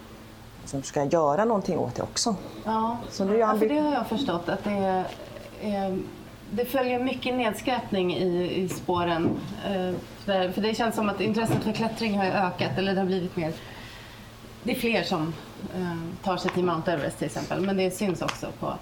liksom 0.66 0.82
försöka 0.82 1.04
göra 1.04 1.44
någonting 1.44 1.78
åt 1.78 1.94
det 1.94 2.02
också. 2.02 2.36
Ja, 2.64 2.98
Så 3.10 3.28
är 3.28 3.34
ja 3.34 3.58
för 3.58 3.68
det 3.68 3.78
har 3.78 3.92
jag 3.92 4.06
förstått 4.06 4.48
att 4.48 4.64
det 4.64 4.70
är, 4.70 5.04
är 5.62 5.98
det 6.50 6.64
följer 6.64 6.98
mycket 6.98 7.34
nedskräpning 7.34 8.14
i, 8.16 8.52
i 8.56 8.68
spåren. 8.68 9.30
Eh, 9.66 9.94
för, 10.24 10.60
det 10.60 10.74
känns 10.74 10.94
som 10.94 11.08
att 11.08 11.20
intresset 11.20 11.64
för 11.64 11.72
klättring 11.72 12.18
har 12.18 12.24
ökat, 12.26 12.78
eller 12.78 12.94
det 12.94 13.00
har 13.00 13.06
blivit 13.06 13.36
mer... 13.36 13.52
Det 14.62 14.72
är 14.72 14.80
fler 14.80 15.02
som 15.02 15.34
eh, 15.74 16.24
tar 16.24 16.36
sig 16.36 16.50
till 16.50 16.64
Mount 16.64 16.92
Everest 16.92 17.18
till 17.18 17.26
exempel, 17.26 17.60
men 17.60 17.76
det 17.76 17.90
syns 17.90 18.22
också 18.22 18.46
på... 18.60 18.74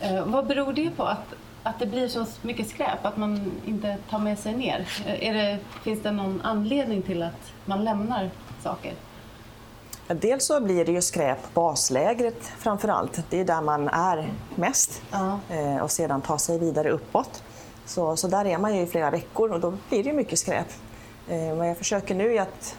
Eh, 0.00 0.24
vad 0.24 0.46
beror 0.46 0.72
det 0.72 0.90
på 0.90 1.04
att, 1.04 1.34
att 1.62 1.78
det 1.78 1.86
blir 1.86 2.08
så 2.08 2.26
mycket 2.42 2.68
skräp, 2.68 3.04
att 3.06 3.16
man 3.16 3.52
inte 3.66 3.96
tar 4.10 4.18
med 4.18 4.38
sig 4.38 4.56
ner? 4.56 4.86
Eh, 5.06 5.34
det, 5.34 5.58
finns 5.82 6.02
det 6.02 6.10
någon 6.10 6.40
anledning 6.44 7.02
till 7.02 7.22
att 7.22 7.52
man 7.64 7.84
lämnar 7.84 8.30
saker? 8.62 8.92
Dels 10.14 10.44
så 10.44 10.60
blir 10.60 10.84
det 10.84 10.92
ju 10.92 11.02
skräp 11.02 11.38
på 11.42 11.60
baslägret 11.60 12.44
framför 12.58 12.88
allt. 12.88 13.20
Det 13.30 13.40
är 13.40 13.44
där 13.44 13.60
man 13.60 13.88
är 13.88 14.32
mest. 14.54 15.02
Eh, 15.50 15.82
och 15.82 15.90
sedan 15.90 16.20
ta 16.20 16.38
sig 16.38 16.58
vidare 16.58 16.90
uppåt. 16.90 17.42
Så, 17.86 18.16
så 18.16 18.28
där 18.28 18.44
är 18.44 18.58
man 18.58 18.76
ju 18.76 18.82
i 18.82 18.86
flera 18.86 19.10
veckor 19.10 19.52
och 19.52 19.60
då 19.60 19.72
blir 19.88 20.04
det 20.04 20.12
mycket 20.12 20.38
skräp. 20.38 20.66
Eh, 21.28 21.54
vad 21.54 21.68
jag 21.68 21.78
försöker 21.78 22.14
nu 22.14 22.34
är 22.34 22.42
att 22.42 22.76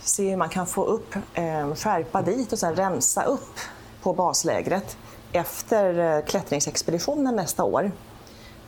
se 0.00 0.30
hur 0.30 0.36
man 0.36 0.48
kan 0.48 0.66
få 0.66 0.84
upp, 0.84 1.14
eh, 1.34 1.74
skärpa 1.74 2.22
dit 2.22 2.52
och 2.52 2.58
sen 2.58 2.76
rensa 2.76 3.22
upp 3.22 3.58
på 4.02 4.12
baslägret 4.12 4.96
efter 5.32 5.98
eh, 5.98 6.24
klättringsexpeditionen 6.24 7.36
nästa 7.36 7.64
år. 7.64 7.92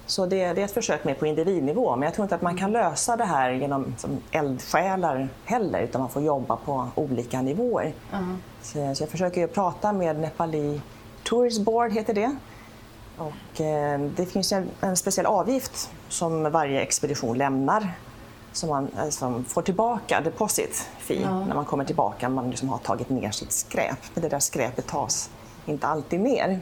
Så 0.07 0.27
det, 0.27 0.53
det 0.53 0.61
är 0.61 0.65
ett 0.65 0.75
försök 0.75 1.05
mer 1.05 1.15
på 1.15 1.27
individnivå, 1.27 1.97
men 1.97 2.03
jag 2.03 2.15
tror 2.15 2.25
inte 2.25 2.35
att 2.35 2.43
man 2.43 2.57
kan 2.57 2.73
lösa 2.73 3.17
det 3.17 3.25
här 3.25 3.51
genom 3.51 3.95
som 3.99 4.19
eldsjälar 4.31 5.29
heller, 5.45 5.81
utan 5.81 6.01
man 6.01 6.11
får 6.11 6.23
jobba 6.23 6.57
på 6.57 6.89
olika 6.95 7.43
nivåer. 7.43 7.93
Så, 8.63 8.95
så 8.95 9.03
jag 9.03 9.11
försöker 9.11 9.47
prata 9.47 9.93
med 9.93 10.21
Nepali 10.21 10.81
Tourist 11.23 11.63
Board, 11.63 11.93
heter 11.93 12.15
det. 12.15 12.37
Och, 13.19 13.61
eh, 13.61 14.01
det 14.17 14.27
finns 14.27 14.53
en, 14.53 14.71
en 14.81 14.97
speciell 14.97 15.27
avgift 15.27 15.91
som 16.09 16.53
varje 16.53 16.81
expedition 16.81 17.39
lämnar 17.39 17.93
som 18.53 18.69
man 18.69 18.89
eh, 18.99 19.09
som 19.09 19.45
får 19.45 19.63
tillbaka, 19.63 20.21
deposit 20.21 20.89
fee, 20.99 21.29
när 21.47 21.55
man 21.55 21.65
kommer 21.65 21.85
tillbaka 21.85 22.29
man 22.29 22.51
liksom 22.51 22.69
har 22.69 22.79
tagit 22.79 23.09
ner 23.09 23.31
sitt 23.31 23.53
skräp. 23.53 23.99
Men 24.15 24.23
det 24.23 24.29
där 24.29 24.39
skräpet 24.39 24.87
tas 24.87 25.31
inte 25.67 25.87
alltid 25.87 26.21
ner. 26.21 26.61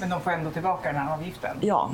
Men 0.00 0.08
de 0.08 0.20
får 0.20 0.30
ändå 0.30 0.50
tillbaka 0.50 0.92
den 0.92 1.00
här 1.00 1.14
avgiften? 1.14 1.56
Ja, 1.60 1.90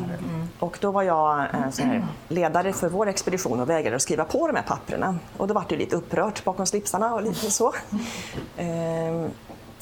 och 0.59 0.79
då 0.81 0.91
var 0.91 1.03
jag 1.03 1.41
eh, 1.41 1.47
här, 1.79 2.07
ledare 2.29 2.73
för 2.73 2.89
vår 2.89 3.07
expedition 3.09 3.61
och 3.61 3.71
vägrade 3.71 3.97
att 3.97 4.03
skriva 4.03 4.25
på 4.25 4.47
de 4.47 4.57
här 4.57 4.63
papperna. 4.63 5.19
Och 5.37 5.49
då 5.49 5.55
var 5.55 5.65
det 5.69 5.77
lite 5.77 5.97
upprört 5.97 6.45
bakom 6.45 6.67
slipsarna 6.67 7.15
och 7.15 7.23
lite 7.23 7.51
så. 7.51 7.73
Ehm, 8.57 9.31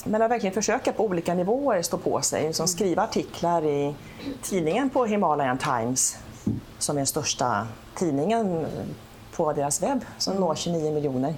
Men 0.04 0.22
att 0.22 0.30
verkligen 0.30 0.54
försöka 0.54 0.92
på 0.92 1.04
olika 1.04 1.34
nivåer 1.34 1.82
stå 1.82 1.98
på 1.98 2.20
sig, 2.20 2.52
som 2.52 2.68
skriva 2.68 3.02
artiklar 3.02 3.64
i 3.64 3.94
tidningen 4.42 4.90
på 4.90 5.04
Himalayan 5.04 5.58
Times, 5.58 6.16
som 6.78 6.96
är 6.96 7.00
den 7.00 7.06
största 7.06 7.66
tidningen 7.94 8.66
på 9.36 9.52
deras 9.52 9.82
webb, 9.82 10.04
som 10.18 10.36
når 10.36 10.54
29 10.54 10.92
miljoner. 10.94 11.34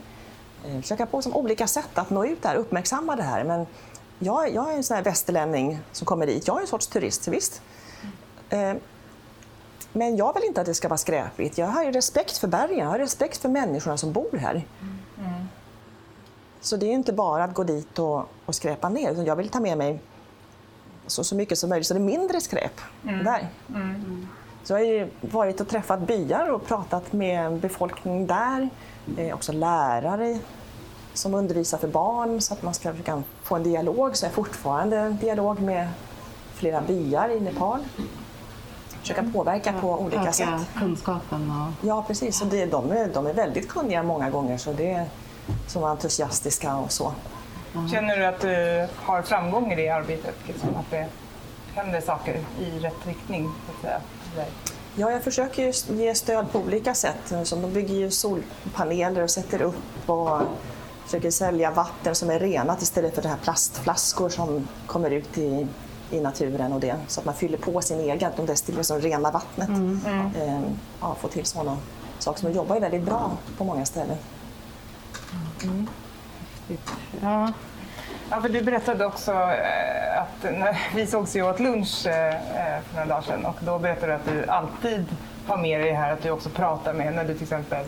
Eh, 0.66 0.80
Försöka 0.80 1.07
på 1.07 1.22
som 1.22 1.37
olika 1.37 1.66
sätt 1.66 1.99
att 1.99 2.11
nå 2.11 2.24
ut 2.26 2.43
där, 2.43 2.55
uppmärksamma 2.55 3.16
det 3.16 3.22
här. 3.22 3.45
Men 3.45 3.66
jag, 4.19 4.55
jag 4.55 4.73
är 4.73 4.77
en 4.77 4.85
sån 4.85 4.97
här 4.97 5.05
västerlänning 5.05 5.79
som 5.93 6.07
kommer 6.07 6.27
dit. 6.27 6.47
Jag 6.49 6.57
är 6.57 6.61
en 6.61 6.67
sorts 6.67 6.87
turist, 6.87 7.29
visst. 7.29 7.62
Eh, 8.49 8.75
Men 9.93 10.17
jag 10.17 10.35
vill 10.35 10.45
inte 10.45 10.61
att 10.61 10.67
det 10.67 10.75
ska 10.75 10.89
vara 10.89 10.99
skräpigt. 10.99 11.59
Jag 11.59 11.67
har 11.67 11.93
respekt 11.93 12.39
för 12.39 12.49
bergen, 12.49 12.79
jag 12.79 12.87
har 12.87 12.99
respekt 12.99 13.37
för 13.37 13.49
människorna 13.49 13.97
som 13.97 14.12
bor 14.12 14.37
här. 14.39 14.67
Så 16.61 16.77
det 16.77 16.87
är 16.87 16.93
inte 16.93 17.12
bara 17.12 17.45
att 17.45 17.55
gå 17.55 17.65
dit 17.65 17.99
och, 17.99 18.29
och 18.47 18.55
skräpa 18.55 18.89
ner, 18.89 19.12
utan 19.12 19.25
jag 19.25 19.37
vill 19.37 19.49
ta 19.49 19.61
med 19.61 19.79
mig 19.79 20.01
så, 21.07 21.25
så 21.25 21.37
mycket 21.37 21.59
som 21.59 21.71
möjligt, 21.71 21.87
så 21.87 21.95
det 21.95 22.01
är 22.01 22.05
mindre 22.05 22.41
skräp 22.41 22.81
där. 23.03 23.49
Så 24.65 24.73
jag 24.73 24.79
har 24.79 24.85
ju 24.85 25.09
varit 25.21 25.61
och 25.61 25.69
träffat 25.69 26.01
byar 26.01 26.49
och 26.51 26.67
pratat 26.67 27.12
med 27.12 27.53
befolkningen 27.61 28.27
där, 28.27 28.69
eh, 29.19 29.35
också 29.35 29.53
lärare 29.53 30.39
som 31.15 31.35
undervisar 31.35 31.79
för 31.79 31.89
barn 31.89 32.41
så 32.41 32.55
att 32.55 32.62
man 32.62 32.75
ska 32.75 32.91
försöka 32.93 33.23
få 33.45 33.55
en 33.57 33.62
dialog. 33.62 34.16
Så 34.16 34.24
jag 34.24 34.30
har 34.30 34.34
fortfarande 34.34 34.99
en 34.99 35.16
dialog 35.16 35.61
med 35.61 35.88
flera 36.55 36.80
byar 36.80 37.28
i 37.28 37.40
Nepal. 37.40 37.80
Försöka 39.01 39.24
påverka 39.32 39.72
på 39.80 39.99
olika 40.01 40.22
Öka 40.22 40.32
sätt. 40.32 40.49
kunskapen 40.78 41.51
och... 41.51 41.86
Ja, 41.86 42.05
precis. 42.07 42.42
Och 42.42 42.47
det, 42.47 42.66
de, 42.66 42.90
är, 42.92 43.09
de 43.09 43.26
är 43.26 43.34
väldigt 43.34 43.68
kunniga 43.68 44.03
många 44.03 44.30
gånger, 44.30 44.59
så 44.59 44.72
det 44.72 44.90
är 44.90 45.07
som 45.66 45.84
entusiastiska 45.84 46.76
och 46.76 46.92
så. 46.92 47.12
Känner 47.92 48.16
du 48.16 48.26
att 48.26 48.40
du 48.40 48.88
har 48.97 49.22
framgång 49.22 49.72
i 49.72 49.76
det 49.76 49.88
arbetet? 49.88 50.34
Liksom, 50.47 50.68
att 50.76 50.90
det 50.90 51.07
händer 51.74 52.01
saker 52.01 52.40
i 52.61 52.78
rätt 52.78 53.07
riktning? 53.07 53.51
Så 53.66 53.72
att 53.72 53.80
säga? 54.34 54.47
Ja, 54.97 55.11
jag 55.11 55.22
försöker 55.22 55.92
ge 55.92 56.14
stöd 56.14 56.53
på 56.53 56.59
olika 56.59 56.95
sätt. 56.95 57.34
Som 57.45 57.62
de 57.62 57.72
bygger 57.72 57.95
ju 57.95 58.11
solpaneler 58.11 59.22
och 59.22 59.30
sätter 59.30 59.62
upp 59.62 60.09
och 60.09 60.40
försöker 61.05 61.30
sälja 61.30 61.70
vatten 61.70 62.14
som 62.14 62.30
är 62.30 62.38
renat 62.38 62.82
istället 62.82 63.14
för 63.14 63.22
de 63.22 63.28
här 63.28 63.36
plastflaskor 63.36 64.28
som 64.28 64.68
kommer 64.86 65.11
ut 65.11 65.38
i, 65.38 65.66
i 66.11 66.20
naturen 66.20 66.72
och 66.72 66.80
det. 66.80 66.96
Så 67.09 67.20
att 67.20 67.26
man 67.26 67.34
fyller 67.34 67.59
på 67.59 67.80
sin 67.80 68.00
egen, 68.00 68.32
de 68.36 68.46
destillerar 68.46 68.82
som 68.82 69.00
rena 69.00 69.30
vattnet. 69.30 69.68
Eh, 70.36 70.61
ja, 71.00 71.16
få 71.20 71.28
till 71.28 71.46
sådana 71.46 71.76
saker 72.18 72.40
som 72.40 72.52
jobbar 72.52 72.74
ju 72.74 72.80
väldigt 72.80 73.02
bra 73.02 73.30
på 73.59 73.64
många 73.64 73.84
ställen. 73.84 74.16
Ja. 77.20 77.52
Ja, 78.30 78.40
för 78.40 78.48
du 78.48 78.62
berättade 78.62 79.07
också 79.07 79.32
eh, 79.32 80.22
att 80.22 80.42
när 80.42 80.78
vi 80.94 81.07
sågs 81.07 81.36
ju 81.36 81.42
åt 81.42 81.61
lunch 81.61 82.07
eh, 82.07 82.28
eh, 82.28 82.82
för 82.82 82.94
några 82.94 83.07
dagar 83.07 83.22
sedan 83.22 83.44
och 83.44 83.57
då 83.61 83.78
berättade 83.78 84.12
du 84.12 84.14
att 84.14 84.24
du 84.24 84.50
alltid 84.50 85.07
har 85.46 85.57
med 85.57 85.80
dig 85.80 85.92
här 85.92 86.12
att 86.12 86.22
du 86.22 86.30
också 86.30 86.50
pratar 86.50 86.92
med 86.92 87.14
när 87.14 87.24
du 87.24 87.34
till 87.34 87.42
exempel 87.42 87.86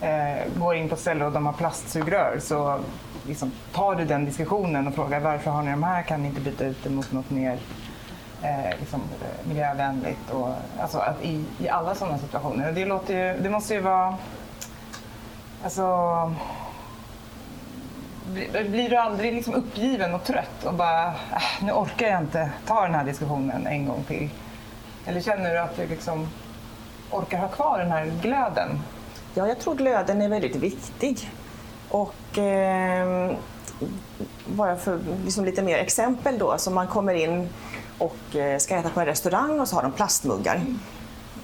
eh, 0.00 0.52
går 0.56 0.74
in 0.74 0.88
på 0.88 0.96
ställen 0.96 1.26
och 1.26 1.32
de 1.32 1.46
har 1.46 1.52
plastsugrör 1.52 2.38
så 2.40 2.78
liksom, 3.26 3.52
tar 3.72 3.94
du 3.94 4.04
den 4.04 4.24
diskussionen 4.24 4.86
och 4.86 4.94
frågar 4.94 5.20
varför 5.20 5.50
har 5.50 5.62
ni 5.62 5.70
de 5.70 5.82
här? 5.82 6.02
Kan 6.02 6.22
ni 6.22 6.28
inte 6.28 6.40
byta 6.40 6.64
ut 6.64 6.84
det 6.84 6.90
mot 6.90 7.12
något 7.12 7.30
mer 7.30 7.58
eh, 8.42 8.78
liksom, 8.80 9.00
miljövänligt? 9.44 10.30
Och, 10.30 10.54
alltså, 10.80 10.98
att 10.98 11.24
i, 11.24 11.44
I 11.58 11.68
alla 11.68 11.94
sådana 11.94 12.18
situationer. 12.18 12.68
Och 12.68 12.74
det, 12.74 12.84
låter 12.84 13.14
ju, 13.14 13.40
det 13.42 13.50
måste 13.50 13.74
ju 13.74 13.80
vara 13.80 14.16
Alltså, 15.64 16.34
blir 18.26 18.68
blir 18.70 18.90
du 18.90 18.96
aldrig 18.96 19.34
liksom 19.34 19.54
uppgiven 19.54 20.14
och 20.14 20.24
trött 20.24 20.64
och 20.64 20.74
bara, 20.74 21.06
äh, 21.06 21.62
nu 21.62 21.72
orkar 21.72 22.06
jag 22.06 22.22
inte 22.22 22.50
ta 22.66 22.82
den 22.82 22.94
här 22.94 23.04
diskussionen 23.04 23.66
en 23.66 23.86
gång 23.86 24.04
till? 24.04 24.30
Eller 25.06 25.20
känner 25.20 25.52
du 25.52 25.58
att 25.58 25.76
du 25.76 25.86
liksom 25.86 26.28
orkar 27.10 27.38
ha 27.38 27.48
kvar 27.48 27.78
den 27.78 27.90
här 27.90 28.12
glöden? 28.22 28.82
Ja, 29.34 29.48
jag 29.48 29.58
tror 29.58 29.74
glöden 29.74 30.22
är 30.22 30.28
väldigt 30.28 30.56
viktig. 30.56 31.30
Och 31.88 32.38
eh, 32.38 33.36
bara 34.46 34.76
för 34.76 35.00
liksom 35.24 35.44
lite 35.44 35.62
mer 35.62 35.78
exempel 35.78 36.38
då, 36.38 36.58
så 36.58 36.70
man 36.70 36.86
kommer 36.86 37.14
in 37.14 37.48
och 37.98 38.36
eh, 38.36 38.58
ska 38.58 38.76
äta 38.76 38.88
på 38.88 39.00
en 39.00 39.06
restaurang 39.06 39.60
och 39.60 39.68
så 39.68 39.76
har 39.76 39.82
de 39.82 39.92
plastmuggar. 39.92 40.60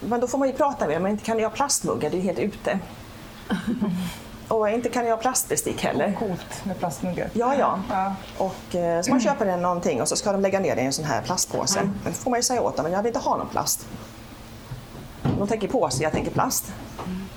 Men 0.01 0.21
då 0.21 0.27
får 0.27 0.39
man 0.39 0.49
ju 0.49 0.55
prata 0.55 0.87
med 0.87 0.97
dem, 0.97 1.03
men 1.03 1.13
inte 1.13 1.25
kan 1.25 1.39
jag 1.39 1.55
plastmuggar, 1.55 2.11
det 2.11 2.17
är 2.17 2.19
ju 2.19 2.25
helt 2.25 2.39
ute. 2.39 2.79
Och 4.49 4.71
inte 4.71 4.89
kan 4.89 5.07
jag 5.07 5.17
ha 5.17 5.23
plastbestick 5.23 5.83
heller. 5.83 6.17
Coolt 6.19 6.65
med 6.65 6.79
plastmuggar. 6.79 7.31
Ja, 7.33 7.55
ja. 7.59 7.79
Ja. 7.91 8.15
Och 8.39 8.75
eh, 8.75 9.03
så 9.03 9.11
man 9.11 9.21
köper 9.21 9.47
en 9.47 9.63
någonting 9.63 10.03
och 10.03 10.09
så 10.09 10.17
ska 10.17 10.33
de 10.33 10.41
lägga 10.41 10.61
ner 10.61 10.77
det 10.77 10.83
i 10.83 10.85
en 10.85 10.93
sån 10.93 11.05
här 11.05 11.23
plastpåse. 11.23 11.81
Men 11.83 11.95
då 12.05 12.13
får 12.13 12.31
man 12.31 12.39
ju 12.39 12.43
säga 12.43 12.63
åt 12.63 12.77
dem, 12.77 12.83
men 12.83 12.93
jag 12.93 13.03
vill 13.03 13.07
inte 13.11 13.19
ha 13.19 13.37
någon 13.37 13.49
plast. 13.49 13.87
De 15.39 15.49
tänker 15.49 15.69
påse, 15.69 16.03
jag 16.03 16.13
tänker 16.13 16.31
plast. 16.31 16.73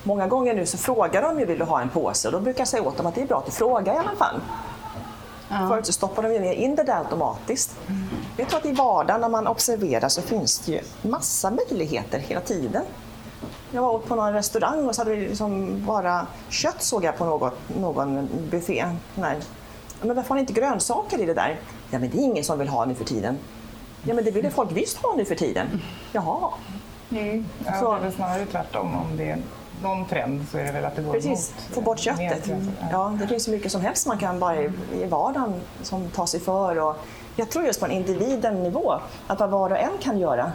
Många 0.02 0.26
gånger 0.26 0.54
nu 0.54 0.66
så 0.66 0.78
frågar 0.78 1.22
de 1.22 1.38
ju, 1.38 1.44
vill 1.46 1.58
du 1.58 1.64
ha 1.64 1.80
en 1.80 1.88
påse? 1.88 2.28
Och 2.28 2.32
då 2.32 2.40
brukar 2.40 2.60
jag 2.60 2.68
säga 2.68 2.82
åt 2.82 2.96
dem 2.96 3.06
att 3.06 3.14
det 3.14 3.22
är 3.22 3.26
bra 3.26 3.38
att 3.38 3.46
du 3.46 3.52
frågar 3.52 3.94
i 3.94 3.98
alla 3.98 4.16
fall. 4.18 4.40
Förut 5.68 5.86
så 5.86 5.92
stoppar 5.92 6.22
de 6.22 6.28
ner 6.38 6.52
in 6.52 6.74
det 6.74 6.82
där 6.82 6.98
automatiskt. 6.98 7.76
Jag 8.36 8.48
tror 8.48 8.60
att 8.60 8.66
i 8.66 8.72
vardagen 8.72 9.20
när 9.20 9.28
man 9.28 9.46
observerar 9.46 10.08
så 10.08 10.22
finns 10.22 10.58
det 10.58 10.72
ju 10.72 10.80
massa 11.02 11.50
möjligheter 11.50 12.18
hela 12.18 12.40
tiden. 12.40 12.84
Jag 13.70 13.82
var 13.82 13.98
på 13.98 14.14
någon 14.14 14.32
restaurang 14.32 14.88
och 14.88 14.94
så 14.94 15.00
hade 15.00 15.10
vi 15.10 15.28
liksom 15.28 15.82
bara 15.86 16.26
kött 16.48 16.82
såg 16.82 17.04
jag 17.04 17.16
på 17.18 17.24
något, 17.24 17.54
någon 17.80 18.28
buffé. 18.50 18.84
Nej. 19.14 19.36
Men 20.02 20.16
varför 20.16 20.28
har 20.28 20.34
ni 20.34 20.40
inte 20.40 20.52
grönsaker 20.52 21.18
i 21.20 21.24
det 21.26 21.34
där? 21.34 21.60
Ja 21.90 21.98
men 21.98 22.10
det 22.10 22.18
är 22.18 22.22
ingen 22.22 22.44
som 22.44 22.58
vill 22.58 22.68
ha 22.68 22.84
nu 22.84 22.94
för 22.94 23.04
tiden. 23.04 23.38
Ja 24.02 24.14
men 24.14 24.24
det 24.24 24.30
vill 24.30 24.50
folk 24.50 24.72
visst 24.72 24.96
ha 25.02 25.14
nu 25.16 25.24
för 25.24 25.34
tiden. 25.34 25.66
Jaha. 26.12 26.36
Ja, 27.08 27.18
Så- 27.80 27.92
Det 27.92 27.98
är 27.98 28.00
väl 28.00 28.12
snarare 28.12 28.46
tvärtom. 28.46 28.94
Om 28.96 29.16
det 29.16 29.36
någon 29.82 30.04
trend 30.04 30.46
så 30.50 30.58
är 30.58 30.64
det 30.64 30.72
väl 30.72 30.84
att 30.84 30.96
det 30.96 31.02
går 31.02 31.12
Precis, 31.12 31.52
emot. 31.52 31.74
få 31.74 31.80
bort 31.80 31.98
köttet. 31.98 32.50
Ja. 32.92 33.16
Det 33.20 33.26
finns 33.26 33.44
så 33.44 33.50
mycket 33.50 33.72
som 33.72 33.80
helst 33.80 34.06
man 34.06 34.18
kan 34.18 34.38
bara 34.40 34.56
i 34.56 34.70
vardagen 35.08 35.60
som 35.82 36.08
tar 36.10 36.26
sig 36.26 36.40
för. 36.40 36.78
Och 36.78 36.96
jag 37.36 37.50
tror 37.50 37.64
just 37.64 37.80
på 37.80 37.86
en 37.86 37.92
individennivå, 37.92 39.00
att 39.26 39.40
vad 39.40 39.50
var 39.50 39.70
och 39.70 39.78
en 39.78 39.98
kan 40.00 40.18
göra. 40.18 40.52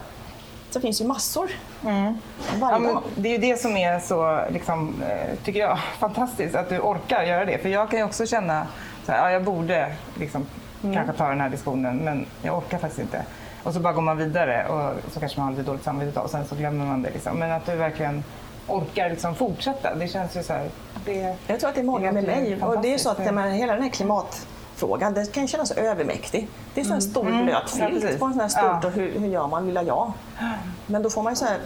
Så 0.70 0.82
finns 0.82 1.02
ju 1.02 1.06
massor. 1.06 1.50
Varje 1.82 2.88
Ja, 2.88 2.94
dag. 2.94 3.04
det 3.16 3.30
är 3.30 3.32
ju 3.32 3.38
det 3.38 3.62
som 3.62 3.78
är 3.78 4.00
så, 4.00 4.40
liksom, 4.50 5.02
eh, 5.10 5.36
tycker 5.44 5.60
jag, 5.60 5.78
fantastiskt, 6.00 6.56
att 6.56 6.70
du 6.70 6.80
orkar 6.80 7.24
göra 7.24 7.46
det. 7.46 7.58
För 7.58 7.70
jag 7.70 7.90
kan 7.90 8.00
ju 8.00 8.06
också 8.06 8.26
känna, 8.26 8.68
här, 9.08 9.18
ja, 9.18 9.32
jag 9.32 9.44
borde 9.44 9.94
liksom, 10.20 10.46
kanske 10.82 11.14
ta 11.14 11.30
den 11.30 11.42
här 11.42 11.50
diskussionen, 11.50 11.98
men 11.98 12.26
jag 12.42 12.58
orkar 12.58 12.78
faktiskt 12.78 13.02
inte. 13.02 13.26
Och 13.64 13.74
så 13.74 13.80
bara 13.80 13.94
går 13.94 14.02
man 14.02 14.18
vidare 14.18 14.66
och 14.68 15.12
så 15.14 15.20
kanske 15.20 15.40
man 15.40 15.48
har 15.48 15.52
lite 15.58 15.68
dåligt 15.70 15.84
samvete 15.84 16.20
och 16.20 16.30
sen 16.30 16.46
så 16.46 16.56
glömmer 16.56 16.86
man 16.86 17.02
det. 17.02 17.10
Liksom. 17.10 17.40
Men 17.40 17.52
att 17.52 17.66
du 17.66 17.76
verkligen 17.76 18.24
orkar 18.68 19.10
liksom 19.10 19.36
fortsätta. 19.36 19.96
Det 19.96 20.08
känns 20.08 20.36
ju 20.36 20.44
så 20.44 20.54
här, 20.54 20.70
det, 21.06 21.36
Jag 21.48 21.60
tror 21.60 21.70
att 21.70 21.76
det 21.76 21.82
är 21.82 21.86
många 21.86 22.08
Det 22.08 22.12
med 22.12 22.24
mig. 22.24 22.64
Och 22.64 22.82
det 22.82 22.94
är 22.94 22.98
så 22.98 23.10
att 23.10 23.18
menar, 23.18 23.50
hela 23.50 23.74
den 23.74 23.84
här 23.84 23.90
klimatfrågan, 23.90 25.14
det 25.14 25.32
kan 25.32 25.48
kännas 25.48 25.72
övermäktig. 25.72 26.48
Det 26.74 26.82
är 26.82 26.86
så 26.86 26.94
en 26.94 27.02
stor 27.02 27.24
blöt 27.24 27.74
Mm. 27.74 27.94
Ja, 27.94 28.00
filt 28.00 28.20
på 28.20 28.26
en 28.26 28.32
sån 28.32 28.42
här 28.42 28.48
stort 28.48 28.64
Ja. 28.64 28.88
och 28.88 28.92
hur, 28.92 29.20
hur 29.20 29.28
gör 29.28 29.48
man 29.48 29.66
lilla 29.68 29.84
jag? 29.84 30.12
Men 30.86 31.04
då 31.04 31.10
får 31.10 31.24
man 31.24 31.32
ju 31.34 31.38
så 31.38 31.46
här, 31.46 31.60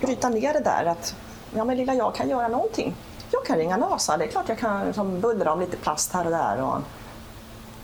bryta 0.00 0.28
ner 0.28 0.52
det 0.52 0.60
där 0.60 0.84
att 0.84 1.14
ja, 1.56 1.64
men 1.64 1.76
lilla 1.76 1.94
jag 1.94 2.14
kan 2.14 2.28
göra 2.28 2.48
någonting. 2.48 2.94
Jag 3.32 3.44
kan 3.46 3.56
ringa 3.56 3.76
NASA, 3.76 4.16
det 4.16 4.24
är 4.24 4.28
klart 4.28 4.48
jag 4.48 4.58
kan 4.58 4.86
liksom 4.86 5.20
bullra 5.20 5.52
om 5.52 5.60
lite 5.60 5.76
plast 5.76 6.12
här 6.12 6.24
och 6.24 6.30
där. 6.30 6.62
Och 6.62 6.78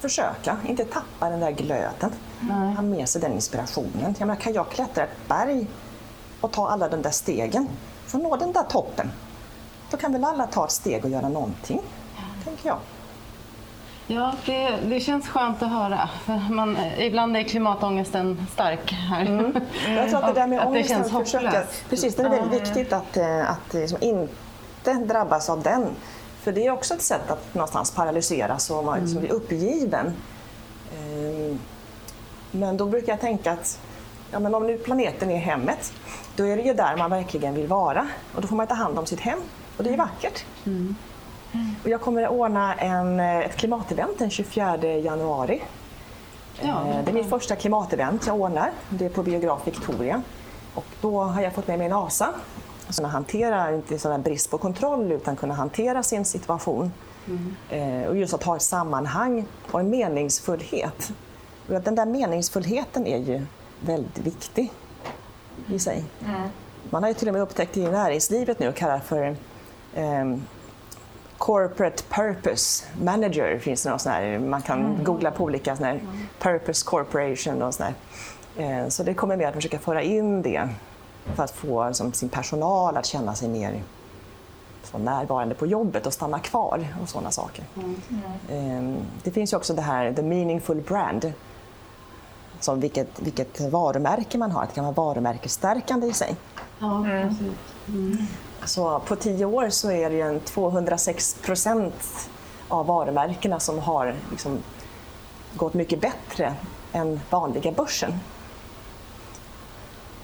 försöka, 0.01 0.57
inte 0.67 0.85
tappa 0.85 1.31
den 1.31 1.41
där 1.41 1.51
glöden. 1.51 2.13
Ha 2.77 2.83
med 2.83 3.09
sig 3.09 3.21
den 3.21 3.33
inspirationen. 3.33 4.15
Jag 4.19 4.27
menar, 4.27 4.41
kan 4.41 4.53
jag 4.53 4.69
klättra 4.69 5.05
ett 5.05 5.29
berg 5.29 5.67
och 6.41 6.53
ta 6.53 6.69
alla 6.69 6.89
de 6.89 7.03
där 7.03 7.11
stegen 7.11 7.69
att 8.17 8.23
nå 8.23 8.37
den 8.37 8.53
där 8.53 8.63
toppen, 8.63 9.11
då 9.91 9.97
kan 9.97 10.13
väl 10.13 10.25
alla 10.25 10.47
ta 10.47 10.65
ett 10.65 10.71
steg 10.71 11.05
och 11.05 11.11
göra 11.11 11.29
någonting, 11.29 11.81
tänker 12.45 12.69
jag. 12.69 12.79
Ja, 14.09 14.33
det, 14.47 14.77
det 14.85 15.01
känns 15.01 15.29
skönt 15.29 15.63
att 15.63 15.71
höra. 15.71 16.09
För 16.25 16.53
Man, 16.53 16.77
ibland 16.99 17.37
är 17.37 17.43
klimatångesten 17.43 18.47
stark 18.53 18.93
här. 18.93 19.53
Jag 19.89 20.11
tror 20.11 20.25
att 20.25 20.35
det 20.35 20.41
där 20.41 20.47
med 20.47 20.59
Att 20.59 20.65
det 20.65 20.71
ångesten, 20.71 21.11
känns 21.11 21.13
försöka, 21.13 21.63
precis, 21.91 22.15
det 22.17 22.23
är 22.23 22.29
väldigt 22.29 22.61
viktigt 22.61 22.93
att, 22.93 23.17
eh, 23.17 23.51
att 23.51 23.75
liksom 23.75 23.99
inte 24.01 24.95
drabbas 24.95 25.51
av 25.51 25.63
den. 25.63 25.87
För 26.41 26.53
det 26.53 26.67
är 26.67 26.71
också 26.71 26.95
ett 26.95 27.03
sätt 27.03 27.31
att 27.31 27.55
någonstans 27.55 27.91
paralyseras 27.91 28.71
och 28.71 28.85
man 28.85 29.01
liksom 29.01 29.21
blir 29.21 29.33
uppgiven. 29.33 30.13
Ehm, 30.95 31.59
Men 32.51 32.77
då 32.77 32.87
brukar 32.87 33.13
jag 33.13 33.21
tänka 33.21 33.53
att 33.53 33.81
ja, 34.31 34.39
men 34.39 34.55
om 34.55 34.67
nu 34.67 34.79
planeten 34.79 35.31
är 35.31 35.39
hemmet, 35.39 35.93
då 36.37 36.45
är 36.47 36.57
det 36.57 36.63
ju 36.63 36.75
där 36.75 36.97
man 36.97 37.11
verkligen 37.11 37.55
vill 37.55 37.67
vara. 37.67 38.09
Och 38.35 38.43
då 38.43 38.49
får 38.49 38.57
man 38.57 38.67
ta 38.67 38.75
hand 38.75 38.99
om 38.99 39.07
sitt 39.07 39.21
hem. 39.21 39.39
Och 39.77 39.85
det 39.85 39.91
är 39.93 39.97
vackert. 39.97 40.45
Och 41.85 41.89
jag 41.91 42.01
kommer 42.01 42.23
att 42.23 42.31
ordna 42.31 42.75
en, 42.75 43.21
eh, 43.21 43.39
ett 43.39 43.57
klimatevent 43.57 44.19
den 44.19 44.31
24 44.31 44.77
januari. 44.99 45.63
Ja. 46.61 46.69
Eh, 46.87 47.05
Det 47.05 47.11
är 47.11 47.15
mitt 47.15 47.29
första 47.31 47.57
klimatevent 47.57 48.27
jag 48.27 48.41
ordnar. 48.41 48.71
Det 48.89 49.05
är 49.05 49.09
på 49.09 49.23
Biograf 49.23 49.67
Victoria. 49.67 50.23
Och 50.75 50.85
då 51.01 51.23
har 51.23 51.43
jag 51.43 51.53
fått 51.53 51.67
med 51.69 51.79
mig 51.79 51.89
NASA. 51.89 52.29
Så 52.89 52.97
kunna 52.97 53.09
hantera, 53.09 53.75
inte 53.75 53.99
sån 53.99 54.23
brist 54.23 54.51
på 54.51 54.59
kontroll, 54.59 55.13
utan 55.13 55.37
kunna 55.37 55.55
hantera 55.55 56.03
sin 56.03 56.25
situation. 56.25 56.93
Eh, 57.71 58.03
Och 58.09 58.17
just 58.17 58.35
att 58.35 58.43
ha 58.43 58.57
ett 58.57 58.63
sammanhang 58.63 59.45
och 59.71 59.81
en 59.81 59.91
meningsfullhet. 59.91 61.13
Och 61.69 61.81
den 61.83 61.95
där 61.95 62.07
meningsfullheten 62.07 63.07
är 63.07 63.19
ju 63.19 63.47
väldigt 63.81 64.19
viktig 64.19 64.73
i 65.69 65.79
sig. 65.79 66.05
Man 66.91 67.03
har 67.03 67.11
ju 67.11 67.15
till 67.15 67.29
och 67.29 67.35
med 67.35 67.43
upptäckt 67.43 67.77
i 67.77 67.89
näringslivet 67.89 68.59
nu 68.59 68.69
och 68.69 68.75
kallar 68.75 68.99
för 68.99 69.37
ehm, 69.95 70.43
Corporate 71.39 72.03
Purpose 72.09 72.85
Manager 73.03 73.59
finns 73.59 73.83
det 73.83 73.91
någon 73.91 73.99
sån 73.99 74.13
här, 74.13 74.39
man 74.39 74.63
kan 74.63 74.99
googla 75.05 75.31
på 75.31 75.45
olika 75.45 75.77
sån 75.77 75.85
här 75.87 76.01
Purpose 76.41 76.85
Corporation 76.87 77.63
och 77.63 77.75
sån 77.75 77.87
här. 77.87 77.95
Eh, 78.83 78.89
Så 78.89 79.03
det 79.03 79.15
kommer 79.15 79.37
med 79.37 79.49
att 79.49 79.55
försöka 79.55 79.79
föra 79.79 80.03
in 80.03 80.43
det 80.43 80.69
för 81.35 81.43
att 81.45 81.51
få 81.51 81.87
liksom, 81.87 82.13
sin 82.13 82.29
personal 82.29 82.97
att 82.97 83.07
känna 83.07 83.35
sig 83.35 83.49
mer 83.49 83.83
så 84.83 84.99
närvarande 84.99 85.55
på 85.55 85.67
jobbet 85.67 86.07
och 86.07 86.13
stanna 86.13 86.39
kvar 86.39 86.87
och 87.03 87.09
sådana 87.09 87.31
saker. 87.31 87.65
Eh, 88.49 88.95
Det 89.23 89.31
finns 89.31 89.53
ju 89.53 89.57
också 89.57 89.75
det 89.75 89.83
här 89.83 90.13
The 90.13 90.23
Meaningful 90.23 90.81
Brand. 90.81 91.33
Som 92.61 92.81
vilket, 92.81 93.09
vilket 93.21 93.61
varumärke 93.61 94.39
man 94.39 94.51
har, 94.51 94.63
det 94.67 94.73
kan 94.75 94.85
vara 94.85 94.95
varumärkesstärkande 94.95 96.07
i 96.07 96.13
sig. 96.13 96.37
Ja, 96.79 97.07
precis. 97.09 97.53
Så 98.65 98.99
på 98.99 99.17
tio 99.17 99.45
år 99.45 99.69
så 99.71 99.91
är 99.91 100.11
det 100.11 100.17
ju 100.17 100.23
en 100.23 100.41
206 100.41 101.35
procent 101.43 102.29
av 102.69 102.87
varumärkena 102.87 103.61
som 103.61 103.79
har 103.79 104.15
liksom 104.31 104.59
gått 105.55 105.75
mycket 105.75 106.01
bättre 106.01 106.55
än 106.93 107.21
vanliga 107.31 107.73
börsen. 107.73 108.13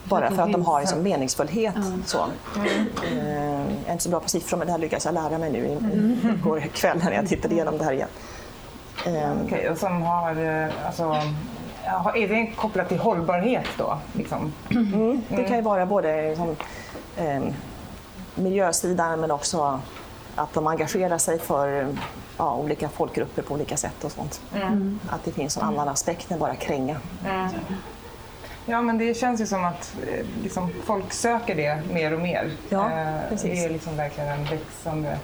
Bara 0.04 0.30
för 0.30 0.42
att 0.42 0.52
de 0.52 0.64
har 0.64 0.80
liksom 0.80 1.02
meningsfullhet. 1.02 1.74
Så. 2.06 2.18
Eh, 2.58 2.72
jag 3.06 3.86
är 3.86 3.92
inte 3.92 4.04
så 4.04 4.10
bra 4.10 4.20
på 4.20 4.28
siffror 4.28 4.58
men 4.58 4.66
det 4.66 4.72
här 4.72 4.78
lyckades 4.78 5.04
jag 5.04 5.14
lära 5.14 5.38
mig 5.38 5.52
nu 5.52 5.58
i- 5.66 6.28
igår 6.40 6.60
kväll 6.60 6.98
när 7.04 7.12
jag 7.12 7.28
tittade 7.28 7.54
igenom 7.54 7.78
det 7.78 7.84
här 7.84 7.92
igen. 7.92 8.08
Eh, 9.06 9.32
Okej, 9.46 9.70
och 9.70 9.78
som 9.78 10.02
har, 10.02 10.36
eh, 10.64 10.86
alltså, 10.86 11.16
är 12.14 12.28
det 12.28 12.52
kopplat 12.56 12.88
till 12.88 12.98
hållbarhet 12.98 13.66
då? 13.78 13.98
Liksom? 14.12 14.52
Det 15.28 15.44
kan 15.44 15.56
ju 15.56 15.62
vara 15.62 15.86
både 15.86 16.28
liksom, 16.28 16.56
eh, 17.16 17.42
miljösidan 18.34 19.20
men 19.20 19.30
också 19.30 19.80
att 20.34 20.54
de 20.54 20.66
engagerar 20.66 21.18
sig 21.18 21.38
för 21.38 21.88
ja, 22.38 22.54
olika 22.56 22.88
folkgrupper 22.88 23.42
på 23.42 23.54
olika 23.54 23.76
sätt 23.76 24.04
och 24.04 24.12
sånt. 24.12 24.40
Att 25.10 25.24
det 25.24 25.32
finns 25.32 25.56
en 25.56 25.62
annan 25.62 25.88
aspekt 25.88 26.30
än 26.30 26.38
bara 26.38 26.54
kränga. 26.54 26.96
Ja, 28.66 28.82
men 28.82 28.98
det 28.98 29.14
känns 29.14 29.40
ju 29.40 29.46
som 29.46 29.64
att 29.64 29.96
eh, 30.06 30.26
liksom, 30.42 30.70
folk 30.84 31.12
söker 31.12 31.54
det 31.54 31.82
mer 31.92 32.14
och 32.14 32.20
mer. 32.20 32.50
Ja, 32.68 32.90
Eh. 32.90 33.38
Det 33.42 33.64
är 33.64 33.70
liksom 33.70 33.96
verkligen 33.96 34.28
en 34.30 34.44
växande 34.44 35.18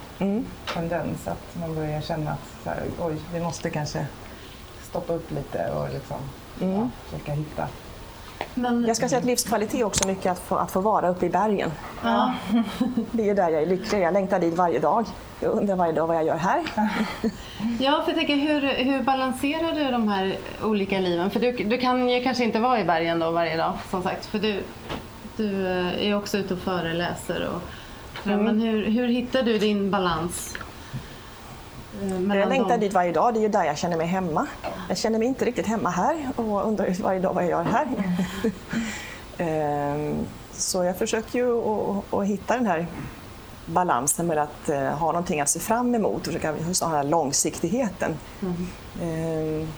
tendens 0.74 1.28
att 1.28 1.56
man 1.60 1.74
börjar 1.74 2.00
känna 2.00 2.30
att 2.30 2.66
här, 2.66 2.82
oj, 3.00 3.16
vi 3.34 3.40
måste 3.40 3.70
kanske 3.70 4.06
stoppa 4.82 5.12
upp 5.12 5.30
lite 5.30 5.70
och 5.70 5.88
liksom, 5.92 6.16
ja, 6.60 6.88
försöka 7.04 7.32
hitta. 7.32 7.68
Men, 8.54 8.84
Jag 8.86 8.96
ska 8.96 9.08
säga 9.08 9.18
att 9.18 9.24
livskvalitet 9.24 9.80
är 9.80 9.84
också 9.84 10.06
mycket 10.06 10.32
att 10.32 10.38
få, 10.38 10.56
att 10.56 10.70
få 10.70 10.80
vara 10.80 11.08
uppe 11.08 11.26
i 11.26 11.30
bergen. 11.30 11.70
ja, 12.02 12.34
Det 13.10 13.22
är 13.22 13.26
ju 13.26 13.34
där 13.34 13.48
jag 13.48 13.62
är 13.62 13.66
lycklig. 13.66 14.00
Jag 14.02 14.12
längtar 14.14 14.40
dit 14.40 14.54
varje 14.54 14.78
dag. 14.78 15.06
Jag 15.40 15.52
undrar 15.52 15.76
varje 15.76 15.92
dag 15.92 16.06
vad 16.06 16.16
jag 16.16 16.24
gör 16.24 16.36
här. 16.36 16.62
ja, 17.78 18.02
för 18.04 18.12
jag 18.12 18.16
tänker, 18.16 18.36
hur, 18.36 18.60
hur 18.84 19.02
balanserar 19.02 19.72
du 19.72 19.90
de 19.90 20.08
här 20.08 20.36
olika 20.62 20.98
liven? 21.00 21.30
För 21.30 21.40
du, 21.40 21.52
du 21.52 21.78
kan 21.78 22.08
ju 22.08 22.22
kanske 22.22 22.44
inte 22.44 22.58
vara 22.58 22.80
i 22.80 22.84
bergen 22.84 23.18
då 23.18 23.30
varje 23.30 23.56
dag, 23.56 23.72
som 23.90 24.02
sagt. 24.02 24.26
För 24.26 24.38
du, 24.38 24.62
du 25.36 25.66
eh, 25.66 26.08
är 26.08 26.16
också 26.16 26.38
ute 26.38 26.54
och 26.54 26.60
föreläser. 26.60 27.48
Och, 27.54 27.62
Mm. 28.24 28.44
Men 28.44 28.60
hur, 28.60 28.84
hur 28.86 29.08
hittar 29.08 29.42
du 29.42 29.58
din 29.58 29.90
balans? 29.90 30.54
Mellan 32.02 32.36
Jag 32.38 32.48
längtar 32.48 32.70
dem? 32.70 32.80
dit 32.80 32.92
varje 32.92 33.12
dag. 33.12 33.34
Det 33.34 33.38
är 33.40 33.42
ju 33.42 33.48
där 33.48 33.64
jag 33.64 33.78
känner 33.78 33.96
mig 33.96 34.06
hemma. 34.06 34.46
Jag 34.88 34.98
känner 34.98 35.18
mig 35.18 35.28
inte 35.28 35.44
riktigt 35.44 35.66
hemma 35.66 35.90
här 35.90 36.28
och 36.36 36.66
undrar 36.66 37.02
varje 37.02 37.20
dag 37.20 37.34
vad 37.34 37.42
jag 37.44 37.50
gör 37.50 37.62
här. 37.64 37.86
Ehm, 39.38 40.14
Så 40.52 40.84
jag 40.84 40.96
försöker 40.96 41.38
ju 41.38 41.58
att, 41.58 42.14
att 42.14 42.26
hitta 42.26 42.54
den 42.56 42.66
här 42.66 42.86
balansen 43.66 44.26
med 44.26 44.38
att 44.38 44.68
eh, 44.68 44.80
ha 44.82 45.06
någonting 45.06 45.40
att 45.40 45.48
se 45.48 45.60
fram 45.60 45.94
emot 45.94 46.16
och 46.20 46.26
försöka 46.26 46.50
ha 46.52 46.56
den 46.80 46.90
här 46.90 47.04
långsiktigheten. 47.04 48.16
Ehm, 49.02 49.68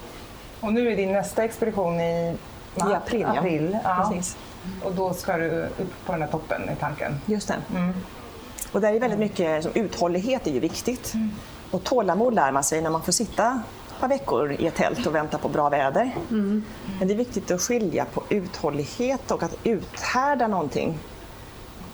Och 0.60 0.72
nu 0.72 0.92
är 0.92 0.96
din 0.96 1.12
nästa 1.12 1.44
expedition 1.44 2.00
i 2.00 2.36
I 2.76 2.80
april, 2.94 3.20
ja. 3.20 3.38
april 3.40 3.78
ja. 3.84 4.08
Precis. 4.10 4.36
Och 4.84 4.94
då 4.94 5.14
ska 5.14 5.36
du 5.36 5.50
upp 5.62 6.06
på 6.06 6.12
den 6.12 6.22
här 6.22 6.28
toppen 6.28 6.62
i 6.70 6.76
tanken. 6.80 7.20
Just 7.26 7.48
det. 7.48 7.54
Och 8.72 8.80
där 8.80 8.92
är 8.94 9.00
väldigt 9.00 9.18
mycket, 9.18 9.62
som 9.62 9.72
uthållighet 9.74 10.46
är 10.46 10.50
ju 10.50 10.60
viktigt. 10.60 11.12
Och 11.70 11.84
tålamod 11.84 12.34
lär 12.34 12.52
man 12.52 12.64
sig 12.64 12.80
när 12.82 12.90
man 12.90 13.02
får 13.02 13.12
sitta 13.12 13.62
ett 13.88 14.00
par 14.00 14.08
veckor 14.08 14.52
i 14.52 14.66
ett 14.66 14.74
tält 14.74 15.06
och 15.06 15.14
vänta 15.14 15.38
på 15.38 15.48
bra 15.48 15.68
väder. 15.68 16.16
Men 16.28 16.64
det 16.98 17.12
är 17.14 17.16
viktigt 17.16 17.50
att 17.50 17.60
skilja 17.60 18.04
på 18.04 18.22
uthållighet 18.28 19.30
och 19.30 19.42
att 19.42 19.56
uthärda 19.64 20.46
någonting. 20.46 20.98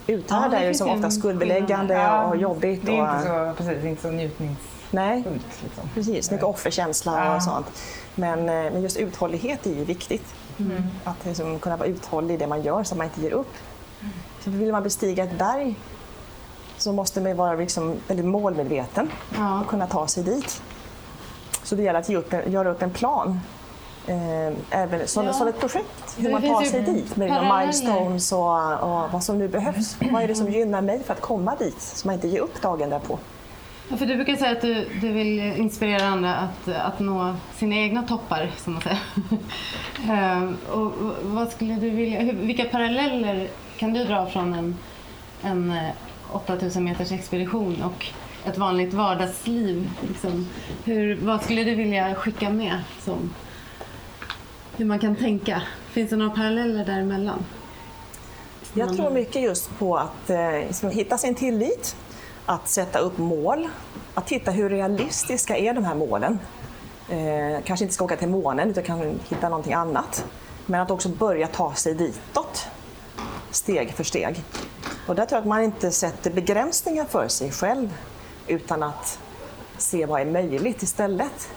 Ja, 0.06 0.14
Uthärda 0.14 0.48
det 0.48 0.56
är 0.56 0.68
ju 0.68 0.74
som 0.74 0.90
ofta 0.90 1.10
skuldbeläggande 1.10 1.94
Ja, 1.94 2.24
och 2.24 2.36
jobbigt. 2.36 2.86
Det 2.86 2.96
är 2.98 3.02
och, 3.02 3.16
inte 3.16 3.28
så, 3.58 3.64
precis, 3.64 3.84
inte 3.84 4.02
så 4.02 4.08
njutningsfullt. 4.10 4.70
Nej, 4.90 5.24
Liksom. 5.64 5.88
precis. 5.94 6.30
Mycket 6.30 6.46
offerkänsla 6.46 7.24
Ja. 7.26 7.36
och 7.36 7.42
sånt. 7.42 7.66
Men, 8.14 8.38
eh, 8.38 8.44
men 8.72 8.82
just 8.82 8.96
uthållighet 8.96 9.66
är 9.66 9.70
ju 9.74 9.84
viktigt. 9.84 10.34
Att 11.04 11.24
liksom 11.24 11.58
kunna 11.58 11.76
vara 11.76 11.88
uthållig 11.88 12.34
i 12.34 12.36
det 12.36 12.46
man 12.46 12.62
gör 12.62 12.84
så 12.84 12.94
att 12.94 12.98
man 12.98 13.06
inte 13.06 13.20
ger 13.20 13.30
upp. 13.30 13.52
Så 14.44 14.50
vill 14.50 14.72
man 14.72 14.82
bestiga 14.82 15.24
ett 15.24 15.38
berg 15.38 15.74
så 16.78 16.92
måste 16.92 17.20
man 17.20 17.36
vara 17.36 17.54
liksom 17.54 17.94
väldigt 18.08 18.26
målmedveten 18.26 19.10
Ja. 19.36 19.60
och 19.60 19.66
kunna 19.66 19.86
ta 19.86 20.06
sig 20.06 20.22
dit. 20.24 20.62
Så 21.62 21.74
det 21.74 21.82
gäller 21.82 21.98
att 22.00 22.08
ge 22.08 22.16
upp 22.16 22.32
göra 22.46 22.70
upp 22.70 22.82
en 22.82 22.90
plan. 22.90 23.40
Eh, 24.06 24.54
även 24.70 25.08
som, 25.08 25.24
Ja. 25.26 25.32
som 25.32 25.48
ett 25.48 25.60
projekt, 25.60 26.16
hur 26.18 26.24
Det 26.24 26.32
man 26.32 26.42
tar 26.42 26.62
sig 26.62 26.82
dit 26.82 27.16
med 27.16 27.28
paralleller. 27.28 27.60
milestones 27.60 28.32
och, 28.32 28.72
och 28.72 29.12
vad 29.12 29.24
som 29.24 29.38
nu 29.38 29.48
behövs. 29.48 29.96
Vad 30.12 30.22
är 30.22 30.28
det 30.28 30.34
som 30.34 30.48
gynnar 30.52 30.80
mig 30.82 31.02
för 31.04 31.12
att 31.12 31.20
komma 31.20 31.54
dit 31.56 31.80
så 31.80 32.08
man 32.08 32.14
inte 32.14 32.28
ger 32.28 32.40
upp 32.40 32.62
dagen 32.62 32.90
därpå. 32.90 33.18
Ja, 33.88 33.96
för 33.96 34.06
du 34.06 34.16
brukar 34.16 34.36
säga 34.36 34.52
att 34.52 34.60
du, 34.60 34.88
du 35.00 35.12
vill 35.12 35.38
inspirera 35.40 36.06
andra 36.06 36.34
att, 36.34 36.68
att 36.74 36.98
nå 36.98 37.34
sina 37.56 37.76
egna 37.76 38.02
toppar, 38.02 38.50
som 38.56 38.72
man 38.72 38.82
säger. 38.82 38.98
Ehm, 40.12 40.56
och 40.72 40.92
vad 41.22 41.48
skulle 41.48 41.74
du 41.74 41.90
vilja, 41.90 42.20
hur, 42.20 42.32
vilka 42.32 42.64
paralleller 42.64 43.48
kan 43.76 43.92
du 43.92 44.04
dra 44.04 44.26
från 44.26 44.54
en, 44.54 44.76
en 45.42 45.74
8000 46.32 46.84
meters 46.84 47.12
expedition 47.12 47.82
och 47.82 48.06
ett 48.44 48.58
vanligt 48.58 48.94
vardagsliv? 48.94 49.90
Liksom, 50.08 50.48
hur, 50.84 51.16
vad 51.16 51.42
skulle 51.42 51.64
du 51.64 51.74
vilja 51.74 52.14
skicka 52.14 52.50
med? 52.50 52.80
Som, 53.04 53.34
hur 54.76 54.84
man 54.84 54.98
kan 54.98 55.16
tänka 55.16 55.62
Finns 55.96 56.10
det 56.10 56.16
några 56.16 56.30
paralleller 56.30 56.84
däremellan? 56.84 57.44
Jag 58.74 58.96
tror 58.96 59.10
mycket 59.10 59.42
just 59.42 59.78
på 59.78 59.96
att 59.96 60.30
eh, 60.30 60.50
liksom 60.52 60.90
hitta 60.90 61.18
sin 61.18 61.34
tillit, 61.34 61.96
att 62.46 62.68
sätta 62.68 62.98
upp 62.98 63.18
mål, 63.18 63.68
att 64.14 64.26
titta 64.26 64.50
hur 64.50 64.70
realistiska 64.70 65.56
är 65.56 65.74
de 65.74 65.84
här 65.84 65.94
målen. 65.94 66.38
Eh, 67.08 67.62
kanske 67.64 67.84
inte 67.84 67.94
ska 67.94 68.04
åka 68.04 68.16
till 68.16 68.28
månen 68.28 68.70
utan 68.70 68.84
kan 68.84 69.20
hitta 69.28 69.48
någonting 69.48 69.72
annat. 69.72 70.26
Men 70.66 70.80
att 70.80 70.90
också 70.90 71.08
börja 71.08 71.46
ta 71.46 71.74
sig 71.74 71.94
ditåt, 71.94 72.66
steg 73.50 73.92
för 73.92 74.04
steg. 74.04 74.42
Och 75.06 75.14
där 75.14 75.26
tror 75.26 75.36
jag 75.36 75.40
att 75.40 75.48
man 75.48 75.62
inte 75.62 75.90
sätter 75.90 76.30
begränsningar 76.30 77.04
för 77.04 77.28
sig 77.28 77.52
själv 77.52 77.94
utan 78.46 78.82
att 78.82 79.18
se 79.78 80.06
vad 80.06 80.20
är 80.20 80.24
möjligt 80.24 80.82
istället. 80.82 81.48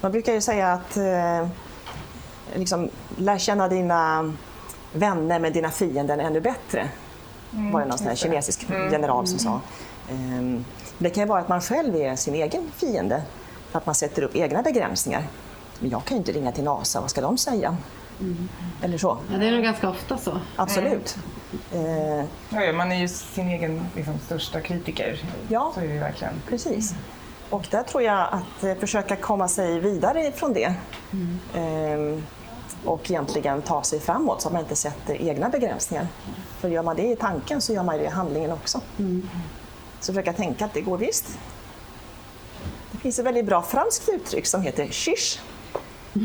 Man 0.00 0.12
brukar 0.12 0.32
ju 0.32 0.40
säga 0.40 0.72
att 0.72 0.96
eh, 0.96 1.48
liksom, 2.54 2.88
lär 3.16 3.38
känna 3.38 3.68
dina 3.68 4.32
vänner 4.92 5.38
med 5.38 5.52
dina 5.52 5.70
fiender 5.70 6.18
ännu 6.18 6.40
bättre. 6.40 6.88
var 7.50 7.80
det 7.80 7.86
någon 7.86 7.98
sån 7.98 8.06
här 8.06 8.14
kinesisk 8.14 8.66
general 8.90 9.26
som 9.26 9.38
sa. 9.38 9.60
Ehm, 10.10 10.64
Det 10.98 11.10
kan 11.10 11.22
ju 11.22 11.28
vara 11.28 11.40
att 11.40 11.48
man 11.48 11.60
själv 11.60 11.96
är 11.96 12.16
sin 12.16 12.34
egen 12.34 12.70
fiende 12.76 13.22
för 13.70 13.78
att 13.78 13.86
man 13.86 13.94
sätter 13.94 14.22
upp 14.22 14.36
egna 14.36 14.62
begränsningar. 14.62 15.26
Men 15.80 15.90
jag 15.90 16.04
kan 16.04 16.16
ju 16.16 16.18
inte 16.18 16.32
ringa 16.32 16.52
till 16.52 16.64
NASA, 16.64 17.00
vad 17.00 17.10
ska 17.10 17.20
de 17.20 17.38
säga? 17.38 17.76
Eller 18.82 18.98
så. 18.98 19.18
Ja, 19.32 19.38
det 19.38 19.46
är 19.46 19.52
nog 19.52 19.62
ganska 19.62 19.90
ofta 19.90 20.18
så. 20.18 20.40
Absolut. 20.56 21.18
Eh, 21.72 22.24
Ja, 22.50 22.72
man 22.72 22.92
är 22.92 22.96
ju 23.00 23.08
sin 23.08 23.48
egen 23.48 23.86
liksom, 23.96 24.18
största 24.18 24.60
kritiker. 24.60 25.20
Ja. 25.48 25.70
Så 25.74 25.80
är 25.80 25.86
det 25.86 25.92
ju 25.94 26.00
verkligen. 26.00 26.34
Precis. 26.48 26.94
Och 27.50 27.66
där 27.70 27.82
tror 27.82 28.02
jag 28.02 28.28
att 28.32 28.64
eh, 28.64 28.74
försöka 28.74 29.16
komma 29.16 29.48
sig 29.48 29.80
vidare 29.80 30.32
från 30.32 30.52
det. 30.52 30.74
Ehm, 31.54 32.22
och 32.84 33.10
egentligen 33.10 33.62
ta 33.62 33.82
sig 33.82 34.00
framåt 34.00 34.42
så 34.42 34.48
att 34.48 34.52
man 34.52 34.62
inte 34.62 34.76
sätter 34.76 35.22
egna 35.22 35.48
begränsningar. 35.48 36.06
För 36.60 36.68
gör 36.68 36.82
man 36.82 36.96
det 36.96 37.02
i 37.12 37.16
tanken 37.16 37.60
så 37.60 37.72
gör 37.72 37.82
man 37.82 37.96
det 37.96 38.04
i 38.04 38.08
handlingen 38.08 38.52
också. 38.52 38.80
Så 40.00 40.12
försöka 40.12 40.32
tänka 40.32 40.64
att 40.64 40.74
det 40.74 40.80
går 40.80 40.98
visst. 40.98 41.38
Det 42.92 42.98
finns 42.98 43.18
ett 43.18 43.24
väldigt 43.26 43.46
bra 43.46 43.62
franskt 43.62 44.08
uttryck 44.08 44.46
som 44.46 44.62
heter 44.62 44.86
shish. 44.86 45.38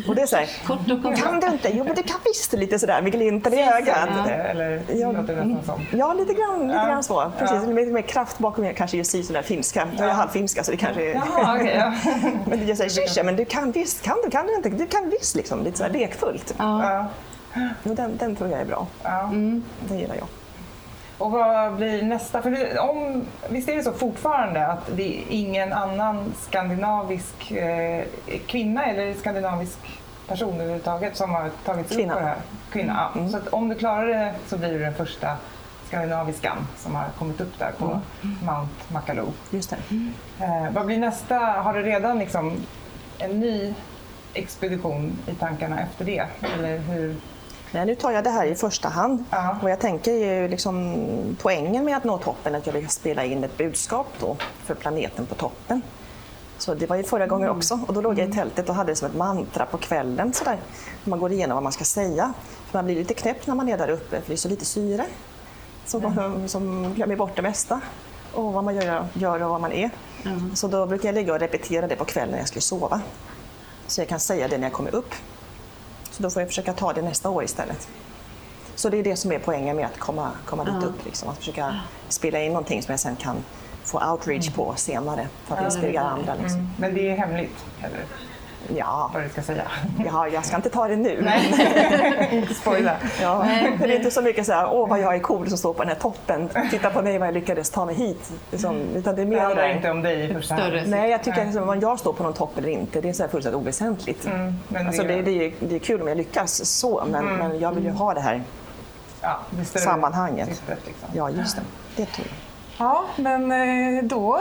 Och 0.07 0.15
det 0.15 0.21
är 0.21 0.25
så 0.25 0.35
här, 0.35 0.49
Kort 0.67 0.91
och 0.91 1.01
koncist. 1.03 1.23
kan 1.23 1.39
du 1.39 1.47
inte? 1.47 1.69
Jo 1.73 1.83
men 1.83 1.95
du 1.95 2.03
kan 2.03 2.17
visst 2.25 2.53
lite 2.53 2.79
sådär 2.79 3.01
med 3.01 3.11
glimten 3.11 3.53
i 3.53 3.61
ögat. 3.63 4.09
Lite, 4.17 4.33
eller 4.35 4.81
Ja. 4.95 5.11
låter 5.11 5.35
det 5.35 5.43
nästan 5.45 5.75
som. 5.89 5.99
Ja, 5.99 6.13
lite 6.13 6.33
grann, 6.33 6.67
lite 6.67 6.79
Ja. 6.79 6.85
grann 6.85 7.03
så. 7.03 7.31
Precis, 7.39 7.57
Ja. 7.67 7.73
lite 7.73 7.91
mer 7.91 8.01
kraft 8.01 8.37
bakom 8.37 8.65
er, 8.65 8.73
kanske 8.73 8.97
just 8.97 9.15
i 9.15 9.23
sådär 9.23 9.41
finska. 9.41 9.87
Jag 9.97 10.07
är 10.09 10.13
halvfinska 10.13 10.63
så 10.63 10.71
det 10.71 10.77
kanske 10.77 11.11
är... 11.11 11.13
Jaha, 11.13 11.55
okej. 11.55 11.75
ja. 11.75 11.93
Men 12.45 12.67
jag 12.67 12.77
säger 12.77 13.23
men 13.23 13.35
du 13.35 13.45
kan 13.45 13.71
visst, 13.71 14.01
kan 14.01 14.17
du, 14.23 14.29
kan 14.31 14.47
du 14.47 14.55
inte? 14.55 14.69
Du 14.69 14.87
kan 14.87 15.09
visst 15.09 15.35
liksom, 15.35 15.63
lite 15.63 15.77
sådär 15.77 15.91
lekfullt. 15.91 16.53
Ja. 16.57 17.05
Och 17.83 17.95
den, 17.95 18.17
den 18.17 18.35
tror 18.35 18.49
jag 18.49 18.61
är 18.61 18.65
bra. 18.65 18.87
Ja. 19.03 19.29
Den 19.87 19.99
gillar 19.99 20.15
jag. 20.15 20.27
Och 21.21 21.31
vad 21.31 21.75
blir 21.75 22.03
nästa? 22.03 22.41
För 22.41 22.79
om, 22.79 23.25
visst 23.49 23.69
är 23.69 23.75
det 23.75 23.83
så 23.83 23.91
fortfarande 23.91 24.67
att 24.67 24.89
det 24.95 25.17
är 25.17 25.23
ingen 25.29 25.73
annan 25.73 26.33
skandinavisk 26.41 27.51
eh, 27.51 28.05
kvinna 28.47 28.85
eller 28.85 29.13
skandinavisk 29.13 29.79
person 30.27 30.53
överhuvudtaget 30.53 31.17
som 31.17 31.29
har 31.29 31.49
tagit 31.65 31.87
sig 31.87 32.03
upp 32.05 32.11
på 32.11 32.19
det 32.19 32.25
här? 32.25 32.37
Kvinna. 32.71 33.09
Ja. 33.15 33.29
Så 33.29 33.37
att 33.37 33.47
om 33.47 33.69
du 33.69 33.75
klarar 33.75 34.07
det 34.07 34.33
så 34.47 34.57
blir 34.57 34.71
du 34.71 34.79
den 34.79 34.93
första 34.93 35.37
skandinaviskan 35.87 36.67
som 36.77 36.95
har 36.95 37.05
kommit 37.17 37.41
upp 37.41 37.59
där 37.59 37.71
på 37.77 37.99
Mount 38.21 38.73
Makalu. 38.87 39.25
Just 39.49 39.69
det. 39.69 39.77
Eh, 40.45 40.71
vad 40.73 40.85
blir 40.85 40.97
nästa? 40.97 41.37
Har 41.37 41.73
du 41.73 41.81
redan 41.81 42.19
liksom 42.19 42.55
en 43.17 43.39
ny 43.39 43.73
expedition 44.33 45.17
i 45.27 45.33
tankarna 45.33 45.79
efter 45.81 46.05
det? 46.05 46.25
Eller 46.55 46.77
hur? 46.77 47.15
Nej, 47.73 47.85
nu 47.85 47.95
tar 47.95 48.11
jag 48.11 48.23
det 48.23 48.29
här 48.29 48.45
i 48.45 48.55
första 48.55 48.89
hand. 48.89 49.23
Ja. 49.29 49.57
Och 49.61 49.69
jag 49.69 49.79
tänker 49.79 50.11
ju 50.11 50.47
liksom 50.47 50.95
poängen 51.41 51.85
med 51.85 51.97
att 51.97 52.03
nå 52.03 52.17
toppen 52.17 52.55
att 52.55 52.65
jag 52.67 52.73
vill 52.73 52.89
spela 52.89 53.25
in 53.25 53.43
ett 53.43 53.57
budskap 53.57 54.07
då 54.19 54.37
för 54.63 54.75
planeten 54.75 55.25
på 55.25 55.35
toppen. 55.35 55.81
Så 56.57 56.73
det 56.73 56.85
var 56.85 56.95
ju 56.95 57.03
förra 57.03 57.27
gången 57.27 57.49
också 57.49 57.79
och 57.87 57.93
då 57.93 58.01
låg 58.01 58.19
jag 58.19 58.29
i 58.29 58.31
tältet 58.31 58.69
och 58.69 58.75
hade 58.75 58.91
det 58.91 58.95
som 58.95 59.07
ett 59.07 59.15
mantra 59.15 59.65
på 59.65 59.77
kvällen 59.77 60.33
sådär. 60.33 60.57
Man 61.03 61.19
går 61.19 61.31
igenom 61.31 61.55
vad 61.55 61.63
man 61.63 61.71
ska 61.71 61.83
säga. 61.83 62.33
För 62.71 62.77
man 62.77 62.85
blir 62.85 62.95
lite 62.95 63.13
knäpp 63.13 63.47
när 63.47 63.55
man 63.55 63.69
är 63.69 63.77
där 63.77 63.89
uppe 63.89 64.21
för 64.21 64.27
det 64.27 64.33
är 64.33 64.37
så 64.37 64.49
lite 64.49 64.65
syre. 64.65 65.05
Som, 65.85 66.01
man, 66.15 66.49
som 66.49 66.93
glömmer 66.93 67.15
bort 67.15 67.35
det 67.35 67.41
mesta. 67.41 67.81
Och 68.33 68.53
vad 68.53 68.63
man 68.63 68.75
gör, 68.75 69.05
gör 69.13 69.43
och 69.43 69.49
vad 69.49 69.61
man 69.61 69.71
är. 69.71 69.89
Så 70.53 70.67
då 70.67 70.85
brukar 70.85 71.09
jag 71.09 71.15
ligga 71.15 71.33
och 71.33 71.39
repetera 71.39 71.87
det 71.87 71.95
på 71.95 72.05
kvällen 72.05 72.31
när 72.31 72.37
jag 72.37 72.47
skulle 72.47 72.61
sova. 72.61 73.01
Så 73.87 74.01
jag 74.01 74.07
kan 74.07 74.19
säga 74.19 74.47
det 74.47 74.57
när 74.57 74.63
jag 74.63 74.73
kommer 74.73 74.95
upp. 74.95 75.13
Då 76.21 76.29
får 76.29 76.41
jag 76.41 76.49
försöka 76.49 76.73
ta 76.73 76.93
det 76.93 77.01
nästa 77.01 77.29
år 77.29 77.43
istället. 77.43 77.87
Så 78.75 78.89
det 78.89 78.97
är 78.97 79.03
det 79.03 79.15
som 79.15 79.31
är 79.31 79.39
poängen 79.39 79.75
med 79.75 79.85
att 79.85 79.97
komma, 79.99 80.31
komma 80.45 80.63
dit 80.63 80.73
Ja. 80.81 80.87
upp. 80.87 81.05
Liksom. 81.05 81.29
Att 81.29 81.37
försöka 81.37 81.79
spela 82.09 82.39
in 82.43 82.47
någonting 82.51 82.81
som 82.81 82.91
jag 82.91 82.99
sen 82.99 83.15
kan 83.15 83.35
få 83.83 84.11
outreach 84.11 84.49
på 84.49 84.73
senare 84.75 85.27
för 85.45 85.55
att 85.55 85.63
inspirera 85.65 86.01
andra. 86.01 86.35
Liksom. 86.41 86.69
Men 86.79 86.93
det 86.93 87.09
är 87.11 87.17
hemligt, 87.17 87.65
eller 87.81 87.99
Ja, 88.75 89.11
vad 89.13 89.23
du 89.23 89.29
ska 89.29 89.41
säga? 89.41 89.63
ja, 90.05 90.27
jag 90.27 90.45
ska 90.45 90.55
inte 90.55 90.69
ta 90.69 90.87
det 90.87 90.95
nu. 90.95 91.31
Inte 92.31 92.53
spoila. 92.53 92.95
Ja, 93.21 93.45
det 93.79 93.85
är 93.93 93.95
inte 93.95 94.11
så 94.11 94.21
mycket 94.21 94.45
så 94.45 94.53
här, 94.53 94.67
åh 94.73 94.89
vad 94.89 94.99
jag 94.99 95.15
är 95.15 95.19
cool 95.19 95.49
som 95.49 95.57
står 95.57 95.73
på 95.73 95.83
den 95.83 95.89
här 95.91 95.99
toppen. 95.99 96.49
Titta 96.71 96.89
på 96.89 97.01
mig 97.01 97.17
vad 97.17 97.27
jag 97.27 97.33
lyckades 97.33 97.69
ta 97.69 97.85
mig 97.85 97.95
hit. 97.95 98.31
Liksom, 98.51 98.75
utan 98.95 99.15
det 99.15 99.21
är 99.21 99.25
Det 99.25 99.29
mer 99.31 99.37
det 99.37 99.43
handlar 99.43 99.69
inte 99.75 99.91
om 99.91 100.01
dig 100.01 100.25
i 100.31 100.33
första 100.33 100.55
hand. 100.55 100.73
Nej, 100.85 101.11
jag 101.11 101.23
tycker 101.23 101.47
att 101.47 101.55
om 101.55 101.79
jag 101.81 101.99
står 101.99 102.13
på 102.13 102.23
någon 102.23 102.33
topp 102.33 102.57
eller 102.57 102.69
inte, 102.69 103.01
det 103.01 103.09
är 103.09 103.13
så 103.13 103.23
här 103.23 103.29
fullständigt 103.29 103.61
oväsentligt. 103.61 104.25
Mm, 104.25 104.53
men 104.67 104.87
Alltså, 104.87 105.03
det- 105.03 105.15
det, 105.15 105.21
det, 105.21 105.45
är, 105.45 105.53
det 105.59 105.75
är 105.75 105.79
kul 105.79 106.01
om 106.01 106.07
jag 106.07 106.17
lyckas 106.17 106.65
så, 106.79 107.03
men, 107.11 107.25
men 107.25 107.59
jag 107.59 107.71
vill 107.71 107.83
ju 107.83 107.91
ha 107.91 108.13
det 108.13 108.21
här. 108.21 108.41
Ja, 109.21 109.39
det 109.49 109.65
Sammanhanget. 109.79 110.47
syftet, 110.49 110.79
Liksom. 110.85 111.09
Ja, 111.13 111.29
just 111.29 111.55
det. 111.55 111.61
Det 111.95 112.05
tror 112.05 112.27
jag. 112.27 112.35
Ja, 112.87 113.03
men 113.15 113.51
eh, 113.97 114.03
då 114.03 114.39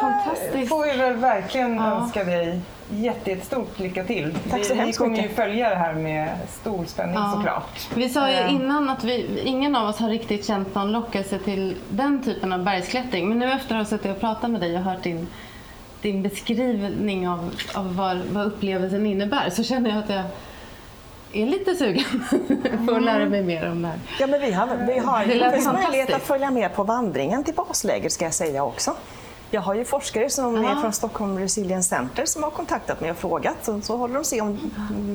får 0.68 0.84
vi 0.92 0.98
väl 0.98 1.16
verkligen 1.16 1.76
Ja. 1.76 1.82
önska 1.90 2.24
dig 2.24 2.60
jättestort 2.91 3.78
lycka 3.78 4.05
till. 4.05 4.34
Tack 4.51 4.64
så 4.64 4.68
vi, 4.68 4.74
vi 4.74 4.80
hemskt 4.80 4.99
kommer 4.99 5.16
ju 5.16 5.22
mycket. 5.22 5.36
följa 5.36 5.68
det 5.70 5.76
här 5.76 5.95
med 5.95 6.28
stor 6.61 6.84
spänning 6.84 7.14
Ja. 7.14 7.32
såklart. 7.36 7.88
Vi 7.95 8.09
sa 8.09 8.28
ju 8.30 8.34
Eh. 8.36 8.55
innan 8.55 8.88
att 8.91 9.05
vi, 9.05 9.41
ingen 9.45 9.76
av 9.76 9.88
oss 9.88 9.99
har 9.99 10.09
riktigt 10.09 10.47
känt 10.47 10.74
någon 10.74 10.93
lockelse 10.93 11.38
till 11.38 11.76
den 11.91 12.22
typen 12.22 12.53
av 12.53 12.64
bergsklättring. 12.64 13.28
Men 13.28 13.38
nu 13.38 13.53
efter 13.53 13.74
att 13.74 13.80
ha 13.80 13.84
suttit 13.99 14.11
och 14.11 14.20
pratat 14.20 14.51
med 14.51 14.61
dig 14.61 14.76
och 14.76 14.82
hört 14.82 15.03
din, 15.03 15.26
din 16.03 16.22
beskrivning 16.22 17.28
av, 17.28 17.51
av 17.74 17.97
vad, 17.97 18.18
vad 18.30 18.47
upplevelsen 18.47 19.07
innebär 19.07 19.51
så 19.51 19.62
känner 19.64 19.91
jag 19.91 19.99
att 19.99 20.11
jag 20.11 20.22
är 21.32 21.47
lite 21.47 21.74
sugen 21.74 22.05
på 22.86 22.95
att 22.95 23.03
lära 23.03 23.26
mig 23.28 23.43
mer 23.43 23.70
om 23.70 23.82
det 23.82 23.88
här. 23.88 23.99
Ja, 24.20 24.26
men 24.26 24.41
vi 24.41 24.53
har, 24.53 24.66
vi 24.86 24.99
har 24.99 25.72
möjlighet 25.72 26.12
att 26.12 26.22
följa 26.22 26.51
med 26.51 26.74
på 26.74 26.84
vandringen 26.84 27.45
till 27.45 27.55
basläger 27.55 28.09
ska 28.09 28.24
jag 28.24 28.34
säga 28.34 28.64
också. 28.64 28.95
Jag 29.51 29.61
har 29.61 29.74
ju 29.74 29.84
forskare 29.84 30.30
som 30.30 30.62
Ja. 30.64 30.70
är 30.70 30.74
från 30.80 30.92
Stockholm 30.92 31.38
Resilience 31.38 31.88
Center 31.88 32.24
som 32.26 32.42
har 32.42 32.51
kontaktat 32.51 33.01
mig 33.01 33.11
och 33.11 33.16
frågat. 33.16 33.57
Så, 33.62 33.80
så 33.80 33.96
håller 33.96 34.14
de 34.14 34.24
se 34.24 34.40
om 34.40 34.70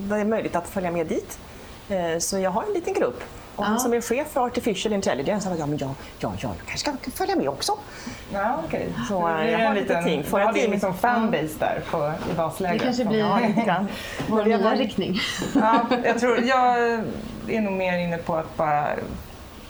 det 0.09 0.15
är 0.15 0.25
möjligt 0.25 0.55
att 0.55 0.67
följa 0.67 0.91
med 0.91 1.07
dit. 1.07 1.39
Eh, 1.89 2.19
Så 2.19 2.39
jag 2.39 2.51
har 2.51 2.63
en 2.63 2.73
liten 2.73 2.93
grupp. 2.93 3.23
Och 3.55 3.65
han 3.65 3.73
Ja. 3.73 3.79
som 3.79 3.93
är 3.93 4.01
chef 4.01 4.27
för 4.27 4.45
Artificial 4.45 4.93
Intelligence 4.93 5.49
sa 5.49 5.55
ja, 5.55 5.65
men 5.65 5.77
jag, 5.77 5.89
jag, 6.19 6.31
jag 6.39 6.51
kanske 6.67 6.77
ska 7.01 7.11
följa 7.11 7.36
med 7.36 7.49
också. 7.49 7.71
Ja, 8.33 8.59
okej. 8.67 8.89
Så, 9.09 9.27
det 9.27 9.33
blir 9.36 9.51
jag 9.51 9.61
en 9.61 9.67
har 9.67 9.73
lite 9.75 9.88
liten, 9.88 10.03
team. 10.03 10.23
Får 10.23 10.39
har 10.39 10.45
jag 10.45 10.55
team? 10.55 10.71
liksom 10.71 10.93
fanbase 10.93 11.53
där 11.59 11.81
på, 11.91 12.11
i 12.31 12.36
baslägret. 12.38 12.79
Det 12.79 12.86
kanske 12.86 13.05
blir 13.05 13.19
Ja, 13.19 13.39
lite 13.47 13.61
grann. 13.61 13.88
vår 14.27 14.38
har- 14.38 14.45
nya 14.45 14.75
riktning. 14.75 15.19
Ja, 15.55 15.86
jag, 16.05 16.19
tror, 16.19 16.39
jag 16.43 16.77
är 17.47 17.61
nog 17.61 17.73
mer 17.73 17.97
inne 17.97 18.17
på 18.17 18.36
att 18.36 18.57
bara 18.57 18.88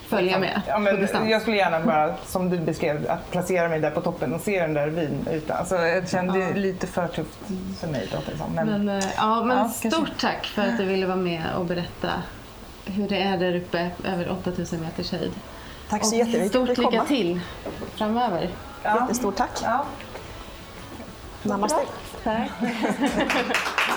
Följa 0.07 0.39
med 0.39 0.61
Ja, 0.67 0.73
på 0.73 0.79
men 0.79 1.01
distans. 1.01 1.29
jag 1.29 1.41
skulle 1.41 1.57
gärna 1.57 1.79
bara, 1.79 2.15
som 2.25 2.49
du 2.49 2.57
beskrev, 2.57 3.05
att 3.09 3.31
placera 3.31 3.69
mig 3.69 3.79
där 3.79 3.91
på 3.91 4.01
toppen 4.01 4.33
och 4.33 4.41
se 4.41 4.61
den 4.61 4.73
där 4.73 4.87
vinytan. 4.87 5.57
Alltså, 5.57 5.75
jag 5.75 6.09
kände 6.09 6.39
det 6.39 6.53
lite 6.59 6.87
för 6.87 7.07
tufft 7.07 7.39
för 7.79 7.87
mig. 7.87 8.09
Låter 8.13 8.31
det 8.31 8.37
som. 8.37 8.53
Men, 8.53 8.67
Men, 8.85 8.99
eh, 8.99 9.05
ja, 9.17 9.43
men 9.43 9.57
Ja, 9.57 9.63
kanske. 9.63 9.91
stort 9.91 10.17
tack 10.21 10.45
för 10.45 10.61
att 10.61 10.77
du 10.77 10.85
ville 10.85 11.05
vara 11.05 11.17
med 11.17 11.43
och 11.57 11.65
berätta 11.65 12.09
hur 12.85 13.07
det 13.09 13.21
är 13.21 13.37
där 13.37 13.55
uppe 13.55 13.89
över 14.05 14.29
8000 14.31 14.81
meters 14.81 15.11
höjd. 15.11 15.31
Tack 15.89 16.05
så 16.05 16.11
Och 16.11 16.17
jättemycket 16.17 16.49
Stort 16.49 16.67
lycka 16.69 16.81
komma. 16.81 17.05
till 17.05 17.39
framöver. 17.95 18.49
ja, 18.83 18.99
Jättestort 19.01 19.35
tack. 19.35 19.59
ja. 19.63 19.85
Namaste. 21.43 21.77
Tack. 22.23 22.49